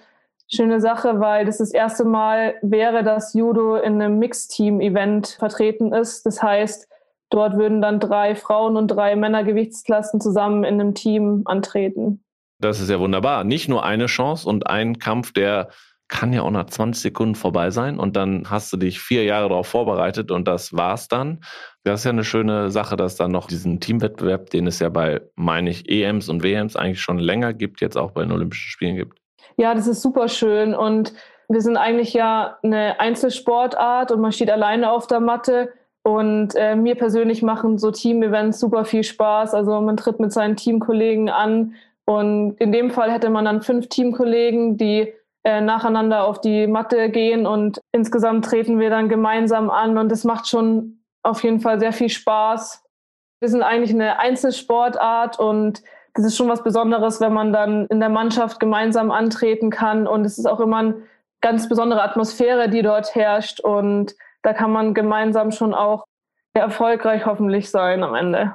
schöne 0.48 0.80
Sache, 0.80 1.20
weil 1.20 1.44
das 1.44 1.58
das 1.58 1.70
erste 1.70 2.04
Mal 2.04 2.56
wäre, 2.62 3.04
dass 3.04 3.34
Judo 3.34 3.76
in 3.76 4.02
einem 4.02 4.18
Mixteam-Event 4.18 5.36
vertreten 5.38 5.92
ist. 5.92 6.26
Das 6.26 6.42
heißt, 6.42 6.88
Dort 7.30 7.56
würden 7.56 7.82
dann 7.82 8.00
drei 8.00 8.34
Frauen 8.34 8.76
und 8.76 8.88
drei 8.88 9.16
Männergewichtsklassen 9.16 10.20
zusammen 10.20 10.64
in 10.64 10.80
einem 10.80 10.94
Team 10.94 11.42
antreten. 11.44 12.22
Das 12.60 12.80
ist 12.80 12.88
ja 12.88 13.00
wunderbar. 13.00 13.44
Nicht 13.44 13.68
nur 13.68 13.84
eine 13.84 14.06
Chance 14.06 14.48
und 14.48 14.66
ein 14.66 14.98
Kampf, 14.98 15.32
der 15.32 15.68
kann 16.08 16.32
ja 16.32 16.42
auch 16.42 16.50
nach 16.50 16.66
20 16.66 17.02
Sekunden 17.02 17.34
vorbei 17.34 17.70
sein 17.70 17.98
und 17.98 18.14
dann 18.14 18.48
hast 18.48 18.72
du 18.72 18.76
dich 18.76 19.00
vier 19.00 19.24
Jahre 19.24 19.48
darauf 19.48 19.66
vorbereitet 19.66 20.30
und 20.30 20.46
das 20.46 20.72
war's 20.72 21.08
dann. 21.08 21.40
Das 21.82 22.00
ist 22.00 22.04
ja 22.04 22.12
eine 22.12 22.24
schöne 22.24 22.70
Sache, 22.70 22.96
dass 22.96 23.16
dann 23.16 23.32
noch 23.32 23.48
diesen 23.48 23.80
Teamwettbewerb, 23.80 24.50
den 24.50 24.68
es 24.68 24.78
ja 24.78 24.88
bei, 24.88 25.20
meine 25.34 25.70
ich, 25.70 25.90
EMs 25.90 26.28
und 26.28 26.44
WMs 26.44 26.76
eigentlich 26.76 27.00
schon 27.00 27.18
länger 27.18 27.52
gibt, 27.52 27.80
jetzt 27.80 27.96
auch 27.96 28.12
bei 28.12 28.22
den 28.22 28.30
Olympischen 28.30 28.70
Spielen 28.70 28.96
gibt. 28.96 29.18
Ja, 29.56 29.74
das 29.74 29.88
ist 29.88 30.02
super 30.02 30.28
schön 30.28 30.74
und 30.74 31.12
wir 31.48 31.60
sind 31.60 31.76
eigentlich 31.76 32.12
ja 32.12 32.58
eine 32.62 33.00
Einzelsportart 33.00 34.12
und 34.12 34.20
man 34.20 34.32
steht 34.32 34.50
alleine 34.50 34.90
auf 34.90 35.06
der 35.06 35.20
Matte 35.20 35.72
und 36.06 36.54
äh, 36.54 36.76
mir 36.76 36.94
persönlich 36.94 37.42
machen 37.42 37.78
so 37.78 37.90
Team-Events 37.90 38.60
super 38.60 38.84
viel 38.84 39.02
Spaß. 39.02 39.54
Also 39.54 39.80
man 39.80 39.96
tritt 39.96 40.20
mit 40.20 40.32
seinen 40.32 40.54
Teamkollegen 40.54 41.28
an. 41.28 41.74
Und 42.04 42.54
in 42.60 42.70
dem 42.70 42.92
Fall 42.92 43.10
hätte 43.10 43.28
man 43.28 43.44
dann 43.44 43.60
fünf 43.60 43.88
Teamkollegen, 43.88 44.76
die 44.76 45.12
äh, 45.42 45.60
nacheinander 45.60 46.24
auf 46.24 46.40
die 46.40 46.68
Matte 46.68 47.10
gehen. 47.10 47.44
Und 47.44 47.80
insgesamt 47.90 48.44
treten 48.44 48.78
wir 48.78 48.88
dann 48.88 49.08
gemeinsam 49.08 49.68
an. 49.68 49.98
Und 49.98 50.12
das 50.12 50.22
macht 50.22 50.46
schon 50.46 51.00
auf 51.24 51.42
jeden 51.42 51.58
Fall 51.58 51.80
sehr 51.80 51.92
viel 51.92 52.08
Spaß. 52.08 52.84
Wir 53.40 53.48
sind 53.48 53.64
eigentlich 53.64 53.90
eine 53.90 54.20
Einzelsportart 54.20 55.40
und 55.40 55.82
das 56.14 56.24
ist 56.24 56.36
schon 56.36 56.48
was 56.48 56.62
Besonderes, 56.62 57.20
wenn 57.20 57.32
man 57.32 57.52
dann 57.52 57.86
in 57.86 57.98
der 57.98 58.10
Mannschaft 58.10 58.60
gemeinsam 58.60 59.10
antreten 59.10 59.70
kann. 59.70 60.06
Und 60.06 60.24
es 60.24 60.38
ist 60.38 60.46
auch 60.46 60.60
immer 60.60 60.76
eine 60.76 61.02
ganz 61.40 61.68
besondere 61.68 62.04
Atmosphäre, 62.04 62.68
die 62.70 62.82
dort 62.82 63.16
herrscht. 63.16 63.58
Und 63.58 64.14
da 64.46 64.52
kann 64.52 64.70
man 64.70 64.94
gemeinsam 64.94 65.50
schon 65.50 65.74
auch 65.74 66.04
erfolgreich 66.54 67.26
hoffentlich 67.26 67.68
sein 67.68 68.04
am 68.04 68.14
Ende. 68.14 68.54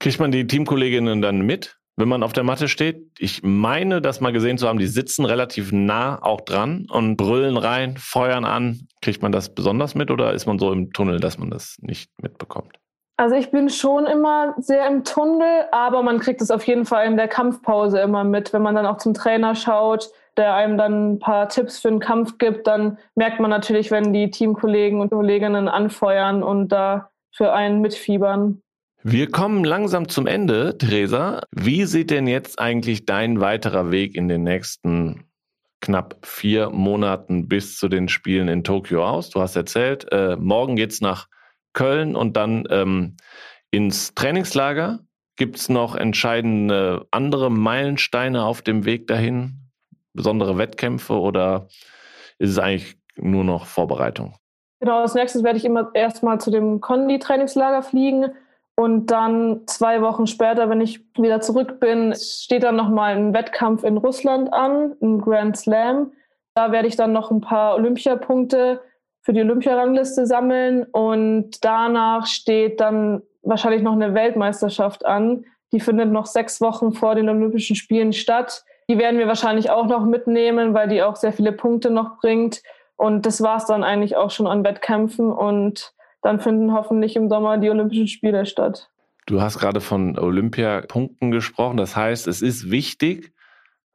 Kriegt 0.00 0.20
man 0.20 0.30
die 0.30 0.46
Teamkolleginnen 0.46 1.22
dann 1.22 1.40
mit, 1.40 1.78
wenn 1.96 2.08
man 2.08 2.22
auf 2.22 2.34
der 2.34 2.44
Matte 2.44 2.68
steht? 2.68 3.10
Ich 3.18 3.42
meine, 3.42 4.02
das 4.02 4.20
mal 4.20 4.34
gesehen 4.34 4.58
zu 4.58 4.68
haben, 4.68 4.78
die 4.78 4.86
sitzen 4.86 5.24
relativ 5.24 5.72
nah 5.72 6.22
auch 6.22 6.42
dran 6.42 6.86
und 6.90 7.16
brüllen 7.16 7.56
rein, 7.56 7.96
feuern 7.96 8.44
an. 8.44 8.86
Kriegt 9.00 9.22
man 9.22 9.32
das 9.32 9.54
besonders 9.54 9.94
mit 9.94 10.10
oder 10.10 10.34
ist 10.34 10.44
man 10.44 10.58
so 10.58 10.70
im 10.72 10.92
Tunnel, 10.92 11.20
dass 11.20 11.38
man 11.38 11.48
das 11.48 11.78
nicht 11.80 12.10
mitbekommt? 12.20 12.78
Also 13.16 13.34
ich 13.34 13.50
bin 13.50 13.70
schon 13.70 14.06
immer 14.06 14.56
sehr 14.58 14.86
im 14.88 15.04
Tunnel, 15.04 15.64
aber 15.72 16.02
man 16.02 16.20
kriegt 16.20 16.42
es 16.42 16.50
auf 16.50 16.66
jeden 16.66 16.84
Fall 16.84 17.06
in 17.06 17.16
der 17.16 17.28
Kampfpause 17.28 17.98
immer 17.98 18.24
mit. 18.24 18.52
Wenn 18.52 18.62
man 18.62 18.74
dann 18.74 18.84
auch 18.84 18.98
zum 18.98 19.14
Trainer 19.14 19.54
schaut, 19.54 20.10
der 20.38 20.54
einem 20.54 20.78
dann 20.78 21.12
ein 21.12 21.18
paar 21.18 21.48
Tipps 21.48 21.80
für 21.80 21.88
den 21.88 21.98
Kampf 21.98 22.38
gibt, 22.38 22.66
dann 22.66 22.98
merkt 23.16 23.40
man 23.40 23.50
natürlich, 23.50 23.90
wenn 23.90 24.12
die 24.12 24.30
Teamkollegen 24.30 25.00
und 25.00 25.10
Kolleginnen 25.10 25.68
anfeuern 25.68 26.42
und 26.42 26.68
da 26.68 27.10
für 27.32 27.52
einen 27.52 27.80
mitfiebern. 27.80 28.62
Wir 29.02 29.30
kommen 29.30 29.64
langsam 29.64 30.08
zum 30.08 30.26
Ende, 30.26 30.76
Theresa. 30.78 31.42
Wie 31.52 31.84
sieht 31.84 32.10
denn 32.10 32.26
jetzt 32.26 32.58
eigentlich 32.58 33.04
dein 33.04 33.40
weiterer 33.40 33.90
Weg 33.90 34.14
in 34.14 34.28
den 34.28 34.44
nächsten 34.44 35.24
knapp 35.80 36.18
vier 36.24 36.70
Monaten 36.70 37.48
bis 37.48 37.76
zu 37.76 37.88
den 37.88 38.08
Spielen 38.08 38.48
in 38.48 38.64
Tokio 38.64 39.06
aus? 39.06 39.30
Du 39.30 39.40
hast 39.40 39.56
erzählt, 39.56 40.10
äh, 40.12 40.36
morgen 40.36 40.76
geht's 40.76 41.00
nach 41.00 41.28
Köln 41.72 42.16
und 42.16 42.36
dann 42.36 42.64
ähm, 42.70 43.16
ins 43.70 44.14
Trainingslager. 44.14 45.00
Gibt 45.36 45.56
es 45.56 45.68
noch 45.68 45.94
entscheidende 45.94 47.06
andere 47.12 47.50
Meilensteine 47.50 48.44
auf 48.44 48.62
dem 48.62 48.84
Weg 48.84 49.06
dahin? 49.06 49.67
Besondere 50.18 50.58
Wettkämpfe 50.58 51.12
oder 51.14 51.68
ist 52.40 52.50
es 52.50 52.58
eigentlich 52.58 52.98
nur 53.14 53.44
noch 53.44 53.66
Vorbereitung? 53.66 54.34
Genau, 54.80 54.98
als 55.02 55.14
nächstes 55.14 55.44
werde 55.44 55.58
ich 55.58 55.64
immer 55.64 55.92
erstmal 55.94 56.40
zu 56.40 56.50
dem 56.50 56.80
Kondi-Trainingslager 56.80 57.82
fliegen 57.82 58.32
und 58.74 59.12
dann 59.12 59.60
zwei 59.68 60.02
Wochen 60.02 60.26
später, 60.26 60.68
wenn 60.70 60.80
ich 60.80 61.04
wieder 61.16 61.40
zurück 61.40 61.78
bin, 61.78 62.12
steht 62.16 62.64
dann 62.64 62.74
nochmal 62.74 63.16
ein 63.16 63.32
Wettkampf 63.32 63.84
in 63.84 63.96
Russland 63.96 64.52
an, 64.52 64.96
ein 65.00 65.20
Grand 65.20 65.56
Slam. 65.56 66.10
Da 66.54 66.72
werde 66.72 66.88
ich 66.88 66.96
dann 66.96 67.12
noch 67.12 67.30
ein 67.30 67.40
paar 67.40 67.76
Olympiapunkte 67.76 68.80
für 69.20 69.32
die 69.32 69.42
Olympiarangliste 69.42 70.26
sammeln 70.26 70.82
und 70.90 71.64
danach 71.64 72.26
steht 72.26 72.80
dann 72.80 73.22
wahrscheinlich 73.42 73.82
noch 73.82 73.92
eine 73.92 74.14
Weltmeisterschaft 74.14 75.06
an. 75.06 75.44
Die 75.70 75.78
findet 75.78 76.10
noch 76.10 76.26
sechs 76.26 76.60
Wochen 76.60 76.92
vor 76.92 77.14
den 77.14 77.28
Olympischen 77.28 77.76
Spielen 77.76 78.12
statt. 78.12 78.64
Die 78.90 78.98
werden 78.98 79.18
wir 79.18 79.26
wahrscheinlich 79.26 79.70
auch 79.70 79.86
noch 79.86 80.04
mitnehmen, 80.04 80.72
weil 80.74 80.88
die 80.88 81.02
auch 81.02 81.16
sehr 81.16 81.32
viele 81.32 81.52
Punkte 81.52 81.90
noch 81.90 82.18
bringt. 82.20 82.62
Und 82.96 83.26
das 83.26 83.42
war 83.42 83.58
es 83.58 83.66
dann 83.66 83.84
eigentlich 83.84 84.16
auch 84.16 84.30
schon 84.30 84.46
an 84.46 84.64
Wettkämpfen. 84.64 85.30
Und 85.30 85.92
dann 86.22 86.40
finden 86.40 86.72
hoffentlich 86.72 87.14
im 87.16 87.28
Sommer 87.28 87.58
die 87.58 87.70
Olympischen 87.70 88.08
Spiele 88.08 88.46
statt. 88.46 88.88
Du 89.26 89.42
hast 89.42 89.58
gerade 89.58 89.80
von 89.82 90.18
Olympiapunkten 90.18 91.30
gesprochen. 91.30 91.76
Das 91.76 91.94
heißt, 91.94 92.26
es 92.26 92.40
ist 92.40 92.70
wichtig, 92.70 93.34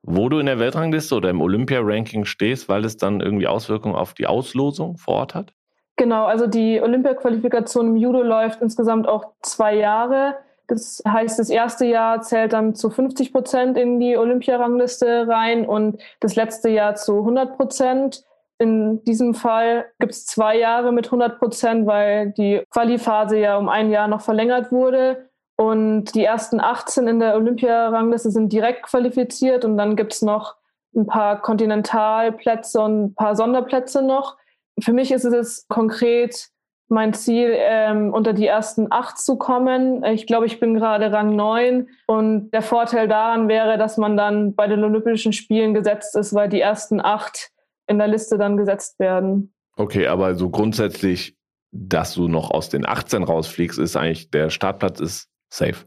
wo 0.03 0.29
du 0.29 0.37
in 0.37 0.45
der 0.45 0.59
Weltrangliste 0.59 1.15
oder 1.15 1.29
im 1.29 1.41
Olympia-Ranking 1.41 2.25
stehst, 2.25 2.69
weil 2.69 2.85
es 2.85 2.97
dann 2.97 3.19
irgendwie 3.19 3.47
Auswirkungen 3.47 3.95
auf 3.95 4.13
die 4.13 4.27
Auslosung 4.27 4.97
vor 4.97 5.15
Ort 5.15 5.33
hat? 5.33 5.53
Genau, 5.95 6.25
also 6.25 6.45
die 6.45 6.81
Olympia-Qualifikation 6.81 7.87
im 7.89 7.95
Judo 7.95 8.21
läuft 8.21 8.61
insgesamt 8.61 9.07
auch 9.07 9.31
zwei 9.41 9.75
Jahre. 9.75 10.35
Das 10.73 11.03
heißt, 11.07 11.37
das 11.37 11.51
erste 11.51 11.85
Jahr 11.85 12.21
zählt 12.21 12.53
dann 12.53 12.73
zu 12.73 12.89
50 12.89 13.31
Prozent 13.31 13.77
in 13.77 13.99
die 13.99 14.17
Olympiarangliste 14.17 15.27
rein 15.27 15.67
und 15.67 16.01
das 16.19 16.35
letzte 16.35 16.69
Jahr 16.69 16.95
zu 16.95 17.19
100 17.19 17.57
Prozent. 17.57 18.23
In 18.57 19.03
diesem 19.03 19.35
Fall 19.35 19.85
gibt 19.99 20.13
es 20.13 20.25
zwei 20.25 20.57
Jahre 20.57 20.91
mit 20.91 21.05
100 21.05 21.37
Prozent, 21.37 21.85
weil 21.85 22.31
die 22.31 22.63
Qualiphase 22.71 23.37
ja 23.37 23.57
um 23.57 23.69
ein 23.69 23.91
Jahr 23.91 24.07
noch 24.07 24.21
verlängert 24.21 24.71
wurde. 24.71 25.29
Und 25.57 26.15
die 26.15 26.23
ersten 26.23 26.59
18 26.59 27.07
in 27.07 27.19
der 27.19 27.35
Olympiarangliste 27.35 28.31
sind 28.31 28.51
direkt 28.51 28.81
qualifiziert 28.81 29.65
und 29.65 29.77
dann 29.77 29.95
gibt 29.95 30.13
es 30.13 30.23
noch 30.23 30.55
ein 30.95 31.05
paar 31.05 31.39
Kontinentalplätze 31.39 32.81
und 32.81 33.03
ein 33.03 33.13
paar 33.13 33.35
Sonderplätze 33.35 34.01
noch. 34.01 34.37
Für 34.79 34.93
mich 34.93 35.11
ist 35.11 35.25
es 35.25 35.67
konkret 35.67 36.49
mein 36.93 37.13
Ziel, 37.13 37.53
ähm, 37.55 38.13
unter 38.13 38.33
die 38.33 38.47
ersten 38.47 38.87
acht 38.89 39.17
zu 39.17 39.37
kommen. 39.37 40.03
Ich 40.05 40.27
glaube, 40.27 40.45
ich 40.45 40.59
bin 40.59 40.75
gerade 40.75 41.11
Rang 41.11 41.35
neun 41.35 41.89
und 42.07 42.51
der 42.51 42.61
Vorteil 42.61 43.07
daran 43.07 43.49
wäre, 43.49 43.77
dass 43.77 43.97
man 43.97 44.15
dann 44.15 44.55
bei 44.55 44.67
den 44.67 44.83
Olympischen 44.83 45.33
Spielen 45.33 45.73
gesetzt 45.73 46.15
ist, 46.15 46.33
weil 46.33 46.47
die 46.47 46.61
ersten 46.61 47.01
acht 47.01 47.49
in 47.87 47.97
der 47.97 48.07
Liste 48.07 48.37
dann 48.37 48.55
gesetzt 48.55 48.99
werden. 48.99 49.53
Okay, 49.75 50.07
aber 50.07 50.35
so 50.35 50.49
grundsätzlich, 50.49 51.35
dass 51.71 52.13
du 52.13 52.27
noch 52.27 52.51
aus 52.51 52.69
den 52.69 52.85
18 52.85 53.23
rausfliegst, 53.23 53.79
ist 53.79 53.97
eigentlich 53.97 54.29
der 54.29 54.49
Startplatz 54.49 54.99
ist 54.99 55.29
safe. 55.49 55.85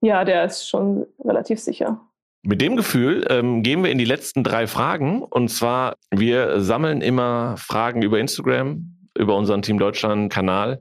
Ja, 0.00 0.24
der 0.24 0.44
ist 0.44 0.68
schon 0.68 1.06
relativ 1.24 1.60
sicher. 1.60 2.00
Mit 2.46 2.60
dem 2.60 2.76
Gefühl 2.76 3.26
ähm, 3.30 3.62
gehen 3.62 3.82
wir 3.82 3.90
in 3.90 3.96
die 3.96 4.04
letzten 4.04 4.44
drei 4.44 4.66
Fragen. 4.66 5.22
Und 5.22 5.48
zwar, 5.48 5.96
wir 6.10 6.60
sammeln 6.60 7.00
immer 7.00 7.56
Fragen 7.56 8.02
über 8.02 8.18
Instagram, 8.18 8.93
über 9.16 9.36
unseren 9.36 9.62
Team 9.62 9.78
Deutschland-Kanal. 9.78 10.80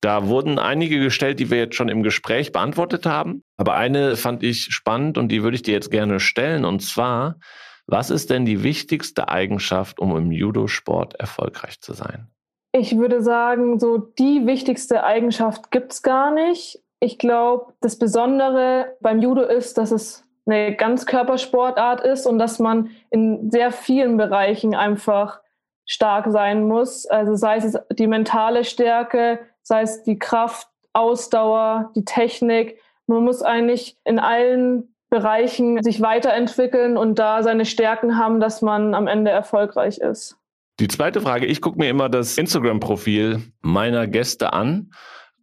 Da 0.00 0.28
wurden 0.28 0.58
einige 0.58 1.00
gestellt, 1.00 1.40
die 1.40 1.50
wir 1.50 1.58
jetzt 1.58 1.74
schon 1.74 1.88
im 1.88 2.02
Gespräch 2.02 2.52
beantwortet 2.52 3.04
haben. 3.04 3.42
Aber 3.56 3.74
eine 3.74 4.16
fand 4.16 4.42
ich 4.44 4.66
spannend 4.70 5.18
und 5.18 5.28
die 5.28 5.42
würde 5.42 5.56
ich 5.56 5.62
dir 5.62 5.74
jetzt 5.74 5.90
gerne 5.90 6.20
stellen. 6.20 6.64
Und 6.64 6.80
zwar, 6.80 7.40
was 7.86 8.10
ist 8.10 8.30
denn 8.30 8.44
die 8.44 8.62
wichtigste 8.62 9.28
Eigenschaft, 9.28 9.98
um 9.98 10.16
im 10.16 10.30
Judo-Sport 10.30 11.14
erfolgreich 11.14 11.80
zu 11.80 11.94
sein? 11.94 12.28
Ich 12.72 12.96
würde 12.96 13.22
sagen, 13.22 13.80
so 13.80 13.98
die 13.98 14.46
wichtigste 14.46 15.02
Eigenschaft 15.02 15.70
gibt 15.70 15.92
es 15.92 16.02
gar 16.02 16.32
nicht. 16.32 16.80
Ich 17.00 17.18
glaube, 17.18 17.72
das 17.80 17.98
Besondere 17.98 18.96
beim 19.00 19.20
Judo 19.20 19.42
ist, 19.42 19.78
dass 19.78 19.90
es 19.90 20.24
eine 20.46 20.76
Ganzkörpersportart 20.76 22.02
ist 22.02 22.26
und 22.26 22.38
dass 22.38 22.58
man 22.58 22.90
in 23.10 23.50
sehr 23.50 23.72
vielen 23.72 24.16
Bereichen 24.16 24.74
einfach 24.74 25.40
stark 25.88 26.26
sein 26.30 26.68
muss. 26.68 27.06
Also 27.06 27.34
sei 27.34 27.56
es 27.56 27.76
die 27.90 28.06
mentale 28.06 28.62
Stärke, 28.62 29.40
sei 29.62 29.82
es 29.82 30.04
die 30.04 30.18
Kraft, 30.18 30.68
Ausdauer, 30.92 31.90
die 31.96 32.04
Technik. 32.04 32.78
Man 33.06 33.24
muss 33.24 33.42
eigentlich 33.42 33.96
in 34.04 34.18
allen 34.18 34.94
Bereichen 35.10 35.82
sich 35.82 36.00
weiterentwickeln 36.02 36.96
und 36.98 37.18
da 37.18 37.42
seine 37.42 37.64
Stärken 37.64 38.18
haben, 38.18 38.38
dass 38.38 38.60
man 38.60 38.94
am 38.94 39.06
Ende 39.06 39.30
erfolgreich 39.30 39.98
ist. 39.98 40.36
Die 40.78 40.88
zweite 40.88 41.22
Frage, 41.22 41.46
ich 41.46 41.62
gucke 41.62 41.78
mir 41.78 41.88
immer 41.88 42.08
das 42.08 42.36
Instagram-Profil 42.36 43.42
meiner 43.62 44.06
Gäste 44.06 44.52
an 44.52 44.90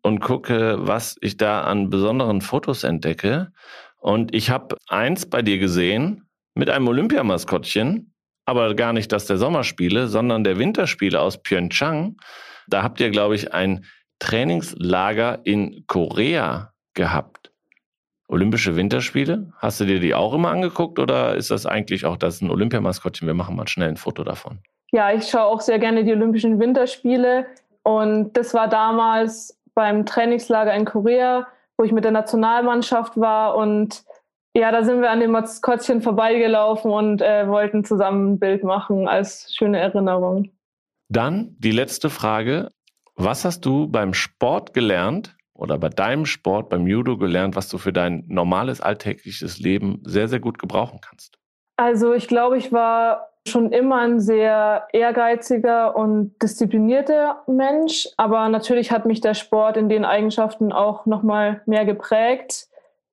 und 0.03 0.21
gucke, 0.21 0.77
was 0.79 1.17
ich 1.21 1.37
da 1.37 1.61
an 1.61 1.89
besonderen 1.89 2.41
Fotos 2.41 2.83
entdecke. 2.83 3.51
Und 3.99 4.35
ich 4.35 4.51
habe 4.51 4.77
eins 4.87 5.25
bei 5.25 5.41
dir 5.41 5.57
gesehen 5.57 6.27
mit 6.53 6.69
einem 6.69 6.87
Olympiamaskottchen, 6.87 8.13
aber 8.45 8.73
gar 8.75 8.93
nicht 8.93 9.11
das 9.11 9.25
der 9.25 9.37
Sommerspiele, 9.37 10.07
sondern 10.07 10.43
der 10.43 10.57
Winterspiele 10.59 11.19
aus 11.19 11.41
Pyeongchang. 11.41 12.17
Da 12.67 12.83
habt 12.83 12.99
ihr, 12.99 13.09
glaube 13.09 13.35
ich, 13.35 13.53
ein 13.53 13.85
Trainingslager 14.19 15.39
in 15.43 15.85
Korea 15.87 16.73
gehabt. 16.93 17.51
Olympische 18.27 18.75
Winterspiele? 18.75 19.51
Hast 19.57 19.79
du 19.79 19.85
dir 19.85 19.99
die 19.99 20.15
auch 20.15 20.33
immer 20.33 20.49
angeguckt 20.49 20.97
oder 20.97 21.35
ist 21.35 21.51
das 21.51 21.65
eigentlich 21.65 22.05
auch 22.05 22.17
das 22.17 22.41
ein 22.41 22.49
Olympiamaskottchen? 22.49 23.27
Wir 23.27 23.35
machen 23.35 23.55
mal 23.55 23.67
schnell 23.67 23.89
ein 23.89 23.97
Foto 23.97 24.23
davon. 24.23 24.59
Ja, 24.91 25.11
ich 25.11 25.29
schaue 25.29 25.43
auch 25.43 25.61
sehr 25.61 25.77
gerne 25.77 26.03
die 26.03 26.11
Olympischen 26.11 26.59
Winterspiele 26.59 27.45
und 27.83 28.33
das 28.33 28.53
war 28.53 28.67
damals 28.67 29.59
beim 29.75 30.05
Trainingslager 30.05 30.73
in 30.73 30.85
Korea, 30.85 31.47
wo 31.77 31.83
ich 31.83 31.91
mit 31.91 32.03
der 32.03 32.11
Nationalmannschaft 32.11 33.19
war. 33.19 33.55
Und 33.55 34.03
ja, 34.55 34.71
da 34.71 34.83
sind 34.83 35.01
wir 35.01 35.11
an 35.11 35.19
dem 35.19 35.31
Maskottchen 35.31 36.01
vorbeigelaufen 36.01 36.89
und 36.89 37.21
äh, 37.21 37.47
wollten 37.47 37.83
zusammen 37.83 38.33
ein 38.33 38.39
Bild 38.39 38.63
machen 38.63 39.07
als 39.07 39.53
schöne 39.53 39.79
Erinnerung. 39.79 40.49
Dann 41.09 41.55
die 41.59 41.71
letzte 41.71 42.09
Frage. 42.09 42.69
Was 43.17 43.45
hast 43.45 43.65
du 43.65 43.87
beim 43.87 44.13
Sport 44.13 44.73
gelernt 44.73 45.35
oder 45.53 45.77
bei 45.77 45.89
deinem 45.89 46.25
Sport, 46.25 46.69
beim 46.69 46.87
Judo 46.87 47.17
gelernt, 47.17 47.55
was 47.55 47.69
du 47.69 47.77
für 47.77 47.93
dein 47.93 48.23
normales 48.27 48.81
alltägliches 48.81 49.59
Leben 49.59 50.01
sehr, 50.05 50.27
sehr 50.27 50.39
gut 50.39 50.57
gebrauchen 50.57 50.99
kannst? 51.01 51.37
Also 51.77 52.13
ich 52.13 52.27
glaube, 52.27 52.57
ich 52.57 52.71
war 52.71 53.29
schon 53.47 53.71
immer 53.71 53.99
ein 53.99 54.19
sehr 54.19 54.87
ehrgeiziger 54.93 55.95
und 55.95 56.33
disziplinierter 56.41 57.43
Mensch, 57.47 58.07
aber 58.17 58.47
natürlich 58.49 58.91
hat 58.91 59.05
mich 59.05 59.21
der 59.21 59.33
Sport 59.33 59.77
in 59.77 59.89
den 59.89 60.05
Eigenschaften 60.05 60.71
auch 60.71 61.05
noch 61.05 61.23
mal 61.23 61.61
mehr 61.65 61.85
geprägt. 61.85 62.67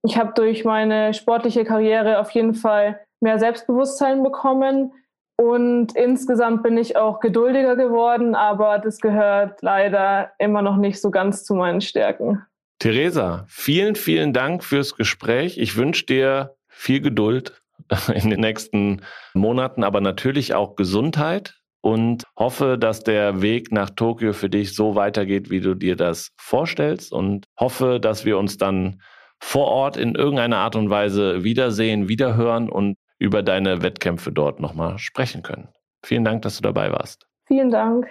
Ich 0.05 0.17
habe 0.17 0.33
durch 0.35 0.65
meine 0.65 1.15
sportliche 1.15 1.65
Karriere 1.65 2.19
auf 2.19 2.31
jeden 2.31 2.55
Fall 2.55 3.01
mehr 3.21 3.39
Selbstbewusstsein 3.39 4.23
bekommen 4.23 4.93
und 5.37 5.97
insgesamt 5.97 6.63
bin 6.63 6.77
ich 6.77 6.97
auch 6.97 7.21
geduldiger 7.21 7.77
geworden, 7.77 8.35
aber 8.35 8.79
das 8.79 9.01
gehört 9.01 9.63
leider 9.63 10.33
immer 10.39 10.63
noch 10.63 10.77
nicht 10.77 11.01
so 11.01 11.11
ganz 11.11 11.45
zu 11.45 11.55
meinen 11.55 11.81
Stärken. 11.81 12.43
Theresa, 12.79 13.45
vielen, 13.49 13.95
vielen 13.95 14.33
Dank 14.33 14.65
fürs 14.65 14.97
Gespräch. 14.97 15.57
Ich 15.59 15.77
wünsche 15.77 16.05
dir 16.07 16.57
viel 16.69 17.01
Geduld 17.01 17.61
in 18.15 18.31
den 18.31 18.41
nächsten 18.41 19.03
Monaten, 19.35 19.85
aber 19.85 20.01
natürlich 20.01 20.55
auch 20.55 20.75
Gesundheit 20.75 21.55
und 21.81 22.25
hoffe, 22.37 22.79
dass 22.79 23.03
der 23.03 23.43
Weg 23.43 23.73
nach 23.73 23.91
Tokio 23.91 24.33
für 24.33 24.49
dich 24.49 24.75
so 24.75 24.95
weitergeht, 24.95 25.51
wie 25.51 25.61
du 25.61 25.75
dir 25.75 25.97
das 25.97 26.31
vorstellst 26.37 27.13
und 27.13 27.47
hoffe, 27.59 27.99
dass 28.01 28.25
wir 28.25 28.39
uns 28.39 28.59
dann 28.59 29.01
vor 29.43 29.67
Ort 29.67 29.97
in 29.97 30.15
irgendeiner 30.15 30.59
Art 30.59 30.77
und 30.77 30.89
Weise 30.89 31.43
wiedersehen, 31.43 32.09
wiederhören 32.09 32.71
und 32.71 32.97
über 33.19 33.43
deine 33.43 33.83
Wettkämpfe 33.83 34.33
dort 34.33 34.61
nochmal 34.61 34.99
sprechen 34.99 35.43
können. 35.43 35.69
Vielen 36.05 36.25
Dank, 36.25 36.43
dass 36.43 36.57
du 36.57 36.63
dabei 36.63 36.93
warst. 36.93 37.27
Vielen 37.49 37.71
Dank. 37.71 38.07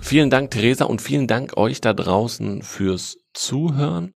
Vielen 0.00 0.30
Dank, 0.30 0.50
Theresa, 0.50 0.84
und 0.84 1.00
vielen 1.00 1.26
Dank 1.26 1.56
euch 1.56 1.80
da 1.80 1.94
draußen 1.94 2.62
fürs 2.62 3.16
Zuhören. 3.32 4.12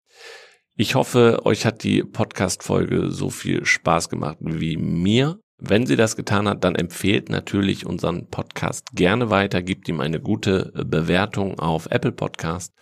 Ich 0.75 0.95
hoffe, 0.95 1.45
euch 1.45 1.65
hat 1.65 1.83
die 1.83 2.03
Podcast-Folge 2.03 3.11
so 3.11 3.29
viel 3.29 3.63
Spaß 3.63 4.09
gemacht 4.09 4.37
wie 4.41 4.75
mir. 4.75 5.37
Wenn 5.57 5.85
sie 5.85 5.95
das 5.95 6.17
getan 6.17 6.49
hat, 6.49 6.63
dann 6.63 6.75
empfehlt 6.75 7.29
natürlich 7.29 7.85
unseren 7.85 8.27
Podcast 8.27 8.87
gerne 8.93 9.29
weiter, 9.29 9.61
gibt 9.61 9.87
ihm 9.87 10.01
eine 10.01 10.19
gute 10.19 10.73
Bewertung 10.75 11.59
auf 11.59 11.85
Apple 11.91 12.11
Podcast. 12.11 12.73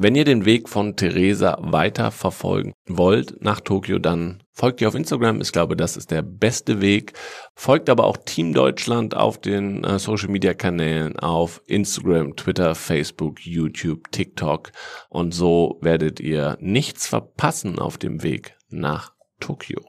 Wenn 0.00 0.14
ihr 0.14 0.24
den 0.24 0.44
Weg 0.44 0.68
von 0.68 0.94
Theresa 0.94 1.58
weiter 1.60 2.12
verfolgen 2.12 2.72
wollt 2.86 3.42
nach 3.42 3.58
Tokio, 3.58 3.98
dann 3.98 4.44
folgt 4.52 4.80
ihr 4.80 4.86
auf 4.86 4.94
Instagram. 4.94 5.40
Ich 5.40 5.50
glaube, 5.50 5.76
das 5.76 5.96
ist 5.96 6.12
der 6.12 6.22
beste 6.22 6.80
Weg. 6.80 7.14
Folgt 7.56 7.90
aber 7.90 8.04
auch 8.04 8.16
Team 8.16 8.52
Deutschland 8.54 9.16
auf 9.16 9.40
den 9.40 9.82
äh, 9.82 9.98
Social 9.98 10.28
Media 10.28 10.54
Kanälen 10.54 11.18
auf 11.18 11.60
Instagram, 11.66 12.36
Twitter, 12.36 12.76
Facebook, 12.76 13.44
YouTube, 13.44 14.12
TikTok. 14.12 14.70
Und 15.08 15.34
so 15.34 15.80
werdet 15.80 16.20
ihr 16.20 16.56
nichts 16.60 17.08
verpassen 17.08 17.80
auf 17.80 17.98
dem 17.98 18.22
Weg 18.22 18.56
nach 18.68 19.14
Tokio. 19.40 19.87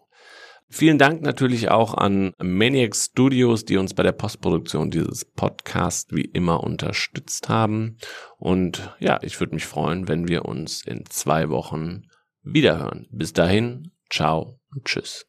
Vielen 0.71 0.99
Dank 0.99 1.21
natürlich 1.21 1.69
auch 1.69 1.95
an 1.95 2.33
Maniac 2.37 2.95
Studios, 2.95 3.65
die 3.65 3.77
uns 3.77 3.95
bei 3.95 4.03
der 4.03 4.11
Postproduktion 4.11 4.91
dieses 4.91 5.25
Podcasts 5.25 6.13
wie 6.13 6.25
immer 6.25 6.63
unterstützt 6.63 7.49
haben. 7.49 7.97
Und 8.37 8.95
ja, 8.99 9.17
ich 9.23 9.39
würde 9.39 9.55
mich 9.55 9.65
freuen, 9.65 10.07
wenn 10.07 10.27
wir 10.27 10.45
uns 10.45 10.85
in 10.85 11.05
zwei 11.07 11.49
Wochen 11.49 12.03
wiederhören. 12.43 13.07
Bis 13.11 13.33
dahin, 13.33 13.91
ciao 14.11 14.59
und 14.71 14.85
tschüss. 14.85 15.28